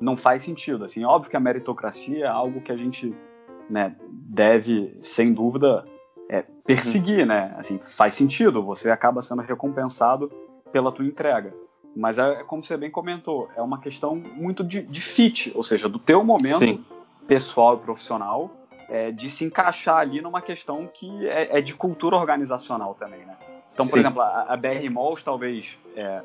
não 0.00 0.16
faz 0.16 0.44
sentido. 0.44 0.84
Assim, 0.84 1.04
óbvio 1.04 1.28
que 1.28 1.36
a 1.36 1.40
meritocracia 1.40 2.24
é 2.24 2.28
algo 2.28 2.60
que 2.60 2.70
a 2.70 2.76
gente 2.76 3.12
né, 3.68 3.96
deve, 4.08 4.96
sem 5.00 5.32
dúvida, 5.32 5.84
é, 6.28 6.44
perseguir, 6.64 7.26
né? 7.26 7.54
Assim, 7.56 7.78
faz 7.78 8.14
sentido, 8.14 8.62
você 8.62 8.90
acaba 8.90 9.22
sendo 9.22 9.42
recompensado 9.42 10.30
pela 10.70 10.92
tua 10.92 11.06
entrega. 11.06 11.54
Mas 11.96 12.18
é, 12.18 12.40
é 12.40 12.44
como 12.44 12.62
você 12.62 12.76
bem 12.76 12.90
comentou, 12.90 13.48
é 13.56 13.62
uma 13.62 13.80
questão 13.80 14.14
muito 14.14 14.62
de, 14.62 14.82
de 14.82 15.00
fit, 15.00 15.50
ou 15.54 15.62
seja, 15.62 15.88
do 15.88 15.98
teu 15.98 16.22
momento 16.22 16.58
Sim. 16.58 16.84
pessoal 17.26 17.76
e 17.76 17.78
profissional, 17.78 18.50
é, 18.88 19.10
de 19.10 19.28
se 19.28 19.44
encaixar 19.44 19.96
ali 19.96 20.20
numa 20.20 20.40
questão 20.40 20.86
que 20.86 21.26
é, 21.26 21.58
é 21.58 21.60
de 21.60 21.74
cultura 21.74 22.16
organizacional 22.16 22.94
também, 22.94 23.20
né? 23.20 23.36
Então, 23.72 23.86
por 23.86 23.94
Sim. 23.94 24.00
exemplo, 24.00 24.20
a, 24.20 24.46
a 24.48 24.56
BR 24.56 24.90
Malls, 24.90 25.22
talvez 25.22 25.78
é, 25.96 26.22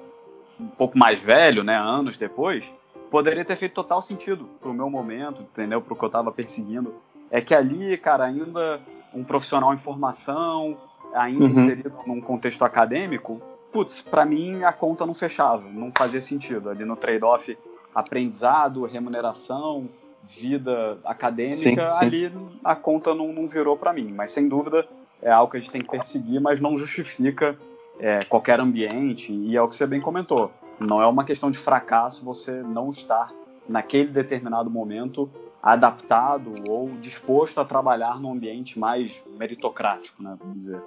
um 0.59 0.67
pouco 0.67 0.97
mais 0.97 1.21
velho, 1.21 1.63
né, 1.63 1.77
anos 1.77 2.17
depois, 2.17 2.71
poderia 3.09 3.45
ter 3.45 3.55
feito 3.55 3.73
total 3.73 4.01
sentido 4.01 4.49
pro 4.59 4.73
meu 4.73 4.89
momento, 4.89 5.41
entendeu? 5.41 5.81
Pro 5.81 5.95
que 5.95 6.03
eu 6.03 6.09
tava 6.09 6.31
perseguindo. 6.31 6.95
É 7.29 7.41
que 7.41 7.53
ali, 7.53 7.97
cara, 7.97 8.25
ainda 8.25 8.81
um 9.13 9.23
profissional 9.23 9.73
em 9.73 9.77
formação, 9.77 10.77
ainda 11.13 11.45
uhum. 11.45 11.49
inserido 11.49 11.93
num 12.05 12.21
contexto 12.21 12.63
acadêmico, 12.63 13.41
putz, 13.71 14.01
para 14.01 14.25
mim 14.25 14.63
a 14.63 14.73
conta 14.73 15.05
não 15.05 15.13
fechava, 15.13 15.63
não 15.69 15.91
fazia 15.95 16.21
sentido. 16.21 16.69
Ali 16.69 16.85
no 16.85 16.95
trade-off 16.95 17.57
aprendizado, 17.93 18.85
remuneração, 18.85 19.89
vida 20.27 20.97
acadêmica, 21.03 21.91
sim, 21.91 21.99
sim. 21.99 22.05
ali 22.05 22.31
a 22.63 22.75
conta 22.75 23.13
não, 23.13 23.31
não 23.33 23.47
virou 23.47 23.77
para 23.77 23.93
mim. 23.93 24.13
Mas 24.15 24.31
sem 24.31 24.47
dúvida 24.47 24.87
é 25.21 25.31
algo 25.31 25.51
que 25.51 25.57
a 25.57 25.59
gente 25.59 25.71
tem 25.71 25.81
que 25.81 25.89
perseguir, 25.89 26.39
mas 26.41 26.59
não 26.59 26.77
justifica 26.77 27.57
é, 27.99 28.23
qualquer 28.25 28.59
ambiente, 28.59 29.31
e 29.31 29.55
é 29.55 29.61
o 29.61 29.67
que 29.67 29.75
você 29.75 29.85
bem 29.85 30.01
comentou. 30.01 30.51
Não 30.79 31.01
é 31.01 31.07
uma 31.07 31.23
questão 31.23 31.51
de 31.51 31.57
fracasso 31.57 32.25
você 32.25 32.51
não 32.51 32.89
estar 32.89 33.31
naquele 33.67 34.09
determinado 34.09 34.69
momento 34.69 35.29
adaptado 35.63 36.53
ou 36.67 36.89
disposto 36.89 37.61
a 37.61 37.65
trabalhar 37.65 38.19
num 38.19 38.33
ambiente 38.33 38.77
mais 38.77 39.23
meritocrático, 39.37 40.21
né, 40.21 40.35
vamos 40.37 40.59
dizer. 40.59 40.83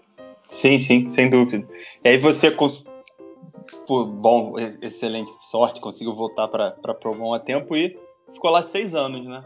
Sim, 0.50 0.78
sim, 0.78 1.08
sem 1.08 1.30
dúvida. 1.30 1.66
E 2.04 2.08
aí 2.10 2.18
você, 2.18 2.54
bom, 3.88 4.54
excelente 4.58 5.32
sorte, 5.42 5.80
conseguiu 5.80 6.14
voltar 6.14 6.46
para 6.46 6.94
Provon 6.94 7.32
a 7.32 7.40
tempo 7.40 7.74
e 7.74 7.98
ficou 8.32 8.50
lá 8.50 8.62
seis 8.62 8.94
anos, 8.94 9.26
né? 9.26 9.42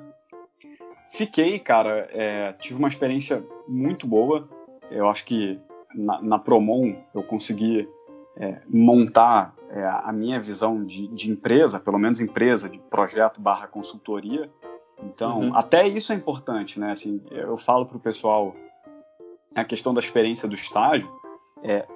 Fiquei, 1.10 1.58
cara, 1.58 2.08
é, 2.12 2.52
tive 2.54 2.78
uma 2.78 2.88
experiência 2.88 3.42
muito 3.66 4.06
boa. 4.06 4.48
Eu 4.90 5.08
acho 5.08 5.24
que 5.24 5.58
na, 5.94 6.22
na 6.22 6.38
Promon 6.38 6.94
eu 7.14 7.22
consegui 7.22 7.88
é, 8.36 8.60
montar 8.68 9.54
é, 9.70 9.84
a 9.84 10.12
minha 10.12 10.40
visão 10.40 10.84
de, 10.84 11.08
de, 11.08 11.30
empresa, 11.30 11.80
pelo 11.80 11.98
menos 11.98 12.20
empresa, 12.20 12.68
de 12.68 12.78
projeto 12.78 13.40
barra 13.40 13.66
consultoria. 13.66 14.50
Então, 15.02 15.40
uhum. 15.40 15.56
até 15.56 15.86
isso 15.86 16.12
é 16.12 16.16
importante, 16.16 16.78
né? 16.78 16.92
Assim, 16.92 17.22
eu 17.30 17.56
falo 17.56 17.86
para 17.86 17.96
o 17.96 18.00
pessoal 18.00 18.54
a 19.54 19.64
questão 19.64 19.92
da 19.92 20.00
experiência 20.00 20.48
do 20.48 20.54
estágio, 20.54 21.10
é, 21.62 21.86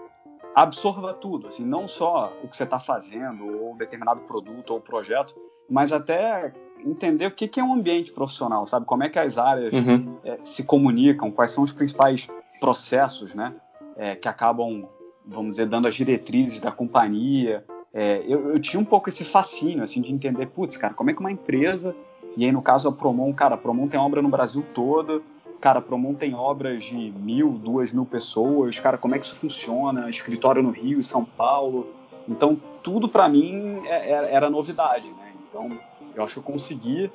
absorva 0.54 1.12
tudo, 1.12 1.48
assim, 1.48 1.64
não 1.64 1.88
só 1.88 2.32
o 2.42 2.48
que 2.48 2.56
você 2.56 2.64
está 2.64 2.78
fazendo, 2.78 3.46
ou 3.46 3.76
determinado 3.76 4.22
produto 4.22 4.70
ou 4.70 4.80
projeto, 4.80 5.34
mas 5.68 5.92
até 5.92 6.52
entender 6.84 7.26
o 7.26 7.30
que, 7.30 7.48
que 7.48 7.58
é 7.58 7.64
um 7.64 7.74
ambiente 7.74 8.12
profissional, 8.12 8.66
sabe? 8.66 8.86
Como 8.86 9.02
é 9.02 9.08
que 9.08 9.18
as 9.18 9.38
áreas 9.38 9.72
uhum. 9.72 10.16
é, 10.22 10.38
se 10.42 10.64
comunicam, 10.64 11.30
quais 11.30 11.50
são 11.50 11.64
os 11.64 11.72
principais 11.72 12.28
processos, 12.60 13.34
né? 13.34 13.54
É, 13.96 14.14
que 14.16 14.28
acabam, 14.28 14.88
vamos 15.24 15.52
dizer, 15.52 15.66
dando 15.66 15.88
as 15.88 15.94
diretrizes 15.94 16.60
da 16.60 16.70
companhia. 16.70 17.64
É, 17.92 18.24
eu, 18.26 18.50
eu, 18.50 18.60
tinha 18.60 18.80
um 18.80 18.84
pouco 18.84 19.08
esse 19.08 19.24
fascínio, 19.24 19.82
assim, 19.82 20.02
de 20.02 20.12
entender, 20.12 20.46
putz, 20.46 20.76
cara, 20.76 20.92
como 20.92 21.10
é 21.10 21.14
que 21.14 21.20
uma 21.20 21.30
empresa, 21.30 21.94
e 22.36 22.44
aí 22.44 22.52
no 22.52 22.62
caso 22.62 22.88
a 22.88 22.92
Promon, 22.92 23.32
cara, 23.32 23.54
a 23.54 23.58
Promon 23.58 23.88
tem 23.88 23.98
obra 23.98 24.20
no 24.20 24.28
Brasil 24.28 24.64
todo, 24.74 25.22
cara, 25.60 25.78
a 25.78 25.82
Promon 25.82 26.14
tem 26.14 26.34
obras 26.34 26.84
de 26.84 27.12
mil, 27.16 27.52
duas 27.52 27.92
mil 27.92 28.04
pessoas, 28.04 28.78
cara, 28.78 28.98
como 28.98 29.14
é 29.14 29.18
que 29.18 29.24
isso 29.24 29.36
funciona? 29.36 30.08
Escritório 30.10 30.62
no 30.62 30.70
Rio 30.70 31.00
e 31.00 31.04
São 31.04 31.24
Paulo. 31.24 31.86
Então, 32.28 32.60
tudo 32.82 33.08
para 33.08 33.28
mim 33.28 33.82
é, 33.86 34.12
é, 34.12 34.34
era 34.34 34.50
novidade, 34.50 35.08
né? 35.08 35.32
Então, 35.48 35.70
eu 36.14 36.24
acho 36.24 36.34
que 36.34 36.40
eu 36.40 36.52
consegui 36.52 37.10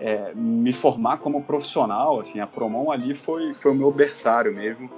é, 0.00 0.32
me 0.34 0.72
formar 0.72 1.18
como 1.18 1.42
profissional, 1.42 2.20
assim, 2.20 2.40
a 2.40 2.46
Promon 2.46 2.90
ali 2.90 3.14
foi, 3.14 3.52
foi 3.52 3.70
o 3.70 3.74
meu 3.74 3.90
berçário 3.90 4.52
mesmo, 4.54 4.90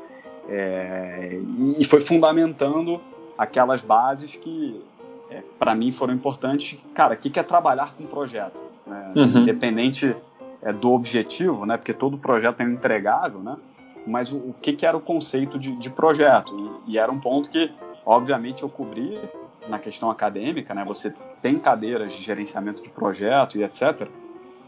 é, 0.48 1.40
e, 1.78 1.84
foi 1.84 2.00
fundamentando 2.00 3.00
aquelas 3.36 3.80
bases 3.80 4.36
que, 4.36 4.80
é, 5.30 5.42
para 5.58 5.74
mim, 5.74 5.92
foram 5.92 6.14
importantes. 6.14 6.78
Cara, 6.94 7.14
o 7.14 7.16
que, 7.16 7.30
que 7.30 7.38
é 7.38 7.42
trabalhar 7.42 7.94
com 7.94 8.06
projeto? 8.06 8.58
Né? 8.86 9.12
Uhum. 9.16 9.38
Independente 9.38 10.14
é, 10.62 10.72
do 10.72 10.90
objetivo, 10.92 11.66
né? 11.66 11.76
Porque 11.76 11.92
todo 11.92 12.18
projeto 12.18 12.60
é 12.60 12.64
entregável, 12.64 13.40
né? 13.40 13.56
Mas 14.06 14.32
o, 14.32 14.36
o 14.36 14.54
que, 14.60 14.72
que 14.72 14.84
era 14.84 14.96
o 14.96 15.00
conceito 15.00 15.58
de, 15.58 15.76
de 15.76 15.90
projeto? 15.90 16.80
E, 16.86 16.92
e 16.92 16.98
era 16.98 17.10
um 17.10 17.20
ponto 17.20 17.50
que, 17.50 17.70
obviamente, 18.04 18.62
eu 18.62 18.68
cobri 18.68 19.18
na 19.68 19.78
questão 19.78 20.10
acadêmica, 20.10 20.74
né? 20.74 20.84
Você 20.84 21.14
tem 21.40 21.58
cadeiras 21.58 22.12
de 22.12 22.22
gerenciamento 22.22 22.82
de 22.82 22.90
projeto 22.90 23.58
e 23.58 23.62
etc. 23.62 24.08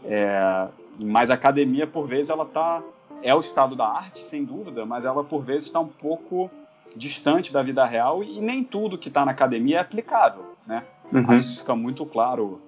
É, 0.03 0.67
mas 0.99 1.29
a 1.29 1.33
academia, 1.33 1.85
por 1.87 2.05
vezes, 2.05 2.29
ela 2.29 2.45
tá 2.45 2.81
é 3.21 3.33
o 3.33 3.39
estado 3.39 3.75
da 3.75 3.87
arte, 3.87 4.19
sem 4.19 4.43
dúvida, 4.43 4.85
mas 4.85 5.03
ela 5.03 5.23
por 5.23 5.41
vezes 5.41 5.65
está 5.65 5.79
um 5.79 5.87
pouco 5.87 6.49
distante 6.95 7.51
da 7.51 7.63
vida 7.63 7.83
real 7.85 8.23
e 8.23 8.39
nem 8.39 8.63
tudo 8.63 8.97
que 8.97 9.07
está 9.07 9.25
na 9.25 9.31
academia 9.31 9.77
é 9.77 9.79
aplicável, 9.81 10.55
né? 10.65 10.83
Uhum. 11.11 11.25
Acho 11.29 11.41
isso 11.41 11.59
fica 11.59 11.75
muito 11.75 12.05
claro. 12.05 12.61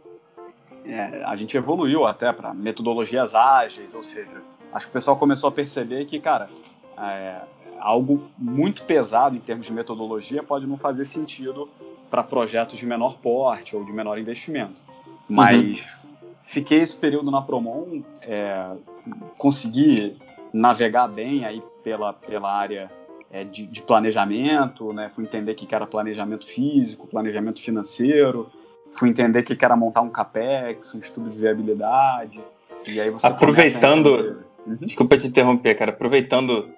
É, 0.88 1.24
a 1.26 1.36
gente 1.36 1.58
evoluiu 1.58 2.06
até 2.06 2.32
para 2.32 2.54
metodologias 2.54 3.36
ágeis, 3.36 3.94
ou 3.94 4.02
seja, 4.02 4.42
acho 4.72 4.86
que 4.86 4.90
o 4.90 4.94
pessoal 4.94 5.18
começou 5.18 5.50
a 5.50 5.52
perceber 5.52 6.06
que, 6.06 6.20
cara, 6.20 6.50
é, 6.98 7.42
algo 7.80 8.20
muito 8.38 8.84
pesado 8.84 9.36
em 9.36 9.40
termos 9.40 9.66
de 9.66 9.74
metodologia 9.74 10.42
pode 10.42 10.66
não 10.66 10.78
fazer 10.78 11.06
sentido 11.06 11.70
para 12.10 12.24
projetos 12.24 12.78
de 12.78 12.86
menor 12.86 13.18
porte 13.18 13.76
ou 13.76 13.84
de 13.84 13.92
menor 13.92 14.18
investimento. 14.18 14.82
Mas 15.28 15.82
uhum. 15.82 16.30
fiquei 16.44 16.80
esse 16.80 16.96
período 16.96 17.30
na 17.30 17.42
Promon, 17.42 18.02
é, 18.22 18.72
consegui 19.38 20.18
navegar 20.54 21.08
bem 21.08 21.46
aí 21.46 21.62
pela, 21.84 22.14
pela 22.14 22.52
área 22.52 22.90
é, 23.30 23.44
de, 23.44 23.66
de, 23.66 23.82
planejamento, 23.82 24.94
né? 24.94 25.10
fui 25.10 25.26
entender 25.26 25.54
que 25.54 25.74
era 25.74 25.86
planejamento 25.86 26.46
físico, 26.46 27.08
planejamento 27.08 27.62
financeiro, 27.62 28.50
fui 28.94 29.10
entender 29.10 29.44
que 29.44 29.64
era 29.64 29.76
montar 29.76 30.02
um 30.02 30.10
capex, 30.10 30.94
um 30.94 31.00
estudo 31.00 31.30
de 31.30 31.38
viabilidade. 31.38 32.42
E 32.88 33.00
aí 33.00 33.10
você 33.10 33.28
aproveitando, 33.28 34.46
uhum. 34.66 34.78
desculpa 34.82 35.18
te 35.18 35.28
interromper, 35.28 35.76
cara, 35.76 35.92
aproveitando 35.92 36.70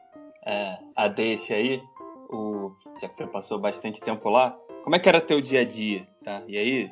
é, 0.45 0.77
a 0.95 1.07
deixa 1.07 1.53
aí, 1.53 1.81
o, 2.29 2.71
já 3.01 3.07
que 3.07 3.17
você 3.17 3.27
passou 3.27 3.59
bastante 3.59 4.01
tempo 4.01 4.29
lá, 4.29 4.57
como 4.83 4.95
é 4.95 4.99
que 4.99 5.09
era 5.09 5.21
teu 5.21 5.41
dia 5.41 5.61
a 5.61 5.65
dia, 5.65 6.07
tá? 6.23 6.41
E 6.47 6.57
aí, 6.57 6.91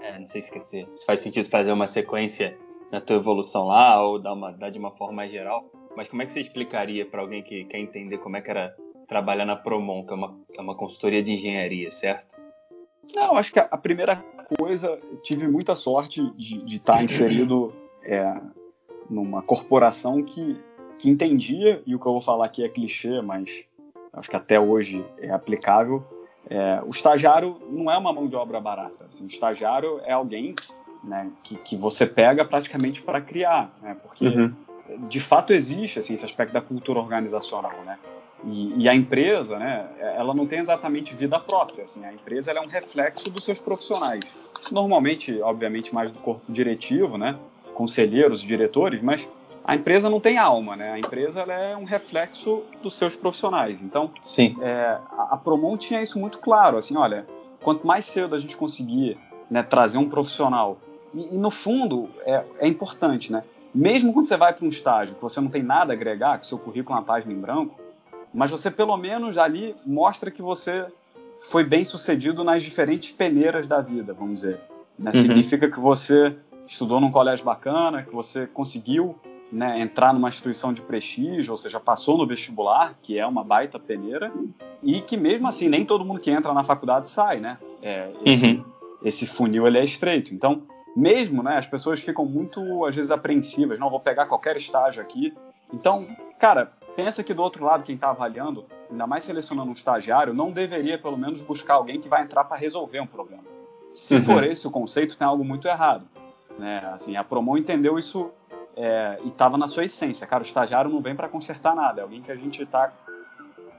é, 0.00 0.18
não 0.18 0.26
sei 0.26 0.40
se, 0.40 0.60
se 0.60 1.06
faz 1.06 1.20
sentido 1.20 1.48
fazer 1.48 1.72
uma 1.72 1.86
sequência 1.86 2.56
na 2.90 3.00
tua 3.00 3.16
evolução 3.16 3.66
lá 3.66 4.02
ou 4.02 4.18
dar, 4.18 4.32
uma, 4.32 4.52
dar 4.52 4.70
de 4.70 4.78
uma 4.78 4.90
forma 4.92 5.14
mais 5.14 5.30
geral, 5.30 5.70
mas 5.96 6.08
como 6.08 6.22
é 6.22 6.26
que 6.26 6.32
você 6.32 6.40
explicaria 6.40 7.06
para 7.06 7.20
alguém 7.20 7.42
que 7.42 7.64
quer 7.64 7.78
entender 7.78 8.18
como 8.18 8.36
é 8.36 8.40
que 8.40 8.50
era 8.50 8.74
trabalhar 9.08 9.44
na 9.44 9.56
Promon, 9.56 10.04
que 10.04 10.12
é 10.12 10.16
uma, 10.16 10.38
que 10.52 10.58
é 10.58 10.62
uma 10.62 10.74
consultoria 10.74 11.22
de 11.22 11.32
engenharia, 11.32 11.90
certo? 11.90 12.36
Não, 13.14 13.36
acho 13.36 13.52
que 13.52 13.58
a, 13.58 13.68
a 13.70 13.76
primeira 13.76 14.16
coisa, 14.56 14.98
tive 15.22 15.46
muita 15.46 15.74
sorte 15.74 16.22
de, 16.36 16.76
estar 16.76 17.02
inserido 17.02 17.74
é, 18.02 18.40
numa 19.08 19.42
corporação 19.42 20.22
que, 20.22 20.56
que 20.98 21.10
entendia, 21.10 21.82
e 21.86 21.94
o 21.94 21.98
que 21.98 22.06
eu 22.06 22.12
vou 22.12 22.20
falar 22.20 22.46
aqui 22.46 22.64
é 22.64 22.68
clichê, 22.68 23.20
mas 23.20 23.64
acho 24.12 24.30
que 24.30 24.36
até 24.36 24.58
hoje 24.58 25.04
é 25.18 25.30
aplicável, 25.30 26.04
é, 26.48 26.80
o 26.84 26.90
estagiário 26.90 27.60
não 27.70 27.90
é 27.90 27.98
uma 27.98 28.12
mão 28.12 28.26
de 28.26 28.34
obra 28.34 28.58
barata. 28.58 29.04
Assim, 29.06 29.24
o 29.24 29.28
estagiário 29.28 30.00
é 30.04 30.12
alguém 30.12 30.54
né, 31.04 31.30
que, 31.42 31.56
que 31.56 31.76
você 31.76 32.06
pega 32.06 32.44
praticamente 32.44 33.02
para 33.02 33.20
criar, 33.20 33.70
né, 33.82 33.96
porque 34.02 34.26
uhum. 34.26 34.54
de 35.08 35.20
fato 35.20 35.52
existe 35.52 35.98
assim, 35.98 36.14
esse 36.14 36.24
aspecto 36.24 36.52
da 36.52 36.62
cultura 36.62 36.98
organizacional. 36.98 37.76
Né, 37.84 37.98
e, 38.44 38.84
e, 38.84 38.88
a 38.88 38.94
empresa, 38.94 39.58
né, 39.58 39.86
ela 40.16 40.32
não 40.32 40.46
tem 40.46 40.60
exatamente 40.60 41.14
vida 41.14 41.40
própria. 41.40 41.84
Assim, 41.84 42.04
a 42.04 42.12
empresa 42.12 42.52
é 42.52 42.60
um 42.60 42.66
reflexo 42.66 43.28
dos 43.30 43.44
seus 43.44 43.58
profissionais. 43.58 44.24
Normalmente, 44.70 45.40
obviamente, 45.40 45.94
mais 45.94 46.12
do 46.12 46.18
corpo 46.20 46.42
diretivo, 46.48 47.18
né, 47.18 47.36
conselheiros, 47.74 48.40
diretores, 48.40 49.02
mas 49.02 49.28
a 49.68 49.74
empresa 49.74 50.08
não 50.08 50.18
tem 50.18 50.38
alma, 50.38 50.74
né? 50.74 50.92
A 50.92 50.98
empresa 50.98 51.42
é 51.42 51.76
um 51.76 51.84
reflexo 51.84 52.62
dos 52.82 52.94
seus 52.94 53.14
profissionais. 53.14 53.82
Então, 53.82 54.10
Sim. 54.22 54.56
É, 54.62 54.98
a, 55.10 55.36
Promon 55.36 55.76
tinha 55.76 56.00
isso 56.00 56.18
muito 56.18 56.38
claro, 56.38 56.78
assim, 56.78 56.96
olha, 56.96 57.26
quanto 57.60 57.86
mais 57.86 58.06
cedo 58.06 58.34
a 58.34 58.38
gente 58.38 58.56
conseguir 58.56 59.18
né, 59.50 59.62
trazer 59.62 59.98
um 59.98 60.08
profissional, 60.08 60.78
e, 61.12 61.34
e 61.34 61.36
no 61.36 61.50
fundo 61.50 62.08
é, 62.24 62.42
é, 62.60 62.66
importante, 62.66 63.30
né? 63.30 63.44
Mesmo 63.74 64.12
quando 64.14 64.26
você 64.26 64.38
vai 64.38 64.54
para 64.54 64.64
um 64.64 64.70
estágio 64.70 65.14
que 65.14 65.20
você 65.20 65.38
não 65.38 65.50
tem 65.50 65.62
nada 65.62 65.92
a 65.92 65.94
agregar, 65.94 66.38
que 66.38 66.46
seu 66.46 66.58
currículo 66.58 66.96
é 66.96 67.00
uma 67.00 67.04
página 67.04 67.32
em 67.32 67.38
branco, 67.38 67.78
mas 68.32 68.50
você 68.50 68.70
pelo 68.70 68.96
menos 68.96 69.38
ali 69.38 69.74
mostra 69.84 70.30
que 70.30 70.42
você 70.42 70.86
foi 71.38 71.64
bem 71.64 71.84
sucedido 71.84 72.42
nas 72.42 72.62
diferentes 72.62 73.10
peneiras 73.12 73.68
da 73.68 73.80
vida, 73.80 74.12
vamos 74.12 74.34
dizer. 74.34 74.60
Né? 74.98 75.12
Uhum. 75.14 75.20
Significa 75.20 75.70
que 75.70 75.78
você 75.78 76.34
estudou 76.66 77.00
num 77.00 77.10
colégio 77.10 77.44
bacana, 77.44 78.02
que 78.02 78.12
você 78.12 78.46
conseguiu 78.46 79.16
né, 79.50 79.80
entrar 79.80 80.12
numa 80.12 80.28
instituição 80.28 80.72
de 80.72 80.82
prestígio, 80.82 81.52
ou 81.52 81.56
seja, 81.56 81.80
passou 81.80 82.18
no 82.18 82.26
vestibular, 82.26 82.94
que 83.02 83.18
é 83.18 83.26
uma 83.26 83.42
baita 83.42 83.78
peneira, 83.78 84.30
e 84.82 85.00
que 85.00 85.16
mesmo 85.16 85.48
assim 85.48 85.68
nem 85.68 85.84
todo 85.84 86.04
mundo 86.04 86.20
que 86.20 86.30
entra 86.30 86.52
na 86.52 86.62
faculdade 86.62 87.08
sai, 87.08 87.40
né? 87.40 87.56
É, 87.80 88.10
esse, 88.24 88.46
uhum. 88.46 88.64
esse, 89.02 89.26
funil 89.26 89.66
ele 89.66 89.78
é 89.78 89.84
estreito. 89.84 90.34
Então, 90.34 90.62
mesmo, 90.94 91.42
né, 91.42 91.56
as 91.56 91.66
pessoas 91.66 92.00
ficam 92.00 92.24
muito 92.26 92.84
às 92.84 92.94
vezes 92.94 93.10
apreensivas, 93.10 93.78
não 93.78 93.88
vou 93.88 94.00
pegar 94.00 94.26
qualquer 94.26 94.56
estágio 94.56 95.00
aqui. 95.00 95.32
Então, 95.72 96.06
cara, 96.38 96.72
pensa 96.98 97.22
que 97.22 97.32
do 97.32 97.40
outro 97.40 97.64
lado 97.64 97.84
quem 97.84 97.94
está 97.94 98.10
avaliando, 98.10 98.66
ainda 98.90 99.06
mais 99.06 99.22
selecionando 99.22 99.70
um 99.70 99.72
estagiário, 99.72 100.34
não 100.34 100.50
deveria 100.50 100.98
pelo 100.98 101.16
menos 101.16 101.40
buscar 101.40 101.74
alguém 101.74 102.00
que 102.00 102.08
vai 102.08 102.24
entrar 102.24 102.42
para 102.42 102.56
resolver 102.56 102.98
um 102.98 103.06
problema. 103.06 103.44
Se 103.92 104.16
uhum. 104.16 104.22
for 104.22 104.42
esse 104.42 104.66
o 104.66 104.70
conceito, 104.72 105.16
tem 105.16 105.24
algo 105.24 105.44
muito 105.44 105.68
errado. 105.68 106.08
Né? 106.58 106.78
Assim, 106.92 107.14
a 107.14 107.22
Promon 107.22 107.56
entendeu 107.56 108.00
isso 108.00 108.32
é, 108.76 109.16
e 109.22 109.28
estava 109.28 109.56
na 109.56 109.68
sua 109.68 109.84
essência. 109.84 110.26
Cara, 110.26 110.42
o 110.42 110.46
estagiário 110.46 110.90
não 110.90 111.00
vem 111.00 111.14
para 111.14 111.28
consertar 111.28 111.76
nada, 111.76 112.00
é 112.00 112.02
alguém 112.02 112.20
que 112.20 112.32
a 112.32 112.34
gente 112.34 112.64
está 112.64 112.92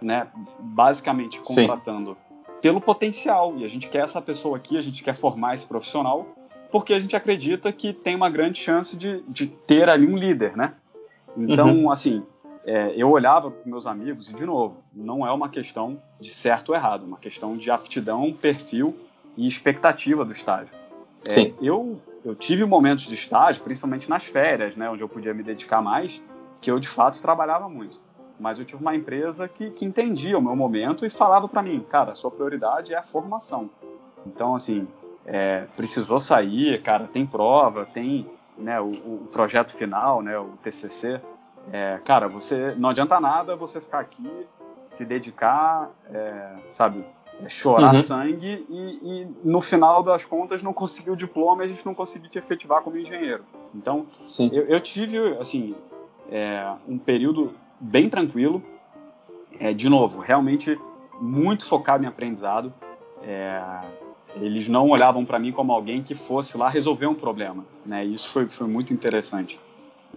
né, 0.02 0.26
basicamente 0.58 1.42
contratando 1.42 2.12
Sim. 2.12 2.54
pelo 2.62 2.80
potencial. 2.80 3.54
E 3.58 3.66
a 3.66 3.68
gente 3.68 3.90
quer 3.90 4.06
essa 4.06 4.22
pessoa 4.22 4.56
aqui, 4.56 4.78
a 4.78 4.82
gente 4.82 5.04
quer 5.04 5.14
formar 5.14 5.56
esse 5.56 5.68
profissional, 5.68 6.26
porque 6.72 6.94
a 6.94 7.00
gente 7.02 7.18
acredita 7.18 7.70
que 7.74 7.92
tem 7.92 8.16
uma 8.16 8.30
grande 8.30 8.60
chance 8.60 8.96
de, 8.96 9.22
de 9.28 9.46
ter 9.46 9.90
ali 9.90 10.08
um 10.08 10.16
líder, 10.16 10.56
né? 10.56 10.74
Então, 11.36 11.84
uhum. 11.84 11.92
assim, 11.92 12.24
é, 12.66 12.94
eu 12.96 13.10
olhava 13.10 13.52
para 13.52 13.62
meus 13.66 13.88
amigos, 13.88 14.30
e 14.30 14.34
de 14.34 14.46
novo, 14.46 14.78
não 14.94 15.26
é 15.26 15.32
uma 15.32 15.50
questão 15.50 16.02
de 16.20 16.30
certo 16.30 16.70
ou 16.70 16.76
errado, 16.76 17.04
é 17.04 17.08
uma 17.08 17.18
questão 17.18 17.58
de 17.58 17.72
aptidão, 17.72 18.34
perfil 18.34 18.96
e 19.38 19.48
expectativa 19.48 20.26
do 20.26 20.32
estágio. 20.32 20.74
É, 21.26 21.52
eu 21.62 22.00
eu 22.24 22.36
tive 22.36 22.66
momentos 22.66 23.06
de 23.06 23.16
estágio, 23.16 23.64
principalmente 23.64 24.10
nas 24.10 24.26
férias, 24.26 24.76
né, 24.76 24.90
onde 24.90 25.04
eu 25.04 25.10
podia 25.10 25.34
me 25.34 25.44
dedicar 25.44 25.82
mais, 25.82 26.22
que 26.62 26.70
eu 26.70 26.80
de 26.80 26.88
fato 26.88 27.22
trabalhava 27.22 27.70
muito. 27.70 28.00
Mas 28.40 28.60
eu 28.60 28.66
tive 28.66 28.82
uma 28.82 28.96
empresa 28.96 29.48
que, 29.48 29.70
que 29.72 29.86
entendia 29.86 30.38
o 30.38 30.42
meu 30.42 30.56
momento 30.56 31.06
e 31.06 31.10
falava 31.10 31.48
para 31.48 31.62
mim, 31.62 31.86
cara, 31.90 32.12
a 32.12 32.16
sua 32.16 32.32
prioridade 32.32 32.94
é 32.94 32.98
a 32.98 33.04
formação. 33.04 33.70
Então, 34.26 34.56
assim, 34.56 34.88
é, 35.26 35.66
precisou 35.76 36.20
sair, 36.20 36.82
cara, 36.82 37.08
tem 37.08 37.26
prova, 37.26 37.86
tem 37.86 38.30
né, 38.58 38.80
o, 38.80 38.92
o, 38.92 39.28
projeto 39.32 39.72
final, 39.72 40.22
né, 40.22 40.38
o 40.38 40.52
TCC. 40.62 41.20
É, 41.72 42.00
cara, 42.04 42.28
você 42.28 42.74
não 42.78 42.90
adianta 42.90 43.20
nada 43.20 43.56
você 43.56 43.80
ficar 43.80 44.00
aqui, 44.00 44.30
se 44.84 45.06
dedicar, 45.06 45.92
é, 46.12 46.56
sabe, 46.68 47.06
chorar 47.48 47.94
uhum. 47.94 48.02
sangue 48.02 48.66
e, 48.70 49.00
e, 49.02 49.28
no 49.44 49.62
final 49.62 50.04
das 50.04 50.26
contas 50.26 50.62
não 50.64 50.74
conseguir 50.74 51.12
o 51.12 51.16
diploma 51.16 51.64
e 51.64 51.66
a 51.66 51.68
gente 51.68 51.86
não 51.86 51.94
conseguir 51.94 52.28
te 52.28 52.38
efetivar 52.38 52.82
como 52.82 52.98
engenheiro. 52.98 53.44
Então, 53.74 54.06
eu, 54.52 54.64
eu, 54.64 54.80
tive, 54.80 55.18
assim, 55.40 55.76
é, 56.32 56.74
um 56.88 56.98
período 56.98 57.54
bem 57.80 58.10
tranquilo, 58.10 58.64
é, 59.60 59.74
de 59.74 59.88
novo, 59.88 60.20
realmente 60.20 60.78
muito 61.22 61.66
focado 61.66 62.04
em 62.04 62.08
aprendizado. 62.08 62.74
É, 63.22 63.62
eles 64.36 64.68
não 64.68 64.90
olhavam 64.90 65.26
para 65.26 65.40
mim 65.40 65.52
como 65.52 65.72
alguém 65.72 66.02
que 66.02 66.16
fosse 66.16 66.58
lá 66.58 66.70
resolver 66.70 67.08
um 67.08 67.16
problema, 67.16 67.66
né? 67.86 68.06
Isso 68.06 68.30
foi, 68.30 68.48
foi 68.48 68.68
muito 68.68 68.94
interessante. 68.94 69.60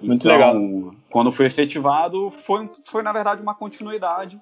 Muito 0.00 0.26
então, 0.26 0.32
legal. 0.32 0.94
Quando 1.10 1.30
foi 1.30 1.46
efetivado, 1.46 2.30
foi, 2.30 2.70
foi 2.84 3.02
na 3.02 3.12
verdade 3.12 3.42
uma 3.42 3.54
continuidade. 3.54 4.40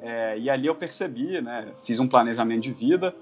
É, 0.00 0.38
e 0.38 0.50
ali 0.50 0.66
eu 0.66 0.74
percebi, 0.74 1.40
né? 1.40 1.68
Fiz 1.84 2.00
um 2.00 2.08
planejamento 2.08 2.62
de 2.62 2.72
vida, 2.72 3.14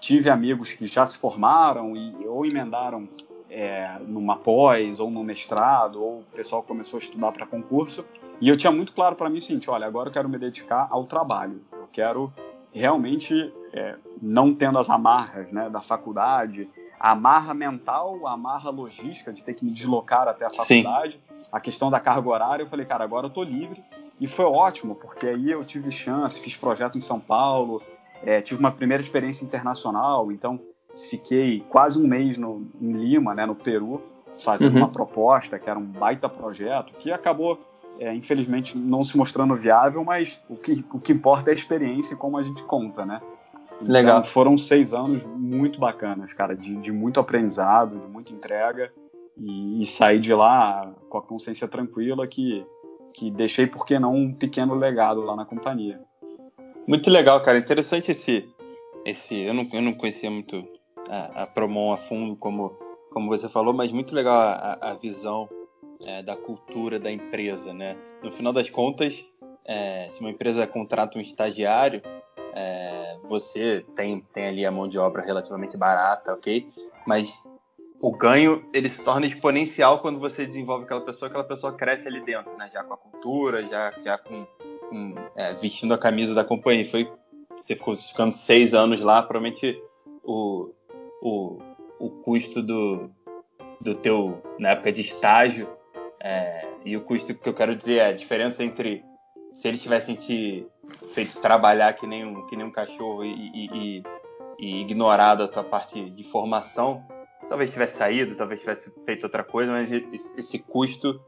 tive 0.00 0.30
amigos 0.30 0.72
que 0.72 0.86
já 0.86 1.04
se 1.04 1.16
formaram 1.16 1.96
e 1.96 2.14
ou 2.26 2.44
emendaram 2.44 3.08
é, 3.50 3.98
numa 4.06 4.36
pós 4.36 4.98
ou 4.98 5.10
num 5.10 5.22
mestrado, 5.22 6.02
ou 6.02 6.20
o 6.20 6.24
pessoal 6.34 6.62
começou 6.62 6.98
a 6.98 7.02
estudar 7.02 7.32
para 7.32 7.46
concurso. 7.46 8.04
E 8.40 8.48
eu 8.48 8.56
tinha 8.56 8.72
muito 8.72 8.92
claro 8.92 9.14
para 9.14 9.28
mim 9.28 9.38
o 9.38 9.42
seguinte: 9.42 9.70
olha, 9.70 9.86
agora 9.86 10.08
eu 10.08 10.12
quero 10.12 10.28
me 10.28 10.38
dedicar 10.38 10.88
ao 10.90 11.04
trabalho. 11.04 11.60
Eu 11.72 11.88
quero 11.92 12.32
realmente, 12.72 13.52
é, 13.72 13.96
não 14.20 14.54
tendo 14.54 14.78
as 14.78 14.88
amarras 14.88 15.52
né, 15.52 15.68
da 15.68 15.80
faculdade, 15.80 16.68
a 17.02 17.10
amarra 17.10 17.52
mental, 17.52 18.28
a 18.28 18.34
amarra 18.34 18.70
logística 18.70 19.32
de 19.32 19.42
ter 19.42 19.54
que 19.54 19.64
me 19.64 19.72
deslocar 19.72 20.28
até 20.28 20.46
a 20.46 20.50
faculdade, 20.50 21.14
Sim. 21.14 21.34
a 21.50 21.58
questão 21.58 21.90
da 21.90 21.98
carga 21.98 22.28
horária, 22.28 22.62
eu 22.62 22.66
falei, 22.68 22.86
cara, 22.86 23.02
agora 23.02 23.26
eu 23.26 23.30
tô 23.30 23.42
livre. 23.42 23.82
E 24.20 24.28
foi 24.28 24.44
ótimo, 24.44 24.94
porque 24.94 25.26
aí 25.26 25.50
eu 25.50 25.64
tive 25.64 25.90
chance, 25.90 26.40
fiz 26.40 26.56
projeto 26.56 26.96
em 26.96 27.00
São 27.00 27.18
Paulo, 27.18 27.82
é, 28.24 28.40
tive 28.40 28.60
uma 28.60 28.70
primeira 28.70 29.00
experiência 29.00 29.44
internacional, 29.44 30.30
então 30.30 30.60
fiquei 31.10 31.64
quase 31.68 32.00
um 32.00 32.06
mês 32.06 32.38
no, 32.38 32.68
em 32.80 32.92
Lima, 32.92 33.34
né, 33.34 33.44
no 33.44 33.56
Peru, 33.56 34.00
fazendo 34.36 34.74
uhum. 34.74 34.82
uma 34.82 34.88
proposta 34.88 35.58
que 35.58 35.68
era 35.68 35.76
um 35.76 35.84
baita 35.84 36.28
projeto, 36.28 36.92
que 37.00 37.10
acabou, 37.10 37.58
é, 37.98 38.14
infelizmente, 38.14 38.78
não 38.78 39.02
se 39.02 39.16
mostrando 39.16 39.56
viável, 39.56 40.04
mas 40.04 40.40
o 40.48 40.54
que, 40.54 40.84
o 40.92 41.00
que 41.00 41.12
importa 41.12 41.50
é 41.50 41.52
a 41.52 41.54
experiência 41.54 42.14
e 42.14 42.16
como 42.16 42.38
a 42.38 42.44
gente 42.44 42.62
conta, 42.62 43.04
né? 43.04 43.20
Então, 43.82 43.92
Legal. 43.92 44.24
Foram 44.24 44.56
seis 44.56 44.94
anos 44.94 45.24
muito 45.24 45.80
bacanas, 45.80 46.32
cara, 46.32 46.54
de, 46.54 46.76
de 46.76 46.92
muito 46.92 47.18
aprendizado, 47.18 47.98
de 47.98 48.06
muita 48.06 48.32
entrega, 48.32 48.92
e, 49.36 49.82
e 49.82 49.86
sair 49.86 50.20
de 50.20 50.32
lá 50.32 50.94
com 51.08 51.18
a 51.18 51.22
consciência 51.22 51.66
tranquila 51.66 52.26
que, 52.26 52.64
que 53.12 53.30
deixei, 53.30 53.66
por 53.66 53.84
que 53.84 53.98
não, 53.98 54.14
um 54.14 54.32
pequeno 54.32 54.74
legado 54.74 55.22
lá 55.22 55.34
na 55.34 55.44
companhia. 55.44 56.00
Muito 56.86 57.10
legal, 57.10 57.40
cara. 57.42 57.58
Interessante 57.58 58.10
esse. 58.10 58.48
esse 59.04 59.40
eu, 59.40 59.54
não, 59.54 59.68
eu 59.72 59.82
não 59.82 59.94
conhecia 59.94 60.30
muito 60.30 60.64
a, 61.08 61.42
a 61.42 61.46
Promon 61.46 61.92
a 61.92 61.96
fundo, 61.96 62.36
como, 62.36 62.70
como 63.10 63.28
você 63.28 63.48
falou, 63.48 63.72
mas 63.72 63.90
muito 63.90 64.14
legal 64.14 64.34
a, 64.34 64.78
a 64.90 64.94
visão 64.94 65.48
é, 66.00 66.22
da 66.22 66.36
cultura 66.36 66.98
da 66.98 67.10
empresa, 67.10 67.72
né? 67.72 67.96
No 68.22 68.32
final 68.32 68.52
das 68.52 68.68
contas, 68.70 69.24
é, 69.64 70.08
se 70.10 70.20
uma 70.20 70.30
empresa 70.30 70.66
contrata 70.66 71.18
um 71.18 71.20
estagiário, 71.20 72.02
é, 72.54 73.16
você 73.28 73.84
tem, 73.96 74.20
tem 74.32 74.46
ali 74.46 74.66
a 74.66 74.70
mão 74.70 74.88
de 74.88 74.98
obra 74.98 75.22
relativamente 75.22 75.76
barata, 75.76 76.32
ok? 76.32 76.68
Mas 77.06 77.32
o 78.00 78.10
ganho 78.10 78.64
ele 78.72 78.88
se 78.88 79.02
torna 79.02 79.26
exponencial 79.26 80.00
quando 80.00 80.18
você 80.18 80.46
desenvolve 80.46 80.84
aquela 80.84 81.00
pessoa, 81.00 81.28
aquela 81.28 81.44
pessoa 81.44 81.72
cresce 81.72 82.08
ali 82.08 82.20
dentro, 82.20 82.56
né? 82.56 82.68
Já 82.72 82.82
com 82.84 82.94
a 82.94 82.96
cultura, 82.96 83.66
já, 83.66 83.92
já 84.04 84.18
com, 84.18 84.44
com 84.88 85.14
é, 85.36 85.54
vestindo 85.54 85.94
a 85.94 85.98
camisa 85.98 86.34
da 86.34 86.44
companhia. 86.44 86.90
Foi 86.90 87.10
você 87.56 87.76
ficou 87.76 87.94
ficando 87.94 88.32
seis 88.32 88.74
anos 88.74 89.00
lá, 89.00 89.22
provavelmente 89.22 89.80
o, 90.24 90.70
o, 91.22 91.58
o 92.00 92.10
custo 92.10 92.60
do, 92.60 93.08
do 93.80 93.94
teu 93.94 94.42
na 94.58 94.70
época 94.70 94.90
de 94.90 95.02
estágio 95.02 95.68
é, 96.20 96.66
e 96.84 96.96
o 96.96 97.02
custo 97.02 97.32
que 97.34 97.48
eu 97.48 97.54
quero 97.54 97.76
dizer 97.76 97.98
é 97.98 98.06
a 98.06 98.12
diferença 98.12 98.64
entre 98.64 99.04
se 99.52 99.68
eles 99.68 99.82
tivessem 99.82 100.14
te 100.14 100.66
feito 101.14 101.38
trabalhar 101.40 101.92
que 101.94 102.06
nem 102.06 102.26
um, 102.26 102.46
que 102.46 102.56
nem 102.56 102.66
um 102.66 102.70
cachorro 102.70 103.24
e, 103.24 103.32
e, 103.32 103.66
e, 103.72 104.02
e 104.58 104.80
ignorado 104.80 105.42
a 105.44 105.48
tua 105.48 105.64
parte 105.64 106.10
de 106.10 106.24
formação, 106.24 107.04
talvez 107.48 107.70
tivesse 107.70 107.96
saído, 107.96 108.34
talvez 108.34 108.60
tivesse 108.60 108.92
feito 109.04 109.24
outra 109.24 109.44
coisa, 109.44 109.72
mas 109.72 109.92
esse, 109.92 110.58
custo 110.58 111.20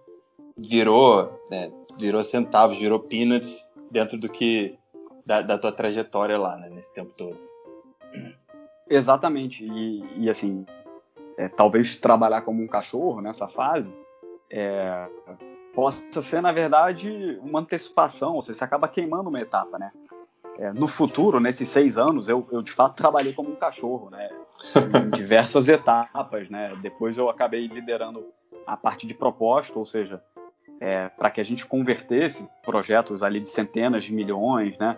virou 0.57 1.41
né, 1.51 1.71
virou 1.99 2.23
centavos, 2.23 2.79
virou 2.79 3.01
peanuts 3.01 3.63
dentro 3.91 4.19
do 4.19 4.29
que 4.29 4.79
da, 5.25 5.43
da 5.43 5.59
tua 5.59 5.73
trajetória 5.73 6.39
lá, 6.39 6.57
né, 6.57 6.69
nesse 6.71 6.93
tempo 6.93 7.13
todo. 7.17 7.39
Exatamente. 8.89 9.65
E, 9.65 10.25
e 10.25 10.31
assim, 10.31 10.65
é, 11.37 11.49
talvez 11.49 11.97
trabalhar 11.97 12.43
como 12.43 12.63
um 12.63 12.67
cachorro 12.67 13.21
nessa 13.21 13.49
fase 13.49 13.95
é, 14.51 15.09
possa 15.75 16.23
ser, 16.23 16.41
na 16.41 16.53
verdade, 16.53 17.39
uma 17.43 17.61
antecipação, 17.61 18.35
ou 18.35 18.43
seja, 18.43 18.59
você 18.59 18.65
acaba 18.65 18.89
queimando 18.89 19.29
uma 19.29 19.41
etapa, 19.41 19.79
né? 19.79 19.91
É, 20.59 20.73
no 20.73 20.87
futuro, 20.87 21.41
nesses 21.41 21.69
seis 21.69 21.99
anos, 21.99 22.29
eu, 22.29 22.47
eu, 22.53 22.63
de 22.63 22.71
fato 22.71 22.95
trabalhei 22.95 23.33
como 23.33 23.51
um 23.51 23.57
cachorro, 23.57 24.09
né? 24.11 24.31
Em 25.05 25.11
diversas 25.11 25.69
etapas, 25.69 26.49
né? 26.49 26.73
Depois 26.81 27.17
eu 27.19 27.29
acabei 27.29 27.67
liderando 27.67 28.25
a 28.67 28.77
parte 28.77 29.07
de 29.07 29.15
proposta, 29.15 29.77
ou 29.79 29.85
seja, 29.85 30.23
é, 30.81 31.09
para 31.09 31.31
que 31.31 31.41
a 31.41 31.45
gente 31.45 31.67
convertesse 31.67 32.49
projetos 32.65 33.23
ali 33.23 33.41
de 33.41 33.49
centenas 33.49 34.05
de 34.05 34.13
milhões, 34.13 34.79
né? 34.79 34.97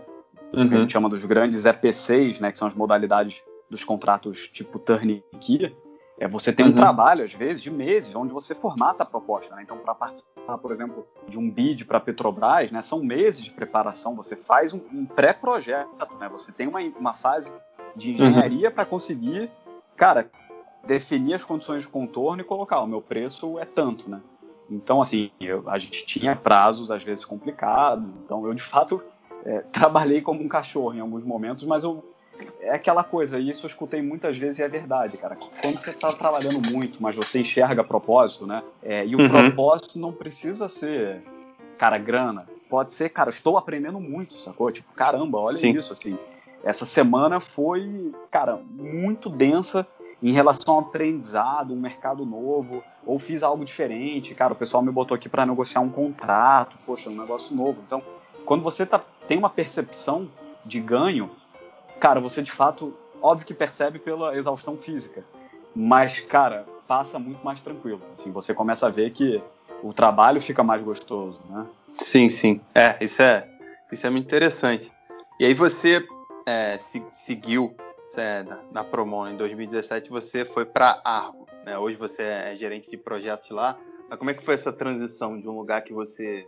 Uhum. 0.53 0.69
Que 0.69 0.75
a 0.75 0.79
gente 0.79 0.93
chama 0.93 1.09
dos 1.09 1.25
grandes 1.25 1.65
EPCs, 1.65 2.39
né? 2.39 2.53
Que 2.53 2.59
são 2.59 2.69
as 2.69 2.75
modalidades 2.75 3.43
dos 3.71 3.83
contratos 3.83 4.49
tipo 4.49 4.79
turnkey, 4.79 5.75
é 6.19 6.27
você 6.27 6.53
tem 6.53 6.65
um 6.65 6.71
uhum. 6.71 6.75
trabalho, 6.75 7.25
às 7.25 7.33
vezes, 7.33 7.63
de 7.63 7.71
meses, 7.71 8.15
onde 8.15 8.33
você 8.33 8.55
formata 8.55 9.03
a 9.03 9.07
proposta. 9.07 9.55
Né? 9.55 9.63
Então, 9.63 9.77
para 9.79 9.95
participar, 9.95 10.57
por 10.59 10.73
exemplo, 10.73 11.07
de 11.29 11.39
um 11.39 11.51
bid 11.51 11.85
para 11.85 11.99
a 11.99 12.01
Petrobras, 12.01 12.71
né, 12.71 12.81
são 12.83 13.03
meses 13.03 13.45
de 13.45 13.51
preparação. 13.51 14.17
Você 14.17 14.35
faz 14.35 14.73
um, 14.73 14.81
um 14.93 15.05
pré-projeto, 15.05 15.91
né? 16.19 16.29
você 16.29 16.51
tem 16.53 16.67
uma, 16.67 16.81
uma 16.81 17.13
fase 17.13 17.53
de 17.95 18.13
engenharia 18.13 18.69
uhum. 18.69 18.75
para 18.75 18.87
conseguir, 18.87 19.51
cara, 19.95 20.31
definir 20.87 21.35
as 21.35 21.45
condições 21.45 21.83
de 21.83 21.89
contorno 21.89 22.41
e 22.41 22.45
colocar, 22.45 22.81
o 22.81 22.87
meu 22.87 23.03
preço 23.03 23.59
é 23.59 23.65
tanto, 23.65 24.09
né? 24.09 24.21
Então, 24.71 25.01
assim, 25.01 25.31
eu, 25.41 25.69
a 25.69 25.79
gente 25.79 26.05
tinha 26.07 26.35
prazos, 26.35 26.91
às 26.91 27.03
vezes, 27.03 27.25
complicados. 27.25 28.15
Então, 28.25 28.45
eu, 28.47 28.55
de 28.55 28.63
fato, 28.63 29.03
é, 29.45 29.61
trabalhei 29.73 30.21
como 30.21 30.43
um 30.43 30.49
cachorro 30.49 30.95
em 30.95 31.01
alguns 31.01 31.25
momentos, 31.25 31.65
mas 31.65 31.85
eu 31.85 32.05
é 32.61 32.75
aquela 32.75 33.05
coisa, 33.05 33.39
e 33.39 33.51
isso 33.51 33.67
eu 33.67 33.69
escutei 33.69 34.03
muitas 34.03 34.37
vezes 34.37 34.59
e 34.59 34.63
é 34.63 34.69
verdade, 34.69 35.17
cara. 35.17 35.37
Quando 35.61 35.81
você 35.81 35.91
está 35.91 36.13
trabalhando 36.13 36.61
muito, 36.71 37.03
mas 37.03 37.17
você 37.17 37.41
enxerga 37.41 37.85
propósito, 37.85 38.47
né? 38.47 38.63
É, 38.83 39.07
e 39.07 39.15
o 39.15 39.21
uhum. 39.21 39.29
propósito 39.29 39.99
não 39.99 40.13
precisa 40.13 40.69
ser, 40.69 41.23
cara, 41.79 41.99
grana. 41.99 42.47
Pode 42.69 42.93
ser, 42.93 43.11
cara, 43.11 43.31
estou 43.31 43.57
aprendendo 43.57 44.01
muito, 44.01 44.39
sacou? 44.39 44.71
Tipo, 44.73 44.93
caramba, 44.95 45.39
olha 45.39 45.57
Sim. 45.57 45.71
isso, 45.71 45.93
assim. 45.93 46.19
Essa 46.65 46.85
semana 46.85 47.39
foi, 47.39 48.13
cara, 48.31 48.59
muito 48.71 49.31
densa 49.31 49.87
em 50.23 50.33
relação 50.33 50.75
ao 50.75 50.81
aprendizado, 50.81 51.73
um 51.73 51.81
mercado 51.81 52.25
novo, 52.25 52.83
ou 53.05 53.19
fiz 53.19 53.43
algo 53.43 53.65
diferente, 53.65 54.35
cara, 54.35 54.53
o 54.53 54.57
pessoal 54.57 54.83
me 54.83 54.91
botou 54.91 55.15
aqui 55.15 55.29
para 55.29 55.47
negociar 55.47 55.81
um 55.81 55.91
contrato, 55.91 56.77
poxa, 56.85 57.11
um 57.11 57.17
negócio 57.17 57.55
novo. 57.55 57.79
Então, 57.87 58.03
quando 58.45 58.63
você 58.63 58.85
tá, 58.85 59.01
tem 59.29 59.39
uma 59.39 59.51
percepção 59.51 60.29
de 60.65 60.81
ganho, 60.81 61.31
cara, 62.01 62.21
você 62.21 62.43
de 62.43 62.53
fato, 62.53 62.95
óbvio 63.21 63.47
que 63.47 63.55
percebe 63.55 63.99
pela 63.99 64.37
exaustão 64.37 64.77
física, 64.77 65.25
mas, 65.75 66.21
cara, 66.21 66.67
passa 66.87 67.19
muito 67.19 67.45
mais 67.45 67.61
tranquilo. 67.61 68.01
Assim, 68.15 68.31
você 68.31 68.55
começa 68.55 68.87
a 68.87 68.91
ver 68.91 69.11
que 69.11 69.43
o 69.83 69.93
trabalho 69.93 70.41
fica 70.41 70.63
mais 70.63 70.83
gostoso, 70.83 71.41
né? 71.49 71.67
Sim, 71.99 72.31
sim. 72.31 72.61
É, 72.75 72.97
isso 73.01 73.23
é, 73.23 73.49
isso 73.93 74.07
é 74.07 74.11
muito 74.11 74.25
interessante. 74.25 74.91
E 75.39 75.45
aí 75.45 75.55
você 75.55 76.07
é, 76.47 76.79
se, 76.79 77.05
seguiu 77.13 77.75
é, 78.17 78.43
na, 78.43 78.61
na 78.73 78.85
Promon 78.85 79.29
em 79.29 79.37
2017, 79.37 80.09
você 80.09 80.45
foi 80.45 80.65
para 80.65 81.01
Argo. 81.05 81.47
Né? 81.65 81.77
Hoje 81.79 81.97
você 81.97 82.23
é 82.23 82.57
gerente 82.57 82.91
de 82.91 82.97
projetos 82.97 83.51
lá. 83.51 83.77
Mas 84.09 84.19
como 84.19 84.31
é 84.31 84.35
que 84.35 84.45
foi 84.45 84.55
essa 84.55 84.73
transição 84.73 85.39
de 85.39 85.49
um 85.49 85.57
lugar 85.59 85.83
que 85.83 85.93
você 85.93 86.47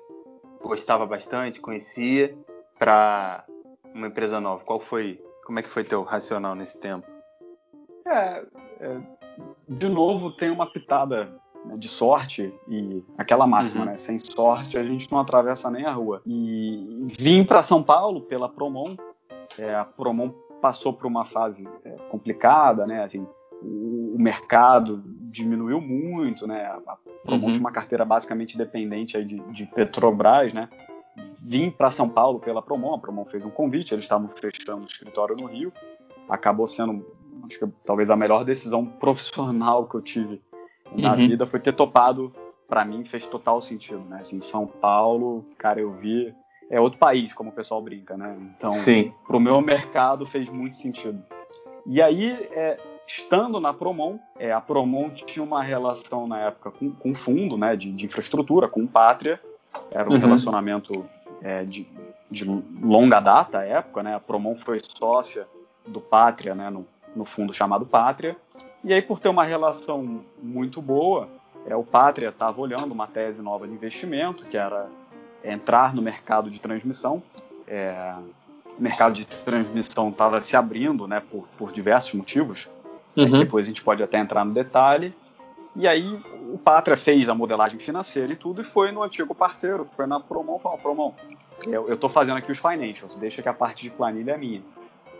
gostava 0.63 1.05
bastante, 1.07 1.61
conhecia, 1.61 2.37
para 2.79 3.45
uma 3.95 4.07
empresa 4.07 4.41
nova? 4.41 4.65
Qual 4.65 4.81
foi 4.81 5.21
como 5.49 5.59
é 5.59 5.63
que 5.63 5.71
foi 5.71 5.83
teu 5.83 6.03
racional 6.03 6.55
nesse 6.55 6.79
tempo? 6.79 7.07
É, 8.07 8.45
é 8.81 9.01
de 9.67 9.89
novo 9.89 10.31
tem 10.31 10.51
uma 10.51 10.71
pitada 10.71 11.25
né, 11.65 11.75
de 11.79 11.89
sorte 11.89 12.53
e 12.69 13.03
aquela 13.17 13.47
máxima, 13.47 13.81
uhum. 13.81 13.91
né? 13.93 13.97
Sem 13.97 14.19
sorte 14.19 14.77
a 14.77 14.83
gente 14.83 15.11
não 15.11 15.19
atravessa 15.19 15.71
nem 15.71 15.87
a 15.87 15.91
rua. 15.91 16.21
E 16.27 17.07
vim 17.19 17.45
para 17.45 17.63
São 17.63 17.83
Paulo 17.83 18.21
pela 18.21 18.47
Promon. 18.47 18.95
É, 19.57 19.75
a 19.75 19.87
Promon 19.87 20.35
passou 20.61 20.93
por 20.93 21.07
uma 21.07 21.25
fase 21.25 21.67
é, 21.83 21.93
complicada, 22.11 22.87
né? 22.87 23.03
Assim, 23.03 23.27
o, 23.63 24.17
o, 24.17 24.19
mercado 24.19 25.03
diminuiu 25.07 25.81
muito, 25.81 26.47
né? 26.47 26.67
A 26.67 26.95
Promon 27.25 27.47
uhum. 27.47 27.53
tinha 27.53 27.61
uma 27.61 27.73
carteira 27.73 28.05
basicamente 28.05 28.59
dependente 28.59 29.17
aí 29.17 29.25
de, 29.25 29.39
de 29.51 29.65
Petrobras, 29.65 30.53
né? 30.53 30.69
Vim 31.43 31.71
para 31.71 31.91
São 31.91 32.09
Paulo 32.09 32.39
pela 32.39 32.63
Promon, 32.63 32.95
a 32.95 32.99
Promon 32.99 33.25
fez 33.25 33.45
um 33.45 33.51
convite, 33.51 33.95
eles 33.95 34.05
estavam 34.05 34.29
fechando 34.29 34.83
o 34.83 34.87
escritório 34.87 35.37
no 35.37 35.47
Rio, 35.47 35.73
acabou 36.29 36.67
sendo, 36.67 37.07
acho 37.47 37.59
que 37.59 37.67
talvez 37.85 38.11
a 38.11 38.17
melhor 38.17 38.45
decisão 38.45 38.85
profissional 38.85 39.87
que 39.87 39.95
eu 39.95 40.03
tive 40.03 40.43
na 40.93 41.11
uhum. 41.11 41.17
vida 41.17 41.47
foi 41.47 41.61
ter 41.61 41.73
topado, 41.73 42.33
para 42.69 42.85
mim 42.85 43.05
fez 43.05 43.27
total 43.27 43.61
sentido, 43.63 44.01
né? 44.01 44.19
Assim, 44.21 44.41
São 44.41 44.67
Paulo, 44.67 45.45
cara, 45.57 45.81
eu 45.81 45.93
vi, 45.93 46.35
é 46.71 46.81
outro 46.81 46.99
país, 46.99 47.33
como 47.33 47.51
o 47.51 47.53
pessoal 47.53 47.81
brinca, 47.83 48.17
né? 48.17 48.37
Então, 48.57 48.73
Sim. 48.73 49.13
pro 49.27 49.41
meu 49.41 49.61
mercado 49.61 50.27
fez 50.27 50.49
muito 50.49 50.77
sentido. 50.77 51.23
E 51.87 52.03
aí, 52.03 52.33
é, 52.53 52.79
estando 53.07 53.59
na 53.59 53.73
Promon, 53.73 54.19
é, 54.39 54.53
a 54.53 54.61
Promon 54.61 55.09
tinha 55.11 55.43
uma 55.43 55.63
relação 55.63 56.27
na 56.27 56.41
época 56.41 56.71
com, 56.71 56.93
com 56.93 57.15
fundo 57.15 57.57
né, 57.57 57.75
de, 57.75 57.91
de, 57.91 58.05
infraestrutura, 58.05 58.69
com 58.69 58.87
Pátria, 58.87 59.41
era 59.91 60.09
um 60.09 60.13
uhum. 60.13 60.19
relacionamento 60.19 61.07
é, 61.43 61.65
de, 61.65 61.87
de, 62.31 62.45
longa 62.83 63.21
data 63.21 63.59
à 63.59 63.65
época, 63.65 64.03
né? 64.03 64.15
A 64.15 64.21
Promon 64.21 64.57
foi 64.57 64.79
sócia 64.81 65.47
do 65.87 66.01
Pátria, 66.01 66.55
né, 66.55 66.69
no, 66.69 66.87
no 67.17 67.25
fundo 67.25 67.53
chamado 67.53 67.87
Pátria, 67.87 68.37
e 68.85 68.93
aí 68.93 69.01
por 69.01 69.19
ter 69.19 69.29
uma 69.29 69.45
relação 69.45 70.23
muito 70.43 70.81
boa, 70.83 71.29
é, 71.67 71.75
o 71.75 71.83
Pátria 71.83 72.29
estava 72.29 72.61
olhando 72.61 72.93
uma 72.93 73.07
tese 73.07 73.43
nova 73.43 73.67
de 73.67 73.75
investimento, 73.75 74.45
que 74.45 74.57
era 74.57 74.89
entrar 75.45 75.95
no 75.95 76.03
mercado 76.03 76.51
de 76.51 76.61
transmissão. 76.61 77.23
É, 77.67 78.15
o 78.79 78.83
mercado 78.83 79.15
de 79.15 79.27
transmissão 79.27 80.09
estava 80.11 80.41
se 80.41 80.57
abrindo 80.57 81.07
né, 81.07 81.21
por, 81.21 81.47
por 81.59 81.73
diversos 81.73 82.15
motivos. 82.15 82.69
Uhum. 83.17 83.41
Depois 83.41 83.67
a 83.67 83.69
gente 83.69 83.83
pode 83.83 84.03
até 84.03 84.19
entrar 84.19 84.45
no 84.45 84.53
detalhe. 84.55 85.15
E 85.79 85.87
aí 85.87 86.21
o 86.53 86.59
Pátria 86.59 86.97
fez 86.97 87.29
a 87.29 87.35
modelagem 87.35 87.79
financeira 87.79 88.33
e 88.33 88.37
tudo, 88.37 88.63
e 88.63 88.65
foi 88.65 88.91
no 88.91 89.01
antigo 89.01 89.33
parceiro, 89.33 89.89
foi 89.97 90.09
na 90.09 90.19
Promon, 90.19 90.59
falou, 90.59 90.79
Promon, 90.79 91.15
eu 91.65 91.93
estou 91.93 92.11
fazendo 92.11 92.37
aqui 92.37 92.51
os 92.51 92.59
financials, 92.59 93.17
deixa 93.17 93.41
que 93.41 93.49
a 93.49 93.55
parte 93.55 93.85
de 93.85 93.91
planilha 93.91 94.33
é 94.33 94.37
minha. 94.37 94.61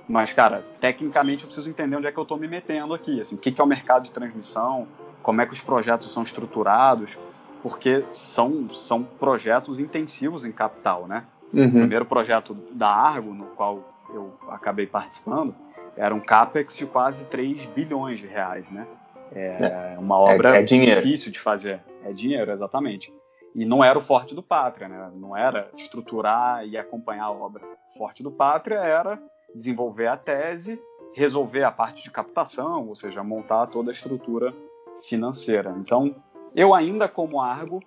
Mas, 0.09 0.33
cara, 0.33 0.65
tecnicamente 0.81 1.43
eu 1.43 1.47
preciso 1.47 1.71
entender 1.71 1.95
onde 1.95 2.09
é 2.09 2.13
que 2.13 2.19
eu 2.19 2.23
estou 2.25 2.37
me 2.37 2.49
metendo 2.49 2.93
aqui, 2.93 3.21
assim, 3.21 3.37
o 3.37 3.39
que, 3.39 3.53
que 3.53 3.61
é 3.61 3.65
o 3.65 3.69
mercado 3.69 4.03
de 4.03 4.11
transmissão, 4.11 4.89
como 5.23 5.41
é 5.41 5.47
que 5.47 5.53
os 5.53 5.61
projetos 5.61 6.11
são 6.11 6.25
estruturados, 6.25 7.17
porque 7.63 8.05
são, 8.11 8.69
são 8.71 9.05
projetos 9.05 9.79
intensivos 9.79 10.45
em 10.45 10.51
capital, 10.51 11.07
né? 11.07 11.25
Uhum. 11.53 11.67
O 11.67 11.71
primeiro 11.71 12.05
projeto 12.05 12.57
da 12.73 12.89
Argo, 12.89 13.33
no 13.33 13.45
qual 13.47 13.95
eu 14.13 14.33
acabei 14.49 14.87
participando, 14.87 15.55
era 15.97 16.13
um 16.13 16.21
capex 16.21 16.77
de 16.77 16.87
quase 16.87 17.25
3 17.27 17.65
bilhões 17.67 18.19
de 18.19 18.27
reais, 18.27 18.69
né? 18.71 18.87
É, 19.35 19.95
é 19.95 19.99
uma 19.99 20.17
obra 20.19 20.57
é, 20.57 20.61
é 20.61 20.63
difícil 20.63 21.31
de 21.31 21.39
fazer. 21.39 21.81
É 22.05 22.13
dinheiro, 22.13 22.51
exatamente. 22.51 23.13
E 23.55 23.65
não 23.65 23.83
era 23.83 23.99
o 23.99 24.03
forte 24.03 24.35
do 24.35 24.43
Pátria, 24.43 24.89
né? 24.89 25.11
Não 25.15 25.37
era 25.37 25.71
estruturar 25.77 26.67
e 26.67 26.77
acompanhar 26.77 27.25
a 27.25 27.31
obra. 27.31 27.63
O 27.95 27.99
forte 27.99 28.23
do 28.23 28.31
Pátria 28.31 28.77
era 28.77 29.21
desenvolver 29.55 30.07
a 30.07 30.17
tese, 30.17 30.81
resolver 31.15 31.65
a 31.65 31.73
parte 31.73 32.03
de 32.03 32.11
captação, 32.11 32.87
ou 32.87 32.95
seja, 32.95 33.23
montar 33.25 33.67
toda 33.67 33.91
a 33.91 33.93
estrutura 33.93 34.55
financeira. 35.01 35.75
Então, 35.79 36.15
eu 36.55 36.75
ainda 36.75 37.09
como 37.09 37.41
Argo, 37.41 37.83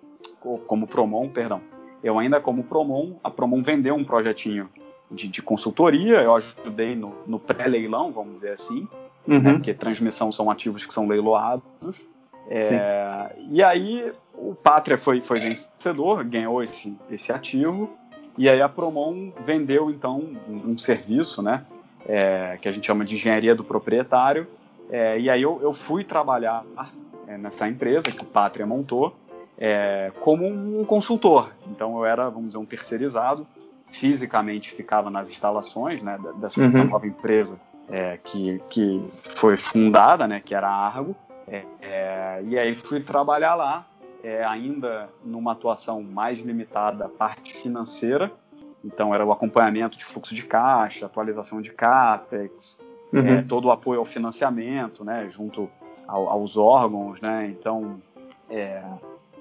como 0.66 0.86
Promon, 0.86 1.28
perdão, 1.28 1.60
eu 2.02 2.18
ainda 2.18 2.40
como 2.40 2.64
Promon, 2.64 3.16
a 3.22 3.30
Promon 3.30 3.60
vendeu 3.60 3.94
um 3.94 4.04
projetinho 4.04 4.68
de, 5.10 5.28
de 5.28 5.42
consultoria, 5.42 6.22
eu 6.22 6.34
ajudei 6.34 6.96
no, 6.96 7.14
no 7.26 7.38
pré-leilão, 7.38 8.12
vamos 8.12 8.34
dizer 8.34 8.52
assim, 8.52 8.88
uhum. 9.26 9.40
né, 9.40 9.52
porque 9.54 9.74
transmissão 9.74 10.30
são 10.32 10.50
ativos 10.50 10.84
que 10.84 10.92
são 10.92 11.06
leiloados. 11.06 12.00
É, 12.48 13.34
e 13.50 13.62
aí 13.62 14.12
o 14.34 14.54
Pátria 14.54 14.98
foi, 14.98 15.20
foi 15.20 15.40
vencedor, 15.40 16.24
ganhou 16.24 16.62
esse, 16.62 16.96
esse 17.10 17.32
ativo, 17.32 17.90
e 18.36 18.48
aí 18.48 18.60
a 18.60 18.68
Promon 18.68 19.30
vendeu 19.44 19.90
então 19.90 20.20
um, 20.48 20.72
um 20.72 20.78
serviço, 20.78 21.40
né, 21.40 21.64
é, 22.06 22.58
que 22.60 22.68
a 22.68 22.72
gente 22.72 22.86
chama 22.86 23.04
de 23.04 23.14
engenharia 23.14 23.54
do 23.54 23.62
proprietário, 23.62 24.46
é, 24.90 25.18
e 25.18 25.30
aí 25.30 25.40
eu, 25.40 25.60
eu 25.62 25.72
fui 25.72 26.04
trabalhar 26.04 26.64
é, 27.26 27.38
nessa 27.38 27.68
empresa 27.68 28.10
que 28.10 28.22
o 28.22 28.26
Pátria 28.26 28.66
montou 28.66 29.14
é, 29.56 30.10
como 30.20 30.46
um 30.46 30.84
consultor. 30.84 31.50
Então 31.68 31.96
eu 31.96 32.04
era, 32.04 32.28
vamos 32.28 32.48
dizer, 32.48 32.58
um 32.58 32.66
terceirizado, 32.66 33.46
fisicamente 33.90 34.72
ficava 34.72 35.10
nas 35.10 35.28
instalações 35.30 36.02
né, 36.02 36.18
dessa 36.36 36.60
uhum. 36.60 36.84
nova 36.84 37.06
empresa 37.06 37.58
é, 37.88 38.18
que, 38.22 38.58
que 38.70 39.02
foi 39.36 39.56
fundada, 39.56 40.26
né, 40.26 40.40
que 40.44 40.54
era 40.54 40.68
a 40.68 40.86
Argo, 40.86 41.14
é, 41.46 41.64
é, 41.80 42.42
e 42.44 42.58
aí 42.58 42.74
fui 42.74 43.00
trabalhar 43.00 43.54
lá, 43.54 43.86
é, 44.22 44.44
ainda 44.44 45.08
numa 45.24 45.52
atuação 45.52 46.02
mais 46.02 46.38
limitada 46.40 47.08
parte 47.08 47.54
financeira, 47.54 48.30
então 48.84 49.14
era 49.14 49.24
o 49.24 49.32
acompanhamento 49.32 49.96
de 49.96 50.04
fluxo 50.04 50.34
de 50.34 50.44
caixa, 50.44 51.06
atualização 51.06 51.60
de 51.60 51.70
CAPEX, 51.70 52.78
uhum. 53.12 53.46
todo 53.46 53.66
o 53.66 53.70
apoio 53.70 54.00
ao 54.00 54.06
financiamento, 54.06 55.04
né, 55.04 55.28
junto 55.28 55.70
ao, 56.06 56.28
aos 56.28 56.56
órgãos, 56.56 57.20
né? 57.20 57.46
Então, 57.48 58.00
é, 58.50 58.82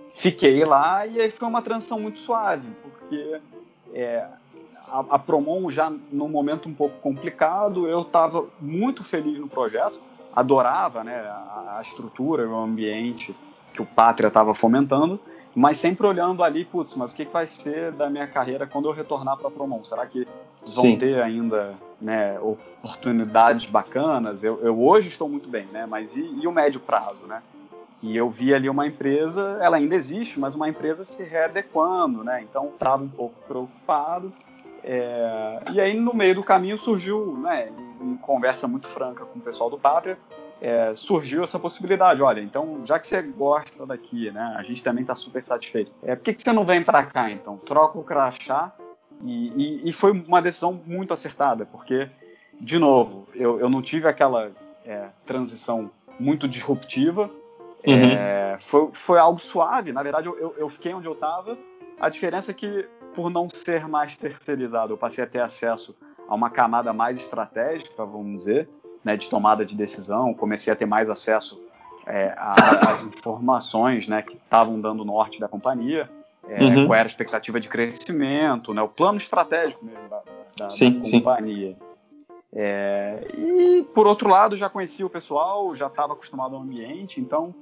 fiquei 0.09 0.63
lá 0.63 1.05
e 1.05 1.19
aí 1.19 1.31
foi 1.31 1.47
uma 1.47 1.61
transição 1.61 1.99
muito 1.99 2.19
suave, 2.19 2.67
porque 2.81 3.41
é, 3.93 4.27
a, 4.87 4.99
a, 5.11 5.19
Promon 5.19 5.69
já 5.69 5.91
num 6.11 6.29
momento 6.29 6.67
um 6.67 6.73
pouco 6.73 6.99
complicado, 6.99 7.87
eu 7.87 8.01
estava 8.01 8.45
muito 8.59 9.03
feliz 9.03 9.39
no 9.39 9.47
projeto, 9.47 9.99
adorava 10.35 11.03
né, 11.03 11.19
a, 11.19 11.77
a 11.77 11.81
estrutura, 11.81 12.47
o 12.47 12.55
ambiente 12.55 13.35
que 13.73 13.81
o 13.81 13.85
Pátria 13.85 14.27
estava 14.27 14.53
fomentando, 14.53 15.19
mas 15.53 15.77
sempre 15.77 16.07
olhando 16.07 16.43
ali, 16.43 16.63
putz, 16.63 16.95
mas 16.95 17.11
o 17.11 17.15
que, 17.15 17.25
que 17.25 17.31
vai 17.31 17.45
ser 17.45 17.91
da 17.91 18.09
minha 18.09 18.27
carreira 18.27 18.65
quando 18.65 18.87
eu 18.87 18.93
retornar 18.93 19.37
para 19.37 19.49
a 19.49 19.51
Promon? 19.51 19.83
Será 19.83 20.05
que 20.05 20.25
vão 20.73 20.85
Sim. 20.85 20.97
ter 20.97 21.21
ainda 21.21 21.73
né, 21.99 22.39
oportunidades 22.39 23.65
bacanas? 23.65 24.43
Eu, 24.43 24.59
eu, 24.61 24.79
hoje 24.81 25.09
estou 25.09 25.27
muito 25.27 25.49
bem, 25.49 25.65
né? 25.65 25.85
Mas 25.85 26.15
e, 26.15 26.21
e, 26.21 26.47
o 26.47 26.51
médio 26.51 26.79
prazo, 26.79 27.25
né? 27.27 27.41
E 28.01 28.15
eu 28.15 28.29
vi 28.29 28.53
ali 28.53 28.69
uma 28.69 28.87
empresa, 28.87 29.57
ela 29.61 29.77
ainda 29.77 29.93
existe, 29.93 30.39
mas 30.39 30.55
uma 30.55 30.67
empresa 30.67 31.03
se 31.03 31.21
readequando, 31.23 32.23
né? 32.23 32.41
Então 32.41 32.69
estava 32.73 33.03
um 33.03 33.09
pouco 33.09 33.35
preocupado. 33.47 34.33
É, 34.83 35.59
e 35.73 35.79
aí 35.79 35.93
no 35.93 36.13
meio 36.13 36.35
do 36.35 36.43
caminho 36.43 36.77
surgiu, 36.77 37.37
né, 37.37 37.71
em 38.01 38.17
conversa 38.17 38.67
muito 38.67 38.87
franca 38.87 39.25
com 39.25 39.39
o 39.39 39.41
pessoal 39.41 39.69
do 39.69 39.77
Pátria, 39.77 40.17
é, 40.61 40.93
surgiu 40.95 41.43
essa 41.43 41.57
possibilidade. 41.57 42.21
Olha, 42.21 42.39
então, 42.39 42.81
já 42.85 42.99
que 42.99 43.07
você 43.07 43.21
gosta 43.21 43.85
daqui, 43.85 44.31
né, 44.31 44.55
a 44.57 44.63
gente 44.63 44.83
também 44.83 45.01
está 45.01 45.15
super 45.15 45.43
satisfeito. 45.43 45.91
É, 46.03 46.15
por 46.15 46.23
que, 46.23 46.33
que 46.33 46.41
você 46.41 46.53
não 46.53 46.63
vem 46.63 46.83
para 46.83 47.03
cá, 47.03 47.31
então? 47.31 47.57
Troca 47.57 47.97
o 47.97 48.03
crachá. 48.03 48.71
E, 49.23 49.49
e, 49.49 49.89
e, 49.89 49.93
foi 49.93 50.11
uma 50.11 50.41
decisão 50.41 50.81
muito 50.85 51.13
acertada, 51.13 51.63
porque, 51.63 52.09
de 52.59 52.79
novo, 52.79 53.27
eu, 53.35 53.59
eu 53.59 53.69
não 53.69 53.79
tive 53.79 54.07
aquela 54.07 54.51
é, 54.83 55.09
transição 55.27 55.91
muito 56.19 56.47
disruptiva. 56.47 57.29
Uhum. 57.85 57.93
É, 57.93 58.57
foi, 58.59 58.89
foi 58.93 59.19
algo 59.19 59.39
suave. 59.39 59.91
Na 59.91 60.01
verdade, 60.01 60.27
eu, 60.27 60.55
eu 60.57 60.69
fiquei 60.69 60.93
onde 60.93 61.07
eu 61.07 61.13
estava. 61.13 61.55
A 62.01 62.09
diferença 62.09 62.49
é 62.49 62.53
que, 62.53 62.89
por 63.13 63.29
não 63.29 63.47
ser 63.47 63.87
mais 63.87 64.15
terceirizado, 64.17 64.91
eu 64.91 64.97
passei 64.97 65.23
a 65.23 65.27
ter 65.27 65.39
acesso 65.39 65.95
a 66.27 66.33
uma 66.33 66.49
camada 66.49 66.91
mais 66.91 67.19
estratégica, 67.19 68.03
vamos 68.03 68.39
dizer 68.39 68.67
né, 69.05 69.15
de 69.15 69.29
tomada 69.29 69.63
de 69.63 69.75
decisão, 69.75 70.33
comecei 70.33 70.73
a 70.73 70.75
ter 70.75 70.87
mais 70.87 71.11
acesso 71.11 71.61
é, 72.07 72.33
às 72.35 73.03
informações 73.03 74.07
né, 74.07 74.23
que 74.23 74.35
estavam 74.35 74.81
dando 74.81 75.05
norte 75.05 75.39
da 75.39 75.47
companhia, 75.47 76.09
é, 76.49 76.63
uhum. 76.63 76.87
qual 76.87 76.95
era 76.95 77.07
a 77.07 77.11
expectativa 77.11 77.59
de 77.59 77.69
crescimento, 77.69 78.73
né, 78.73 78.81
o 78.81 78.89
plano 78.89 79.17
estratégico 79.17 79.85
mesmo 79.85 80.09
da, 80.09 80.21
da, 80.57 80.69
sim, 80.71 80.99
da 80.99 81.11
companhia. 81.11 81.77
É, 82.51 83.27
e, 83.37 83.85
por 83.93 84.07
outro 84.07 84.27
lado, 84.27 84.57
já 84.57 84.67
conhecia 84.67 85.05
o 85.05 85.09
pessoal, 85.09 85.75
já 85.75 85.85
estava 85.85 86.13
acostumado 86.13 86.55
ao 86.55 86.63
ambiente, 86.63 87.21
então 87.21 87.53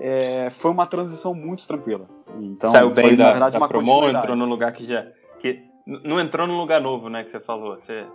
é, 0.00 0.48
foi 0.50 0.70
uma 0.70 0.86
transição 0.86 1.34
muito 1.34 1.66
tranquila. 1.66 2.08
Então, 2.40 2.70
Saiu 2.70 2.90
bem 2.90 3.08
foi, 3.08 3.16
da, 3.16 3.30
verdade, 3.32 3.58
da 3.58 3.68
Promo, 3.68 4.08
entrou 4.08 4.36
num 4.36 4.46
lugar 4.46 4.72
que 4.72 4.84
já... 4.84 5.06
Que 5.40 5.62
não 5.86 6.20
entrou 6.20 6.46
num 6.46 6.58
lugar 6.58 6.80
novo, 6.80 7.08
né, 7.08 7.24
que 7.24 7.30
você 7.30 7.40
falou. 7.40 7.76
Você 7.76 8.06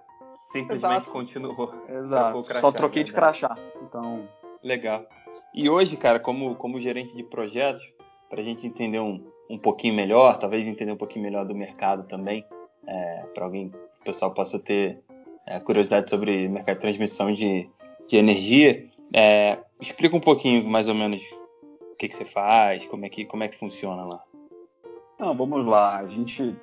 simplesmente 0.51 1.01
Exato. 1.01 1.11
continuou. 1.11 1.74
Exato. 1.89 2.43
Crachá, 2.43 2.61
Só 2.61 2.71
troquei 2.71 3.03
de 3.03 3.11
crachá. 3.11 3.57
Então. 3.82 4.28
Legal. 4.63 5.05
E 5.53 5.69
hoje, 5.69 5.97
cara, 5.97 6.19
como, 6.19 6.55
como 6.55 6.80
gerente 6.80 7.15
de 7.15 7.24
projetos, 7.24 7.84
para 8.30 8.41
a 8.41 8.43
gente 8.43 8.65
entender 8.65 8.99
um, 8.99 9.24
um 9.49 9.57
pouquinho 9.57 9.93
melhor, 9.93 10.38
talvez 10.39 10.65
entender 10.65 10.91
um 10.91 10.97
pouquinho 10.97 11.24
melhor 11.24 11.45
do 11.45 11.55
mercado 11.55 12.03
também, 12.07 12.45
é, 12.88 13.26
para 13.34 13.45
alguém, 13.45 13.67
o 14.01 14.03
pessoal 14.03 14.34
possa 14.34 14.57
ter 14.59 14.99
é, 15.45 15.59
curiosidade 15.59 16.09
sobre 16.09 16.47
mercado 16.47 16.76
de 16.76 16.82
transmissão 16.82 17.34
de, 17.34 17.69
de 18.07 18.17
energia, 18.17 18.88
é, 19.13 19.59
explica 19.80 20.15
um 20.15 20.19
pouquinho 20.19 20.67
mais 20.67 20.88
ou 20.88 20.95
menos 20.95 21.21
o 21.94 21.96
que, 21.96 22.10
que 22.10 22.16
você 22.16 22.26
faz, 22.26 22.86
como 22.88 23.06
é 23.06 23.10
que, 23.10 23.24
como 23.24 23.44
é 23.44 23.48
que 23.48 23.58
funciona 23.58 24.04
lá. 24.04 24.22
Não, 25.20 25.36
vamos 25.36 25.66
lá. 25.66 26.00
A 26.00 26.06
gente 26.06 26.56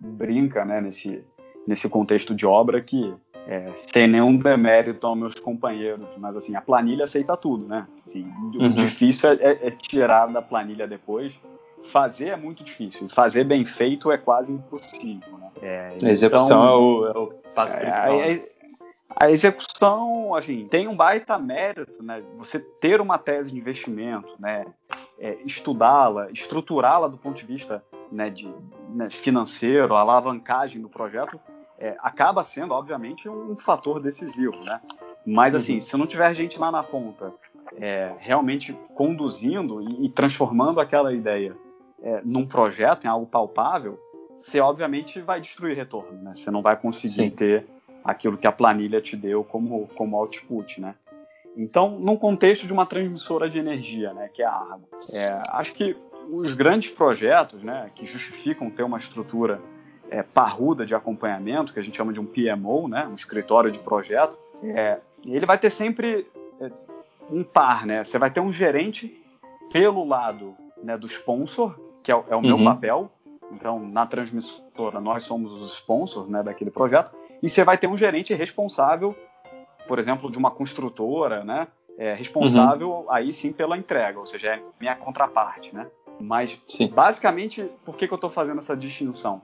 brinca 0.00 0.64
né, 0.64 0.80
nesse, 0.80 1.24
nesse 1.66 1.88
contexto 1.88 2.34
de 2.34 2.46
obra 2.46 2.80
que 2.80 3.14
é, 3.46 3.72
sem 3.76 4.06
nenhum 4.06 4.38
demérito 4.38 5.06
aos 5.06 5.18
meus 5.18 5.34
companheiros, 5.34 6.06
mas 6.16 6.36
assim, 6.36 6.54
a 6.54 6.60
planilha 6.60 7.04
aceita 7.04 7.36
tudo, 7.36 7.66
né? 7.66 7.86
Assim, 8.06 8.24
uhum. 8.24 8.66
O 8.66 8.68
difícil 8.70 9.30
é, 9.30 9.34
é, 9.34 9.66
é, 9.66 9.70
tirar 9.70 10.26
da 10.26 10.40
planilha 10.40 10.86
depois. 10.86 11.38
Fazer 11.84 12.28
é 12.28 12.36
muito 12.36 12.62
difícil, 12.62 13.08
fazer 13.08 13.42
bem 13.42 13.64
feito 13.64 14.12
é 14.12 14.16
quase 14.16 14.52
impossível. 14.52 15.36
Né? 15.36 15.50
É, 15.60 15.96
a 16.00 16.08
execução 16.08 16.46
então, 16.46 16.64
é, 16.64 16.76
o, 16.76 17.06
é 17.06 17.18
o 17.18 17.26
passo 17.52 17.74
é, 17.74 17.80
principal. 17.80 18.20
A, 19.16 19.24
a, 19.24 19.30
execução, 19.30 20.34
assim, 20.34 20.66
tem 20.68 20.88
um 20.88 20.96
baita 20.96 21.38
mérito, 21.38 22.02
né? 22.02 22.22
Você 22.38 22.58
ter 22.58 23.00
uma 23.00 23.18
tese 23.18 23.50
de 23.50 23.58
investimento, 23.58 24.34
né? 24.38 24.66
É, 25.18 25.38
estudá-la, 25.44 26.30
estruturá-la 26.30 27.08
do 27.08 27.16
ponto 27.16 27.36
de 27.36 27.46
vista 27.46 27.82
né, 28.10 28.28
de, 28.28 28.48
né, 28.90 29.08
financeiro, 29.10 29.94
alavancagem 29.94 30.80
do 30.82 30.88
projeto, 30.88 31.40
é, 31.78 31.96
acaba 32.00 32.44
sendo, 32.44 32.74
obviamente, 32.74 33.28
um, 33.28 33.56
fator 33.56 34.00
decisivo, 34.00 34.56
né? 34.62 34.80
Mas 35.26 35.54
assim, 35.54 35.74
uhum. 35.74 35.80
se 35.80 35.96
não 35.96 36.06
tiver 36.06 36.32
gente 36.34 36.58
lá 36.58 36.70
na 36.70 36.82
ponta 36.82 37.32
é, 37.76 38.12
realmente 38.18 38.76
conduzindo 38.94 39.80
e, 39.80 40.06
e, 40.06 40.08
transformando 40.08 40.80
aquela 40.80 41.12
ideia 41.12 41.56
é, 42.02 42.20
num 42.24 42.46
projeto, 42.46 43.04
em 43.04 43.08
algo 43.08 43.26
palpável, 43.26 43.98
você 44.36 44.60
obviamente 44.60 45.20
vai 45.20 45.40
destruir 45.40 45.76
retorno, 45.76 46.20
né? 46.20 46.32
Você 46.34 46.50
não 46.50 46.62
vai 46.62 46.76
conseguir 46.76 47.14
Sim. 47.14 47.30
ter 47.30 47.66
aquilo 48.04 48.36
que 48.36 48.46
a 48.46 48.52
planilha 48.52 49.00
te 49.00 49.16
deu 49.16 49.44
como, 49.44 49.88
como 49.94 50.16
output, 50.16 50.80
né? 50.80 50.94
Então, 51.56 51.98
num 51.98 52.16
contexto 52.16 52.66
de 52.66 52.72
uma 52.72 52.86
transmissora 52.86 53.48
de 53.48 53.58
energia, 53.58 54.14
né, 54.14 54.30
que 54.32 54.42
é 54.42 54.46
a 54.46 54.52
Argo, 54.52 54.88
é, 55.10 55.42
acho 55.48 55.74
que 55.74 55.94
os 56.30 56.54
grandes 56.54 56.90
projetos, 56.90 57.62
né, 57.62 57.90
que 57.94 58.06
justificam 58.06 58.70
ter 58.70 58.82
uma 58.82 58.96
estrutura 58.96 59.60
é, 60.10 60.22
parruda 60.22 60.86
de 60.86 60.94
acompanhamento, 60.94 61.72
que 61.72 61.78
a 61.78 61.82
gente 61.82 61.96
chama 61.96 62.12
de 62.12 62.20
um 62.20 62.24
PMO, 62.24 62.88
né, 62.88 63.06
um 63.06 63.14
escritório 63.14 63.70
de 63.70 63.78
projeto, 63.78 64.38
é, 64.62 64.98
ele 65.26 65.44
vai 65.44 65.58
ter 65.58 65.70
sempre 65.70 66.26
é, 66.60 66.70
um 67.30 67.42
par, 67.44 67.86
né? 67.86 68.04
Você 68.04 68.18
vai 68.18 68.30
ter 68.30 68.40
um 68.40 68.52
gerente 68.52 69.20
pelo 69.72 70.06
lado 70.06 70.54
né, 70.82 70.96
do 70.96 71.06
sponsor, 71.06 71.78
que 72.02 72.10
é, 72.10 72.14
é 72.28 72.36
o 72.36 72.42
meu 72.42 72.56
uhum. 72.56 72.64
papel. 72.64 73.10
Então, 73.52 73.78
na 73.78 74.06
transmissora, 74.06 75.00
nós 75.00 75.24
somos 75.24 75.52
os 75.52 75.74
sponsors 75.74 76.28
né, 76.28 76.42
daquele 76.42 76.70
projeto. 76.70 77.12
E 77.42 77.48
você 77.48 77.62
vai 77.64 77.76
ter 77.76 77.88
um 77.88 77.96
gerente 77.96 78.34
responsável, 78.34 79.14
por 79.86 79.98
exemplo, 79.98 80.30
de 80.30 80.38
uma 80.38 80.50
construtora, 80.50 81.44
né? 81.44 81.68
É, 81.98 82.14
responsável 82.14 82.88
uhum. 82.88 83.12
aí 83.12 83.32
sim 83.34 83.52
pela 83.52 83.76
entrega, 83.76 84.18
ou 84.18 84.24
seja, 84.24 84.54
é 84.54 84.62
minha 84.80 84.96
contraparte, 84.96 85.74
né? 85.74 85.86
Mas, 86.18 86.58
sim. 86.66 86.88
basicamente, 86.88 87.68
por 87.84 87.96
que, 87.96 88.08
que 88.08 88.14
eu 88.14 88.16
estou 88.16 88.30
fazendo 88.30 88.58
essa 88.58 88.76
distinção? 88.76 89.42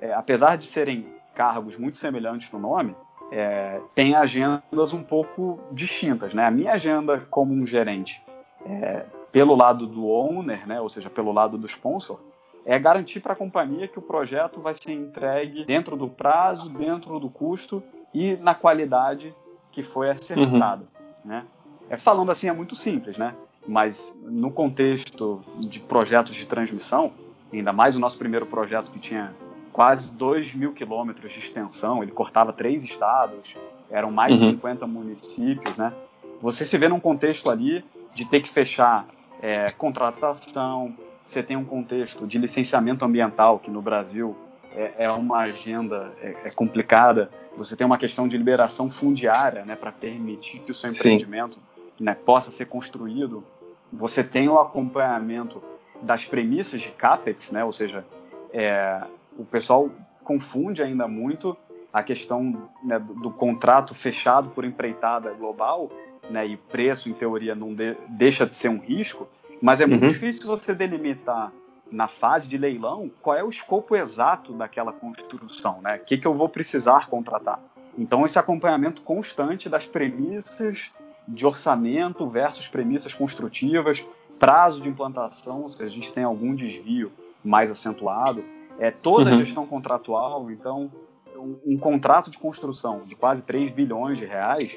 É, 0.00 0.12
apesar 0.12 0.56
de 0.56 0.66
serem 0.66 1.06
cargos 1.34 1.78
muito 1.78 1.96
semelhantes 1.96 2.50
no 2.52 2.58
nome, 2.58 2.94
é, 3.32 3.80
tem 3.94 4.14
agendas 4.14 4.92
um 4.92 5.02
pouco 5.02 5.58
distintas, 5.72 6.34
né? 6.34 6.46
A 6.46 6.50
minha 6.50 6.72
agenda 6.72 7.26
como 7.30 7.54
um 7.54 7.64
gerente, 7.64 8.22
é, 8.66 9.04
pelo 9.32 9.54
lado 9.54 9.86
do 9.86 10.06
owner, 10.06 10.66
né? 10.66 10.80
Ou 10.80 10.88
seja, 10.88 11.08
pelo 11.08 11.32
lado 11.32 11.56
do 11.56 11.66
sponsor, 11.66 12.20
é 12.64 12.78
garantir 12.78 13.20
para 13.20 13.32
a 13.32 13.36
companhia 13.36 13.88
que 13.88 13.98
o 13.98 14.02
projeto 14.02 14.60
vai 14.60 14.74
ser 14.74 14.92
entregue 14.92 15.64
dentro 15.64 15.96
do 15.96 16.08
prazo, 16.08 16.68
dentro 16.68 17.18
do 17.18 17.28
custo 17.28 17.82
e 18.12 18.36
na 18.36 18.54
qualidade 18.54 19.34
que 19.72 19.82
foi 19.82 20.10
acertada, 20.10 20.82
uhum. 20.82 21.30
né? 21.30 21.44
É, 21.88 21.96
falando 21.96 22.30
assim 22.30 22.48
é 22.48 22.52
muito 22.52 22.76
simples, 22.76 23.16
né? 23.16 23.34
Mas 23.66 24.14
no 24.22 24.50
contexto 24.50 25.42
de 25.58 25.80
projetos 25.80 26.34
de 26.34 26.46
transmissão, 26.46 27.12
ainda 27.52 27.72
mais 27.72 27.96
o 27.96 28.00
nosso 28.00 28.16
primeiro 28.16 28.46
projeto 28.46 28.90
que 28.90 28.98
tinha 28.98 29.32
quase 29.72 30.12
2 30.16 30.54
mil 30.54 30.72
quilômetros 30.72 31.32
de 31.32 31.38
extensão, 31.38 32.02
ele 32.02 32.12
cortava 32.12 32.52
três 32.52 32.84
estados, 32.84 33.56
eram 33.90 34.10
mais 34.10 34.40
uhum. 34.40 34.48
de 34.48 34.54
50 34.56 34.86
municípios, 34.86 35.76
né? 35.76 35.92
Você 36.40 36.64
se 36.64 36.76
vê 36.78 36.88
num 36.88 37.00
contexto 37.00 37.50
ali 37.50 37.84
de 38.14 38.24
ter 38.24 38.40
que 38.40 38.48
fechar 38.48 39.06
é, 39.42 39.70
contratação, 39.72 40.94
você 41.30 41.44
tem 41.44 41.56
um 41.56 41.64
contexto 41.64 42.26
de 42.26 42.38
licenciamento 42.38 43.04
ambiental, 43.04 43.58
que 43.58 43.70
no 43.70 43.80
Brasil 43.80 44.36
é, 44.74 45.04
é 45.04 45.10
uma 45.10 45.38
agenda 45.38 46.12
é, 46.20 46.34
é, 46.44 46.50
complicada, 46.50 47.30
você 47.56 47.76
tem 47.76 47.86
uma 47.86 47.98
questão 47.98 48.26
de 48.26 48.36
liberação 48.36 48.90
fundiária, 48.90 49.64
né, 49.64 49.76
para 49.76 49.92
permitir 49.92 50.58
que 50.58 50.72
o 50.72 50.74
seu 50.74 50.90
empreendimento 50.90 51.56
né, 52.00 52.14
possa 52.14 52.50
ser 52.50 52.66
construído, 52.66 53.44
você 53.92 54.24
tem 54.24 54.48
o 54.48 54.58
acompanhamento 54.58 55.62
das 56.02 56.24
premissas 56.24 56.80
de 56.80 56.88
CAPEX, 56.88 57.52
né, 57.52 57.64
ou 57.64 57.72
seja, 57.72 58.04
é, 58.52 59.00
o 59.38 59.44
pessoal 59.44 59.88
confunde 60.24 60.82
ainda 60.82 61.06
muito 61.06 61.56
a 61.92 62.02
questão 62.02 62.68
né, 62.82 62.98
do, 62.98 63.14
do, 63.14 63.30
contrato 63.30 63.94
fechado 63.94 64.50
por 64.50 64.64
empreitada 64.64 65.30
global, 65.32 65.90
né, 66.28 66.44
e 66.46 66.56
preço, 66.56 67.08
em 67.08 67.12
teoria, 67.12 67.54
não 67.54 67.72
de, 67.72 67.96
deixa 68.08 68.44
de 68.46 68.56
ser 68.56 68.68
um 68.68 68.78
risco, 68.78 69.28
mas 69.60 69.80
é 69.80 69.86
muito 69.86 70.02
uhum. 70.02 70.08
difícil 70.08 70.46
você 70.46 70.74
delimitar 70.74 71.52
na 71.90 72.06
fase 72.06 72.48
de 72.48 72.56
leilão 72.56 73.10
qual 73.20 73.36
é 73.36 73.42
o 73.42 73.48
escopo 73.48 73.96
exato 73.96 74.52
daquela 74.52 74.92
construção, 74.92 75.80
né? 75.82 75.96
O 75.96 76.04
que, 76.04 76.16
que 76.16 76.26
eu 76.26 76.34
vou 76.34 76.48
precisar 76.48 77.08
contratar. 77.08 77.60
Então, 77.98 78.24
esse 78.24 78.38
acompanhamento 78.38 79.02
constante 79.02 79.68
das 79.68 79.86
premissas 79.86 80.90
de 81.26 81.46
orçamento 81.46 82.26
versus 82.28 82.68
premissas 82.68 83.12
construtivas, 83.12 84.04
prazo 84.38 84.80
de 84.80 84.88
implantação, 84.88 85.68
se 85.68 85.82
a 85.82 85.88
gente 85.88 86.12
tem 86.12 86.24
algum 86.24 86.54
desvio 86.54 87.12
mais 87.44 87.70
acentuado, 87.70 88.44
é 88.78 88.90
toda 88.90 89.30
uhum. 89.30 89.36
a 89.36 89.44
gestão 89.44 89.66
contratual. 89.66 90.50
Então, 90.50 90.90
um, 91.36 91.74
um, 91.74 91.78
contrato 91.78 92.30
de 92.30 92.38
construção 92.38 93.02
de 93.04 93.14
quase 93.14 93.42
3 93.42 93.70
bilhões 93.70 94.18
de 94.18 94.24
reais, 94.24 94.76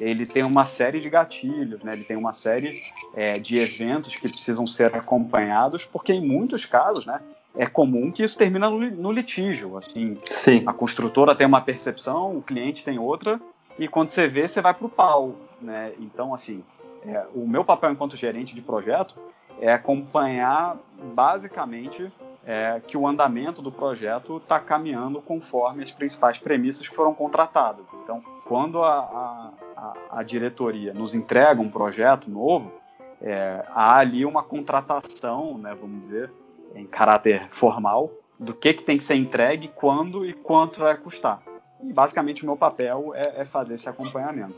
ele 0.00 0.26
tem 0.26 0.42
uma 0.42 0.64
série 0.64 1.00
de 1.00 1.08
gatilhos, 1.08 1.84
né? 1.84 1.92
ele 1.92 2.04
tem 2.04 2.16
uma 2.16 2.32
série 2.32 2.82
é, 3.14 3.38
de 3.38 3.58
eventos 3.58 4.16
que 4.16 4.28
precisam 4.28 4.66
ser 4.66 4.94
acompanhados, 4.96 5.84
porque 5.84 6.12
em 6.12 6.26
muitos 6.26 6.64
casos 6.64 7.06
né, 7.06 7.20
é 7.54 7.66
comum 7.66 8.10
que 8.10 8.22
isso 8.22 8.36
termina 8.36 8.68
no, 8.70 8.78
no 8.78 9.12
litígio. 9.12 9.76
Assim, 9.76 10.18
Sim. 10.30 10.62
A 10.66 10.72
construtora 10.72 11.34
tem 11.34 11.46
uma 11.46 11.60
percepção, 11.60 12.36
o 12.36 12.42
cliente 12.42 12.84
tem 12.84 12.98
outra, 12.98 13.40
e 13.78 13.88
quando 13.88 14.10
você 14.10 14.26
vê, 14.26 14.46
você 14.48 14.60
vai 14.60 14.74
para 14.74 14.86
o 14.86 14.90
pau. 14.90 15.36
Né? 15.60 15.92
Então, 15.98 16.34
assim, 16.34 16.62
é, 17.04 17.26
o 17.34 17.46
meu 17.46 17.64
papel 17.64 17.92
enquanto 17.92 18.16
gerente 18.16 18.54
de 18.54 18.60
projeto 18.60 19.18
é 19.60 19.72
acompanhar 19.72 20.76
basicamente 21.14 22.10
é, 22.44 22.80
que 22.86 22.96
o 22.96 23.06
andamento 23.06 23.62
do 23.62 23.70
projeto 23.70 24.38
está 24.38 24.58
caminhando 24.58 25.20
conforme 25.20 25.82
as 25.82 25.92
principais 25.92 26.38
premissas 26.38 26.88
que 26.88 26.94
foram 26.94 27.14
contratadas. 27.14 27.92
Então, 28.02 28.22
quando 28.44 28.82
a, 28.82 29.52
a, 29.76 29.94
a 30.18 30.22
diretoria 30.22 30.92
nos 30.92 31.14
entrega 31.14 31.60
um 31.60 31.70
projeto 31.70 32.30
novo, 32.30 32.72
é, 33.20 33.64
há 33.68 33.98
ali 33.98 34.24
uma 34.26 34.42
contratação, 34.42 35.56
né, 35.56 35.76
vamos 35.80 36.00
dizer, 36.00 36.32
em 36.74 36.86
caráter 36.86 37.48
formal, 37.50 38.10
do 38.38 38.52
que, 38.52 38.74
que 38.74 38.82
tem 38.82 38.96
que 38.96 39.04
ser 39.04 39.14
entregue, 39.14 39.68
quando 39.68 40.26
e 40.26 40.32
quanto 40.32 40.80
vai 40.80 40.96
custar. 40.96 41.40
Basicamente, 41.94 42.42
o 42.42 42.46
meu 42.46 42.56
papel 42.56 43.12
é, 43.14 43.42
é 43.42 43.44
fazer 43.44 43.74
esse 43.74 43.88
acompanhamento. 43.88 44.56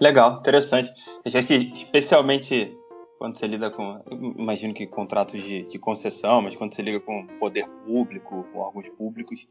Legal, 0.00 0.38
interessante. 0.38 0.92
Eu 1.24 1.44
que, 1.44 1.72
especialmente 1.74 2.76
quando 3.22 3.38
você 3.38 3.46
lida 3.46 3.70
com, 3.70 4.02
imagino 4.36 4.74
que 4.74 4.84
contratos 4.84 5.40
de, 5.40 5.62
de, 5.62 5.78
concessão, 5.78 6.42
mas 6.42 6.56
quando 6.56 6.74
você 6.74 6.82
liga 6.82 6.98
com 6.98 7.24
poder 7.38 7.68
público, 7.86 8.44
com 8.52 8.58
órgãos 8.58 8.88
públicos, 8.88 9.46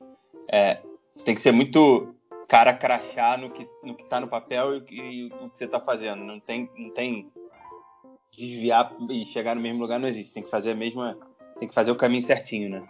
é, 0.51 0.81
você 1.15 1.23
tem 1.23 1.33
que 1.33 1.39
ser 1.39 1.53
muito 1.53 2.13
cara 2.49 2.73
crachá 2.73 3.37
no 3.37 3.49
que 3.49 3.65
no 3.81 3.95
que 3.95 4.03
está 4.03 4.19
no 4.19 4.27
papel 4.27 4.75
e, 4.75 4.79
e, 4.89 5.25
o 5.27 5.49
que 5.49 5.57
você 5.57 5.63
está 5.63 5.79
fazendo. 5.79 6.21
Não 6.21 6.37
tem, 6.37 6.69
não 6.77 6.89
tem 6.89 7.31
desviar 8.37 8.93
e 9.09 9.23
chegar 9.27 9.55
no 9.55 9.61
mesmo 9.61 9.79
lugar 9.79 10.01
não 10.01 10.09
existe. 10.09 10.33
Tem 10.33 10.43
que 10.43 10.49
fazer 10.49 10.71
a 10.71 10.75
mesma, 10.75 11.17
tem 11.57 11.69
que 11.69 11.73
fazer 11.73 11.91
o 11.91 11.95
caminho 11.95 12.23
certinho, 12.23 12.69
né? 12.69 12.83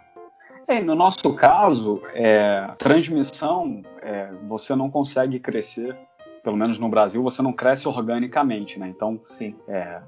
É, 0.66 0.82
no 0.82 0.96
nosso 0.96 1.32
caso, 1.32 2.02
é, 2.12 2.74
transmissão, 2.76 3.82
é, 4.00 4.32
você 4.48 4.74
não 4.74 4.90
consegue 4.90 5.38
crescer, 5.38 5.96
pelo 6.42 6.56
menos 6.56 6.80
no 6.80 6.88
Brasil, 6.88 7.22
você 7.22 7.40
não 7.40 7.52
cresce 7.52 7.86
organicamente, 7.86 8.80
né? 8.80 8.88
Então, 8.88 9.20
Sim. 9.22 9.54
É, 9.68 10.02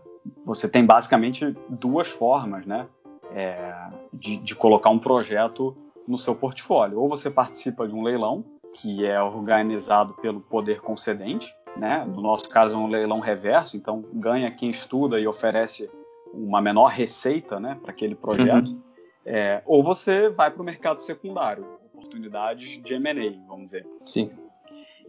você 0.44 0.68
tem 0.68 0.84
basicamente 0.84 1.56
duas 1.68 2.08
formas 2.08 2.66
né, 2.66 2.86
é, 3.32 3.74
de, 4.12 4.36
de, 4.38 4.54
colocar 4.54 4.90
um 4.90 4.98
projeto 4.98 5.76
no 6.06 6.18
seu 6.18 6.34
portfólio. 6.34 7.00
Ou 7.00 7.08
você 7.08 7.30
participa 7.30 7.86
de 7.86 7.94
um 7.94 8.02
leilão, 8.02 8.44
que 8.74 9.04
é 9.06 9.20
organizado 9.22 10.14
pelo 10.14 10.40
poder 10.40 10.80
concedente, 10.80 11.54
né? 11.76 12.04
no 12.04 12.20
nosso 12.20 12.48
caso 12.48 12.74
é 12.74 12.76
um 12.76 12.88
leilão 12.88 13.20
reverso, 13.20 13.76
então 13.76 14.04
ganha 14.12 14.50
quem 14.50 14.70
estuda 14.70 15.18
e 15.20 15.26
oferece 15.26 15.90
uma 16.32 16.60
menor 16.60 16.86
receita 16.86 17.60
né, 17.60 17.78
para 17.80 17.92
aquele 17.92 18.14
projeto. 18.14 18.68
Uhum. 18.68 18.82
É, 19.24 19.62
ou 19.64 19.82
você 19.82 20.28
vai 20.28 20.50
para 20.50 20.60
o 20.60 20.64
mercado 20.64 21.00
secundário, 21.00 21.64
oportunidades 21.94 22.82
de 22.82 22.94
M&A, 22.94 23.48
vamos 23.48 23.66
dizer. 23.66 23.86
Sim. 24.04 24.28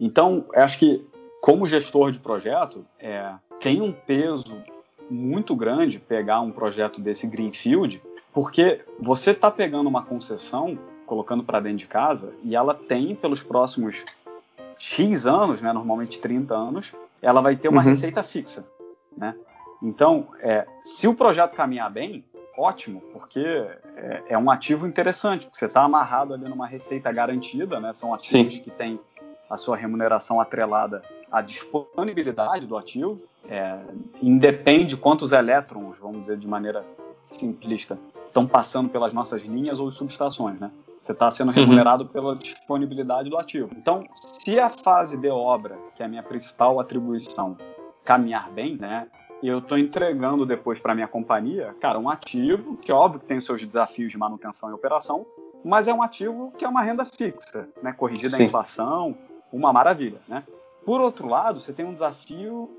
Então, 0.00 0.46
acho 0.54 0.78
que 0.78 1.04
como 1.40 1.66
gestor 1.66 2.12
de 2.12 2.18
projeto, 2.18 2.86
é, 2.98 3.32
tem 3.60 3.80
um 3.80 3.92
peso 3.92 4.62
muito 5.10 5.54
grande 5.54 5.98
pegar 5.98 6.40
um 6.40 6.50
projeto 6.50 7.00
desse 7.00 7.26
Greenfield, 7.26 8.02
porque 8.32 8.84
você 9.00 9.30
está 9.30 9.50
pegando 9.50 9.88
uma 9.88 10.02
concessão, 10.02 10.78
colocando 11.06 11.42
para 11.42 11.60
dentro 11.60 11.78
de 11.78 11.86
casa, 11.86 12.34
e 12.42 12.54
ela 12.54 12.74
tem 12.74 13.14
pelos 13.14 13.42
próximos 13.42 14.04
X 14.76 15.26
anos, 15.26 15.62
né, 15.62 15.72
normalmente 15.72 16.20
30 16.20 16.54
anos, 16.54 16.92
ela 17.22 17.40
vai 17.40 17.56
ter 17.56 17.68
uma 17.68 17.80
uhum. 17.80 17.88
receita 17.88 18.22
fixa. 18.22 18.66
Né? 19.16 19.34
Então, 19.82 20.28
é, 20.40 20.66
se 20.84 21.08
o 21.08 21.14
projeto 21.14 21.54
caminhar 21.54 21.90
bem, 21.90 22.24
ótimo, 22.56 23.00
porque 23.12 23.40
é, 23.96 24.22
é 24.30 24.38
um 24.38 24.50
ativo 24.50 24.86
interessante, 24.86 25.46
porque 25.46 25.58
você 25.58 25.66
está 25.66 25.82
amarrado 25.82 26.34
ali 26.34 26.48
numa 26.48 26.66
receita 26.66 27.10
garantida, 27.12 27.80
né? 27.80 27.92
são 27.92 28.12
ativos 28.12 28.54
Sim. 28.54 28.60
que 28.60 28.70
têm 28.70 29.00
a 29.48 29.56
sua 29.56 29.76
remuneração 29.76 30.40
atrelada 30.40 31.02
à 31.30 31.40
disponibilidade 31.40 32.66
do 32.66 32.76
ativo, 32.76 33.20
é, 33.48 33.78
independe 34.22 34.96
quantos 34.96 35.32
elétrons, 35.32 35.98
vamos 35.98 36.22
dizer 36.22 36.36
de 36.36 36.46
maneira 36.46 36.84
simplista, 37.28 37.98
estão 38.26 38.46
passando 38.46 38.88
pelas 38.88 39.12
nossas 39.12 39.42
linhas 39.42 39.78
ou 39.78 39.90
subestações, 39.90 40.58
né? 40.60 40.70
Você 41.00 41.12
está 41.12 41.30
sendo 41.30 41.48
uhum. 41.48 41.54
remunerado 41.54 42.04
uhum. 42.04 42.08
pela 42.08 42.36
disponibilidade 42.36 43.30
do 43.30 43.38
ativo. 43.38 43.70
Então, 43.76 44.04
se 44.14 44.58
a 44.58 44.68
fase 44.68 45.16
de 45.16 45.28
obra, 45.28 45.78
que 45.94 46.02
é 46.02 46.06
a 46.06 46.08
minha 46.08 46.22
principal 46.22 46.80
atribuição, 46.80 47.56
caminhar 48.04 48.50
bem, 48.50 48.76
né? 48.76 49.06
eu 49.42 49.58
estou 49.58 49.78
entregando 49.78 50.46
depois 50.46 50.80
para 50.80 50.94
minha 50.94 51.08
companhia, 51.08 51.74
cara, 51.80 51.98
um 51.98 52.08
ativo 52.08 52.76
que 52.76 52.90
óbvio 52.90 53.20
que 53.20 53.26
tem 53.26 53.40
seus 53.40 53.64
desafios 53.64 54.10
de 54.10 54.18
manutenção 54.18 54.70
e 54.70 54.72
operação, 54.72 55.26
mas 55.64 55.88
é 55.88 55.94
um 55.94 56.02
ativo 56.02 56.52
que 56.56 56.64
é 56.64 56.68
uma 56.68 56.82
renda 56.82 57.04
fixa, 57.04 57.68
né? 57.82 57.92
Corrigida 57.92 58.36
Sim. 58.36 58.42
a 58.42 58.46
inflação, 58.46 59.16
uma 59.52 59.72
maravilha, 59.72 60.20
né? 60.28 60.42
Por 60.84 61.00
outro 61.00 61.28
lado, 61.28 61.60
você 61.60 61.72
tem 61.72 61.84
um 61.84 61.92
desafio 61.92 62.70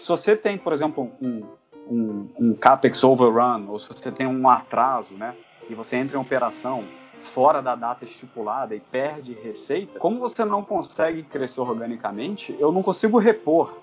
que 0.00 0.02
se 0.02 0.08
você 0.08 0.34
tem, 0.34 0.56
por 0.56 0.72
exemplo, 0.72 1.12
um, 1.20 1.42
um, 1.86 2.28
um 2.38 2.54
capex 2.54 3.04
overrun, 3.04 3.68
ou 3.68 3.78
se 3.78 3.88
você 3.88 4.10
tem 4.10 4.26
um 4.26 4.48
atraso, 4.48 5.14
né? 5.14 5.34
E 5.68 5.74
você 5.74 5.96
entra 5.96 6.16
em 6.16 6.20
operação 6.20 6.84
fora 7.20 7.60
da 7.60 7.76
data 7.76 8.04
estipulada 8.04 8.74
e 8.74 8.80
perde 8.80 9.34
receita, 9.34 9.98
como 9.98 10.18
você 10.18 10.42
não 10.42 10.64
consegue 10.64 11.22
crescer 11.22 11.60
organicamente, 11.60 12.56
eu 12.58 12.72
não 12.72 12.82
consigo 12.82 13.18
repor 13.18 13.74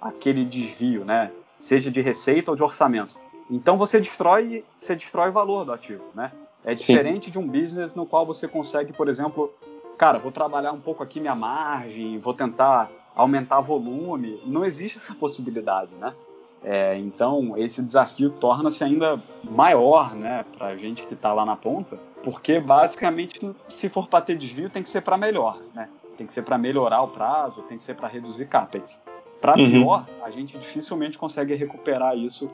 aquele 0.00 0.44
desvio, 0.44 1.04
né? 1.04 1.32
Seja 1.58 1.90
de 1.90 2.00
receita 2.00 2.52
ou 2.52 2.56
de 2.56 2.62
orçamento. 2.62 3.16
Então 3.50 3.76
você 3.76 3.98
destrói, 3.98 4.64
você 4.78 4.94
destrói 4.94 5.30
o 5.30 5.32
valor 5.32 5.64
do 5.64 5.72
ativo, 5.72 6.04
né? 6.14 6.30
É 6.64 6.72
diferente 6.72 7.26
Sim. 7.26 7.32
de 7.32 7.38
um 7.38 7.46
business 7.46 7.94
no 7.94 8.06
qual 8.06 8.24
você 8.24 8.46
consegue, 8.46 8.92
por 8.92 9.08
exemplo, 9.08 9.52
cara, 9.98 10.18
vou 10.18 10.30
trabalhar 10.30 10.72
um 10.72 10.80
pouco 10.80 11.02
aqui 11.02 11.20
minha 11.20 11.34
margem, 11.34 12.18
vou 12.18 12.32
tentar 12.32 12.90
aumentar 13.14 13.60
volume. 13.60 14.40
Não 14.46 14.64
existe 14.64 14.98
essa 14.98 15.14
possibilidade, 15.14 15.94
né? 15.94 16.14
É, 16.62 16.96
então, 16.98 17.58
esse 17.58 17.82
desafio 17.82 18.30
torna-se 18.30 18.82
ainda 18.82 19.22
maior 19.42 20.14
né, 20.14 20.46
para 20.56 20.68
a 20.68 20.76
gente 20.76 21.06
que 21.06 21.12
está 21.12 21.30
lá 21.34 21.44
na 21.44 21.54
ponta, 21.54 21.98
porque 22.22 22.58
basicamente, 22.58 23.38
se 23.68 23.90
for 23.90 24.08
para 24.08 24.24
ter 24.24 24.38
desvio, 24.38 24.70
tem 24.70 24.82
que 24.82 24.88
ser 24.88 25.02
para 25.02 25.18
melhor. 25.18 25.60
Né? 25.74 25.90
Tem 26.16 26.26
que 26.26 26.32
ser 26.32 26.42
para 26.42 26.56
melhorar 26.56 27.02
o 27.02 27.08
prazo, 27.08 27.60
tem 27.62 27.76
que 27.76 27.84
ser 27.84 27.94
para 27.94 28.08
reduzir 28.08 28.46
capex. 28.46 28.98
Para 29.42 29.58
uhum. 29.58 29.70
pior, 29.70 30.06
a 30.22 30.30
gente 30.30 30.56
dificilmente 30.56 31.18
consegue 31.18 31.54
recuperar 31.54 32.16
isso 32.16 32.48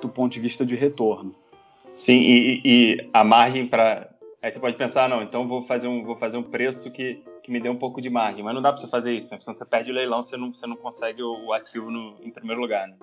do 0.00 0.08
ponto 0.08 0.32
de 0.32 0.38
vista 0.38 0.64
de 0.64 0.76
retorno. 0.76 1.34
Sim, 1.96 2.20
e, 2.20 2.60
e 2.64 3.10
a 3.12 3.24
margem 3.24 3.66
para. 3.66 4.10
Aí 4.40 4.52
você 4.52 4.60
pode 4.60 4.76
pensar, 4.76 5.08
não, 5.08 5.22
então 5.22 5.48
vou 5.48 5.62
fazer 5.62 5.88
um, 5.88 6.04
vou 6.04 6.14
fazer 6.14 6.36
um 6.36 6.42
preço 6.42 6.88
que, 6.90 7.20
que 7.46 7.52
me 7.52 7.60
dê 7.60 7.68
um 7.68 7.78
pouco 7.78 8.00
de 8.00 8.10
margem. 8.10 8.44
Mas 8.44 8.54
não 8.54 8.60
dá 8.60 8.72
para 8.72 8.82
você 8.82 8.88
fazer 8.88 9.16
isso, 9.16 9.26
né? 9.26 9.36
Porque 9.36 9.44
senão 9.44 9.56
você 9.56 9.64
perde 9.64 9.90
o 9.92 9.94
leilão, 9.94 10.20
você 10.20 10.36
não, 10.36 10.52
você 10.52 10.66
não 10.66 10.76
consegue 10.76 11.22
o, 11.22 11.52
ativo 11.52 11.90
no, 11.90 12.16
em 12.20 12.30
primeiro 12.30 12.60
lugar. 12.60 12.88
Né? 12.88 12.96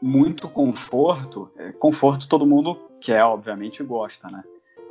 muito 0.00 0.46
conforto, 0.46 1.50
é, 1.56 1.72
conforto 1.72 2.28
todo 2.28 2.46
mundo 2.46 2.78
quer, 3.00 3.24
obviamente 3.24 3.82
gosta, 3.82 4.28
né? 4.30 4.44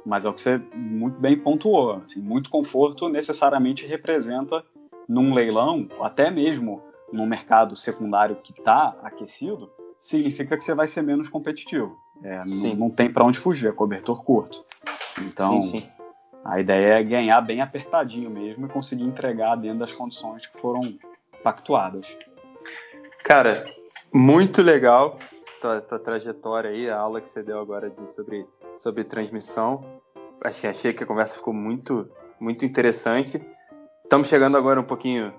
Mas 0.03 0.25
é 0.25 0.29
o 0.29 0.33
que 0.33 0.41
você 0.41 0.57
muito 0.73 1.19
bem 1.19 1.37
pontuou. 1.37 2.01
Assim, 2.05 2.21
muito 2.21 2.49
conforto 2.49 3.07
necessariamente 3.07 3.85
representa 3.85 4.63
num 5.07 5.33
leilão, 5.33 5.87
até 6.01 6.31
mesmo 6.31 6.81
no 7.13 7.25
mercado 7.27 7.75
secundário 7.75 8.37
que 8.37 8.51
está 8.51 8.95
aquecido, 9.03 9.69
significa 9.99 10.57
que 10.57 10.63
você 10.63 10.73
vai 10.73 10.87
ser 10.87 11.03
menos 11.03 11.29
competitivo. 11.29 11.95
É, 12.23 12.43
não, 12.45 12.75
não, 12.75 12.89
tem 12.89 13.11
para 13.11 13.23
onde 13.23 13.37
fugir, 13.37 13.67
é 13.69 13.71
cobertor 13.71 14.23
curto. 14.23 14.65
Então, 15.21 15.61
sim, 15.61 15.71
sim. 15.71 15.87
A 16.45 16.59
ideia 16.59 16.99
é 16.99 17.03
ganhar 17.03 17.41
bem 17.41 17.59
apertadinho 17.59 18.29
mesmo 18.29 18.67
e 18.67 18.69
conseguir 18.69 19.03
entregar 19.03 19.55
dentro 19.55 19.79
das 19.79 19.91
condições 19.91 20.45
que 20.45 20.55
foram 20.59 20.95
pactuadas. 21.43 22.07
Cara, 23.23 23.65
muito 24.13 24.61
legal 24.61 25.17
tua, 25.59 25.81
tua, 25.81 25.97
trajetória 25.97 26.69
aí, 26.69 26.87
a 26.87 26.99
aula 26.99 27.19
que 27.19 27.27
você 27.27 27.41
deu 27.41 27.59
agora 27.59 27.89
de, 27.89 28.07
sobre, 28.11 28.45
sobre 28.77 29.03
transmissão. 29.03 29.83
Achei, 30.43 30.69
achei 30.69 30.93
que 30.93 31.03
a 31.03 31.07
conversa 31.07 31.35
ficou 31.35 31.53
muito, 31.53 32.07
muito 32.39 32.63
interessante. 32.63 33.43
Estamos 34.03 34.27
chegando 34.27 34.55
agora 34.55 34.79
um 34.79 34.83
pouquinho, 34.83 35.33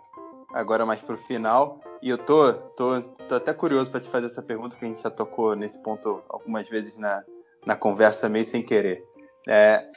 agora 0.53 0.85
mais 0.85 1.01
para 1.01 1.15
o 1.15 1.19
final. 1.19 1.81
E 2.03 2.11
eu 2.11 2.19
tô, 2.19 2.53
tô, 2.53 3.01
tô 3.29 3.37
até 3.37 3.55
curioso 3.55 3.91
para 3.91 4.01
te 4.01 4.09
fazer 4.09 4.27
essa 4.27 4.43
pergunta, 4.43 4.75
que 4.75 4.85
a 4.85 4.89
gente 4.89 5.03
já 5.03 5.11
tocou 5.11 5.55
nesse 5.55 5.81
ponto 5.81 6.21
algumas 6.29 6.69
vezes 6.69 6.99
na, 6.99 7.23
na 7.65 7.77
conversa, 7.77 8.29
meio 8.29 8.45
sem 8.45 8.63
querer. 8.63 9.05
É, 9.49 9.89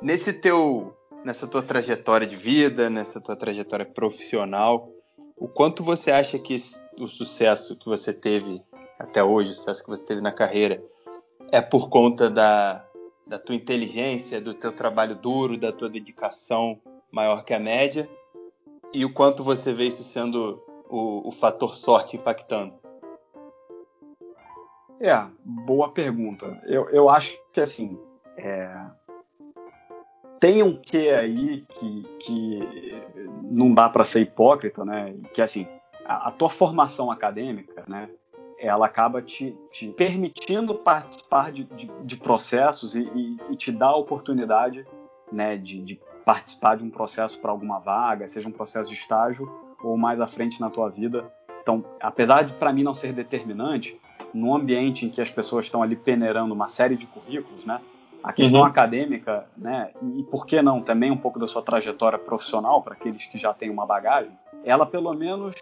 nesse 0.00 0.32
teu, 0.32 0.94
nessa 1.24 1.46
tua 1.46 1.62
trajetória 1.62 2.26
de 2.26 2.36
vida, 2.36 2.88
nessa 2.90 3.20
tua 3.20 3.36
trajetória 3.36 3.84
profissional, 3.84 4.90
o 5.36 5.48
quanto 5.48 5.82
você 5.82 6.10
acha 6.10 6.38
que 6.38 6.56
o 6.98 7.06
sucesso 7.06 7.76
que 7.76 7.86
você 7.86 8.12
teve 8.12 8.62
até 8.98 9.22
hoje, 9.22 9.50
o 9.50 9.54
sucesso 9.54 9.82
que 9.82 9.90
você 9.90 10.04
teve 10.04 10.20
na 10.20 10.32
carreira, 10.32 10.82
é 11.52 11.60
por 11.60 11.88
conta 11.88 12.30
da, 12.30 12.84
da 13.26 13.38
tua 13.38 13.54
inteligência, 13.54 14.40
do 14.40 14.54
teu 14.54 14.72
trabalho 14.72 15.14
duro, 15.14 15.58
da 15.58 15.72
tua 15.72 15.88
dedicação 15.88 16.80
maior 17.10 17.44
que 17.44 17.52
a 17.52 17.60
média? 17.60 18.08
E 18.92 19.04
o 19.04 19.12
quanto 19.12 19.44
você 19.44 19.72
vê 19.72 19.86
isso 19.86 20.02
sendo 20.02 20.62
o, 20.88 21.28
o 21.28 21.32
fator 21.32 21.74
sorte 21.74 22.16
impactando? 22.16 22.74
É, 24.98 25.26
boa 25.44 25.90
pergunta. 25.90 26.58
Eu, 26.64 26.88
eu 26.88 27.10
acho 27.10 27.38
que 27.52 27.60
assim, 27.60 27.98
é, 28.38 28.70
tem 30.40 30.62
um 30.62 30.76
quê 30.76 31.10
aí 31.10 31.64
que, 31.68 32.02
que 32.20 33.02
não 33.42 33.72
dá 33.72 33.88
para 33.88 34.04
ser 34.04 34.20
hipócrita, 34.20 34.84
né? 34.84 35.14
Que 35.32 35.42
assim, 35.42 35.66
a, 36.04 36.28
a 36.28 36.30
tua 36.30 36.48
formação 36.48 37.10
acadêmica, 37.10 37.84
né, 37.86 38.08
ela 38.58 38.86
acaba 38.86 39.20
te, 39.20 39.56
te 39.70 39.88
permitindo 39.88 40.74
participar 40.74 41.52
de, 41.52 41.64
de, 41.64 41.90
de 42.04 42.16
processos 42.16 42.94
e, 42.94 43.02
e, 43.02 43.36
e, 43.50 43.56
te 43.56 43.70
dá 43.70 43.88
a 43.88 43.96
oportunidade 43.96 44.86
né, 45.30 45.56
de, 45.56 45.82
de 45.82 46.00
participar 46.24 46.76
de 46.76 46.84
um 46.84 46.90
processo 46.90 47.38
para 47.38 47.50
alguma 47.50 47.78
vaga, 47.78 48.26
seja 48.26 48.48
um 48.48 48.52
processo 48.52 48.90
de 48.90 48.96
estágio 48.96 49.50
ou 49.82 49.96
mais 49.96 50.20
à 50.20 50.26
frente 50.26 50.60
na 50.60 50.70
tua 50.70 50.88
vida. 50.88 51.30
Então, 51.60 51.84
apesar 52.00 52.42
de 52.42 52.54
para 52.54 52.72
mim 52.72 52.82
não 52.82 52.94
ser 52.94 53.12
determinante, 53.12 54.00
no 54.32 54.54
ambiente 54.54 55.04
em 55.04 55.10
que 55.10 55.20
as 55.20 55.30
pessoas 55.30 55.66
estão 55.66 55.82
ali 55.82 55.96
peneirando 55.96 56.54
uma 56.54 56.68
série 56.68 56.96
de 56.96 57.06
currículos, 57.06 57.64
né, 57.64 57.80
a 58.22 58.32
questão 58.32 58.60
uhum. 58.60 58.66
acadêmica, 58.66 59.46
né, 59.56 59.90
e 60.16 60.22
por 60.24 60.46
que 60.46 60.60
não 60.60 60.82
também 60.82 61.10
um 61.10 61.16
pouco 61.16 61.38
da 61.38 61.46
sua 61.46 61.62
trajetória 61.62 62.18
profissional 62.18 62.82
para 62.82 62.94
aqueles 62.94 63.26
que 63.26 63.38
já 63.38 63.54
têm 63.54 63.70
uma 63.70 63.86
bagagem, 63.86 64.32
ela 64.64 64.84
pelo 64.84 65.12
menos 65.14 65.54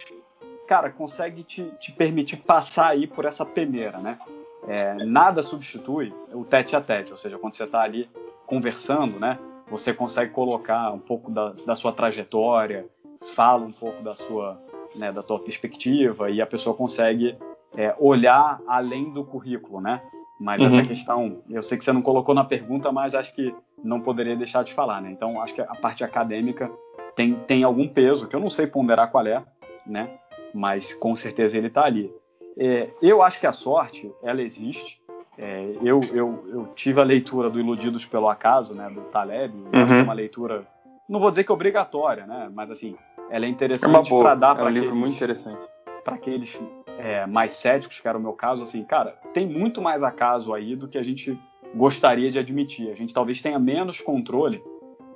cara, 0.67 0.91
consegue 0.91 1.43
te, 1.43 1.65
te 1.79 1.93
permitir 1.93 2.39
passar 2.39 2.89
aí 2.89 3.07
por 3.07 3.25
essa 3.25 3.45
peneira, 3.45 3.99
né? 3.99 4.19
É, 4.67 4.95
nada 5.05 5.43
substitui 5.43 6.15
o 6.33 6.45
tete 6.45 6.75
a 6.75 6.81
tete, 6.81 7.13
ou 7.13 7.19
seja, 7.19 7.39
quando 7.39 7.55
você 7.55 7.65
está 7.65 7.83
ali 7.83 8.09
conversando, 8.47 9.21
né? 9.21 9.39
Você 9.71 9.93
consegue 9.93 10.33
colocar 10.33 10.91
um 10.91 10.99
pouco 10.99 11.31
da, 11.31 11.51
da 11.67 11.77
sua 11.77 11.93
trajetória, 11.93 12.87
fala 13.35 13.65
um 13.65 13.73
pouco 13.73 14.03
da 14.03 14.15
sua, 14.17 14.61
né, 14.95 15.13
da 15.13 15.23
tua 15.23 15.39
perspectiva 15.39 16.31
e 16.31 16.41
a 16.41 16.47
pessoa 16.47 16.75
consegue 16.75 17.37
é, 17.77 17.95
olhar 17.99 18.61
além 18.67 19.11
do 19.11 19.25
currículo, 19.25 19.81
né? 19.81 20.03
Mas 20.45 20.61
uhum. 20.61 20.69
essa 20.69 20.83
questão, 20.83 21.39
eu 21.49 21.63
sei 21.63 21.79
que 21.79 21.85
você 21.85 21.93
não 21.93 22.03
colocou 22.03 22.35
na 22.35 22.45
pergunta, 22.45 22.93
mas 22.93 23.15
acho 23.15 23.35
que 23.35 23.55
não 23.83 24.01
poderia 24.01 24.37
deixar 24.37 24.63
de 24.63 24.75
falar, 24.75 25.01
né? 25.01 25.11
Então, 25.11 25.41
acho 25.41 25.55
que 25.55 25.63
a 25.63 25.75
parte 25.75 26.05
acadêmica 26.05 26.71
tem, 27.17 27.35
tem 27.47 27.65
algum 27.65 27.89
peso, 27.89 28.29
que 28.29 28.37
eu 28.37 28.41
não 28.41 28.51
sei 28.51 28.67
ponderar 28.67 29.11
qual 29.11 29.27
é, 29.27 29.43
né? 29.87 30.11
mas 30.55 30.95
com 30.95 31.17
certeza 31.17 31.59
ele 31.59 31.67
está 31.67 31.85
ali. 31.85 32.11
É, 32.57 32.89
eu 33.03 33.21
acho 33.21 33.41
que 33.41 33.47
a 33.47 33.53
sorte, 33.53 34.11
ela 34.23 34.41
existe. 34.41 35.03
É, 35.37 35.73
eu, 35.83 36.01
eu, 36.13 36.45
eu, 36.49 36.69
tive 36.77 37.01
a 37.01 37.05
leitura 37.05 37.51
do 37.51 37.59
Iludidos 37.59 38.05
pelo 38.05 38.29
Acaso, 38.29 38.73
né, 38.73 38.89
do 38.89 39.01
Taleb, 39.03 39.53
uhum. 39.53 39.65
acho 39.73 39.87
que 39.87 39.93
é 39.93 39.97
uhum. 39.97 40.03
uma 40.05 40.13
leitura, 40.13 40.65
não 41.09 41.19
vou 41.19 41.29
dizer 41.29 41.43
que 41.43 41.51
é 41.51 41.55
obrigatória, 41.55 42.25
né, 42.25 42.49
mas 42.55 42.71
assim, 42.71 42.95
ela 43.29 43.45
é 43.45 43.49
interessante 43.49 44.15
é 44.15 44.23
para 44.23 44.37
dar 44.37 44.55
para 44.55 44.67
é 44.67 44.69
um 44.69 44.71
livro 44.71 44.95
muito 44.95 45.17
interessante. 45.17 45.61
Para 46.05 46.15
aqueles 46.15 46.57
é, 46.99 47.27
mais 47.27 47.53
céticos, 47.53 48.01
que 48.01 48.09
era 48.09 48.17
o 48.17 48.21
meu 48.21 48.33
caso, 48.33 48.63
assim, 48.63 48.85
cara, 48.85 49.19
tem 49.33 49.47
muito 49.47 49.83
mais 49.83 50.03
acaso 50.03 50.55
aí 50.55 50.77
do 50.77 50.89
que 50.89 50.99
a 50.99 51.03
gente 51.03 51.39
gostaria 51.75 52.31
de 52.31 52.39
admitir. 52.39 52.91
A 52.91 52.95
gente 52.95 53.13
talvez 53.13 53.43
tenha 53.43 53.59
menos 53.59 54.01
controle, 54.01 54.63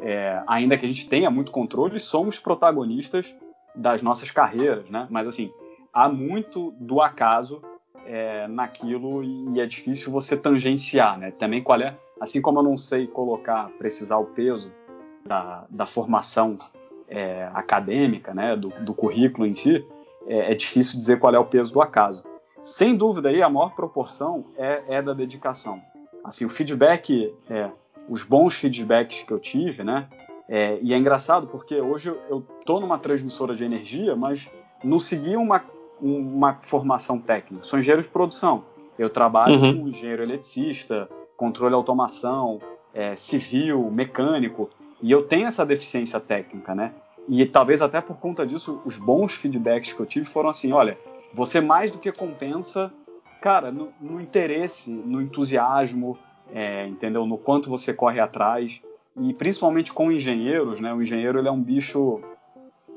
é, 0.01 0.43
ainda 0.47 0.77
que 0.77 0.85
a 0.85 0.89
gente 0.89 1.09
tenha 1.09 1.31
muito 1.31 1.53
controle, 1.53 1.99
somos 1.99 2.39
protagonistas 2.39 3.35
das 3.75 4.03
nossas 4.03 4.31
carreiras, 4.31 4.89
né? 4.91 5.07
Mas 5.11 5.27
assim, 5.27 5.53
há 5.93 6.09
muito 6.09 6.73
do 6.79 7.01
acaso 7.01 7.63
é, 8.07 8.47
naquilo 8.49 9.23
e 9.23 9.61
é 9.61 9.67
difícil 9.67 10.11
você 10.11 10.37
tangenciar, 10.37 11.19
né? 11.19 11.31
Também 11.33 11.63
qual 11.63 11.81
é, 11.81 11.97
assim 12.21 12.41
como 12.41 12.59
eu 12.59 12.63
não 12.63 12.77
sei 12.77 13.07
colocar, 13.07 13.71
precisar 13.79 14.19
o 14.19 14.27
peso 14.27 14.73
da, 15.25 15.65
da 15.69 15.87
formação 15.87 16.57
é, 17.09 17.49
acadêmica, 17.55 18.35
né? 18.35 18.57
Do, 18.57 18.71
do, 18.85 18.95
currículo 18.95 19.47
em 19.47 19.55
si, 19.55 19.85
é, 20.29 20.53
é, 20.53 20.55
difícil 20.55 20.99
dizer 20.99 21.19
qual 21.19 21.35
é 21.35 21.39
o 21.39 21.45
peso 21.45 21.73
do 21.73 21.81
acaso. 21.81 22.23
Sem 22.63 22.95
dúvida 22.97 23.31
aí 23.31 23.43
a 23.43 23.49
maior 23.49 23.75
proporção 23.75 24.45
é, 24.57 24.83
é 24.89 25.03
da 25.03 25.15
dedicação. 25.15 25.81
Assim, 26.23 26.45
o 26.45 26.49
feedback, 26.49 27.35
é, 27.49 27.71
os 28.09 28.23
bons 28.23 28.55
feedbacks 28.55 29.23
que 29.23 29.33
eu 29.33 29.39
tive, 29.39 29.83
né? 29.83 30.07
É, 30.49 30.79
e 30.83 30.95
é 30.95 30.97
engraçado 30.97 31.47
porque 31.47 31.81
hoje 31.81 32.09
eu 32.29 32.45
estou 32.61 32.81
numa 32.81 32.99
transmissora 32.99 33.55
de 33.55 33.65
energia, 33.65 34.17
mas 34.17 34.49
não 34.83 34.99
segui 34.99 35.37
uma, 35.37 35.63
uma 36.01 36.55
formação 36.63 37.19
técnica. 37.19 37.65
Sou 37.65 37.79
engenheiro 37.79 38.03
de 38.03 38.09
produção. 38.09 38.65
Eu 38.99 39.11
trabalho 39.11 39.55
uhum. 39.55 39.83
com 39.83 39.89
engenheiro 39.89 40.23
eletricista, 40.23 41.09
controle 41.37 41.75
automação, 41.75 42.61
é, 42.93 43.15
civil, 43.15 43.91
mecânico, 43.91 44.69
e 45.01 45.11
eu 45.11 45.23
tenho 45.23 45.47
essa 45.47 45.65
deficiência 45.65 46.19
técnica, 46.19 46.75
né? 46.75 46.93
E 47.29 47.45
talvez 47.45 47.83
até 47.83 48.01
por 48.01 48.17
conta 48.17 48.47
disso, 48.47 48.81
os 48.85 48.97
bons 48.97 49.33
feedbacks 49.33 49.93
que 49.93 50.01
eu 50.01 50.07
tive 50.07 50.25
foram 50.25 50.49
assim: 50.49 50.73
olha, 50.73 50.99
você 51.33 51.61
mais 51.61 51.91
do 51.91 51.99
que 51.99 52.11
compensa, 52.11 52.91
cara, 53.41 53.71
no, 53.71 53.93
no 54.01 54.21
interesse, 54.21 54.91
no 54.91 55.21
entusiasmo, 55.21 56.19
é, 56.53 56.87
entendeu? 56.87 57.27
No 57.27 57.37
quanto 57.37 57.69
você 57.69 57.93
corre 57.93 58.19
atrás. 58.19 58.81
E 59.21 59.35
principalmente 59.35 59.93
com 59.93 60.13
engenheiros, 60.13 60.81
né? 60.81 60.95
O 60.95 61.03
engenheiro 61.03 61.39
ele 61.39 61.49
é 61.49 61.53
um 61.53 61.61
bicho 61.61 62.21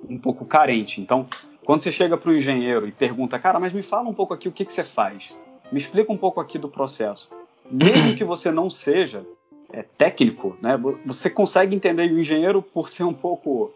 um 0.08 0.18
pouco 0.18 0.46
carente. 0.46 1.02
Então, 1.02 1.28
quando 1.66 1.82
você 1.82 1.92
chega 1.92 2.16
para 2.16 2.30
o 2.30 2.36
engenheiro 2.36 2.88
e 2.88 2.92
pergunta, 2.92 3.38
cara, 3.40 3.60
mas 3.60 3.74
me 3.74 3.82
fala 3.82 4.08
um 4.08 4.14
pouco 4.14 4.34
aqui 4.34 4.48
o 4.48 4.52
que, 4.52 4.64
que 4.64 4.72
você 4.72 4.84
faz, 4.84 5.40
me 5.72 5.78
explica 5.78 6.12
um 6.12 6.18
pouco 6.18 6.40
aqui 6.40 6.58
do 6.58 6.70
processo. 6.70 7.30
Mesmo 7.70 8.16
que 8.16 8.24
você 8.24 8.52
não 8.52 8.70
seja 8.70 9.26
é, 9.74 9.82
técnico, 9.82 10.56
né? 10.62 10.80
Você 11.06 11.30
consegue 11.30 11.76
entender 11.76 12.12
o 12.12 12.20
engenheiro, 12.20 12.62
por 12.62 12.90
ser 12.90 13.04
um 13.04 13.14
pouco 13.14 13.72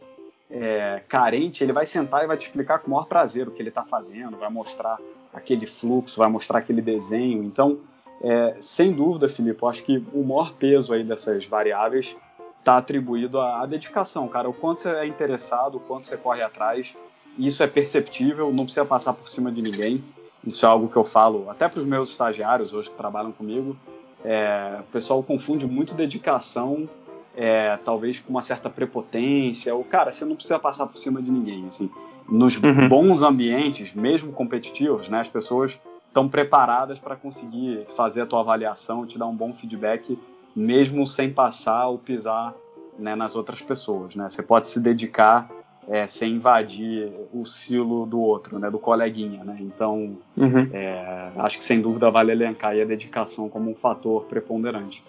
é, 0.58 1.02
carente, 1.10 1.64
ele 1.64 1.74
vai 1.74 1.86
sentar 1.86 2.24
e 2.24 2.28
vai 2.28 2.38
te 2.38 2.48
explicar 2.48 2.80
com 2.80 2.88
o 2.88 2.92
maior 2.92 3.06
prazer 3.06 3.48
o 3.48 3.52
que 3.52 3.62
ele 3.62 3.70
está 3.70 3.84
fazendo, 3.84 4.38
vai 4.38 4.50
mostrar 4.50 4.98
aquele 5.34 5.68
fluxo, 5.68 6.18
vai 6.18 6.30
mostrar 6.30 6.60
aquele 6.60 6.82
desenho. 6.82 7.44
Então, 7.44 7.80
é, 8.22 8.56
sem 8.62 8.94
dúvida, 8.94 9.28
Felipe, 9.28 9.62
eu 9.62 9.68
acho 9.68 9.84
que 9.84 10.02
o 10.14 10.24
maior 10.24 10.54
peso 10.54 10.94
aí 10.94 11.04
dessas 11.04 11.46
variáveis 11.46 12.16
está 12.60 12.78
atribuído 12.78 13.40
à, 13.40 13.64
à, 13.64 13.66
dedicação, 13.66 14.30
cara. 14.30 14.50
O 14.50 14.54
quanto 14.54 14.82
você 14.82 14.90
é 14.90 15.06
interessado, 15.06 15.76
o 15.76 15.80
quanto 15.80 16.06
você 16.06 16.16
corre 16.16 16.42
atrás, 16.42 16.96
isso 17.38 17.62
é 17.62 17.68
perceptível, 17.68 18.52
não 18.54 18.64
precisa 18.64 18.86
passar 18.86 19.12
por 19.12 19.28
cima 19.28 19.52
de 19.52 19.62
ninguém. 19.62 20.02
Isso 20.46 20.66
é 20.66 20.70
algo 20.70 20.88
que 20.88 20.96
eu 20.96 21.04
falo 21.04 21.50
até 21.50 21.68
para 21.68 21.82
os 21.82 21.86
meus 21.86 22.12
estagiários 22.12 22.74
hoje 22.74 22.90
que 22.90 22.96
trabalham 22.96 23.34
comigo. 23.34 23.76
É, 24.24 24.78
o 24.80 24.92
pessoal 24.92 25.22
confunde 25.22 25.68
muito 25.68 25.94
dedicação, 25.94 26.88
é, 27.36 27.78
talvez 27.84 28.20
com 28.20 28.30
uma 28.30 28.42
certa 28.42 28.70
prepotência. 28.70 29.74
Ou, 29.76 29.84
cara, 29.84 30.12
você 30.12 30.26
não 30.26 30.36
precisa 30.36 30.60
passar 30.60 30.88
por 30.88 30.98
cima 30.98 31.22
de 31.22 31.32
ninguém. 31.32 31.68
Assim, 31.68 31.90
nos 32.28 32.58
uhum. 32.58 32.88
bons 32.88 33.22
ambientes, 33.22 33.94
mesmo 33.94 34.32
competitivos, 34.32 35.10
né, 35.10 35.20
as 35.20 35.30
pessoas 35.30 35.80
estão 36.08 36.30
preparadas 36.30 36.98
para 36.98 37.16
conseguir 37.16 37.86
fazer 37.96 38.22
a 38.22 38.26
tua 38.26 38.40
avaliação, 38.40 39.06
te 39.06 39.18
dar 39.18 39.28
um 39.28 39.36
bom 39.36 39.54
feedback, 39.54 40.18
mesmo 40.56 41.06
sem 41.06 41.32
passar 41.32 41.88
ou 41.88 41.98
pisar 41.98 42.56
né, 42.98 43.16
nas 43.16 43.36
outras 43.36 43.62
pessoas. 43.62 44.16
Né? 44.16 44.30
Você 44.30 44.42
pode 44.42 44.70
se 44.70 44.80
dedicar 44.80 45.50
é, 45.88 46.08
sem 46.08 46.36
invadir 46.36 47.12
o 47.34 47.46
silo 47.46 48.06
do 48.06 48.20
outro, 48.20 48.58
né, 48.58 48.72
do 48.72 48.80
coleguinha. 48.80 49.44
Né? 49.44 49.58
Então, 49.60 50.18
uhum. 50.38 50.70
é, 50.72 51.32
acho 51.38 51.58
que 51.58 51.64
sem 51.64 51.82
dúvida 51.82 52.10
vale 52.10 52.32
elencar 52.32 52.72
a 52.72 52.86
dedicação 52.86 53.50
como 53.50 53.70
um 53.70 53.76
fator 53.76 54.24
preponderante. 54.24 55.04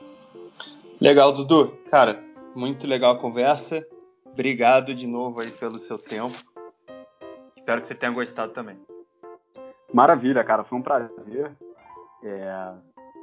Legal, 1.01 1.33
Dudu. 1.33 1.77
Cara, 1.91 2.23
muito 2.55 2.87
legal 2.87 3.15
a 3.15 3.19
conversa. 3.19 3.87
Obrigado 4.25 4.95
de 4.95 5.07
novo 5.07 5.41
aí 5.41 5.51
pelo 5.51 5.79
seu 5.79 5.99
tempo. 5.99 6.35
Espero 7.57 7.81
que 7.81 7.87
você 7.87 7.95
tenha 7.95 8.13
gostado 8.13 8.53
também. 8.53 8.79
Maravilha, 9.93 10.43
cara, 10.43 10.65
foi 10.65 10.79
um 10.79 10.83
prazer. 10.83 11.53
É, 12.23 12.73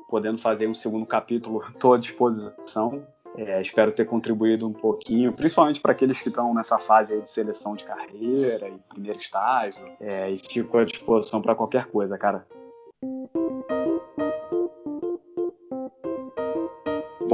podendo 0.08 0.38
fazer 0.38 0.68
um 0.68 0.74
segundo 0.74 1.06
capítulo, 1.06 1.64
estou 1.68 1.94
à 1.94 1.98
disposição. 1.98 3.06
É, 3.36 3.60
espero 3.60 3.92
ter 3.92 4.06
contribuído 4.06 4.68
um 4.68 4.74
pouquinho, 4.74 5.34
principalmente 5.34 5.82
para 5.82 5.94
aqueles 5.94 6.22
que 6.22 6.30
estão 6.30 6.54
nessa 6.54 6.78
fase 6.78 7.20
de 7.20 7.30
seleção 7.30 7.76
de 7.76 7.84
carreira 7.84 8.70
e 8.70 8.78
primeiro 8.90 9.18
estágio. 9.18 9.84
É, 10.00 10.30
e 10.30 10.38
fico 10.38 10.78
à 10.78 10.86
disposição 10.86 11.42
para 11.42 11.56
qualquer 11.56 11.88
coisa, 11.88 12.18
cara. 12.20 12.46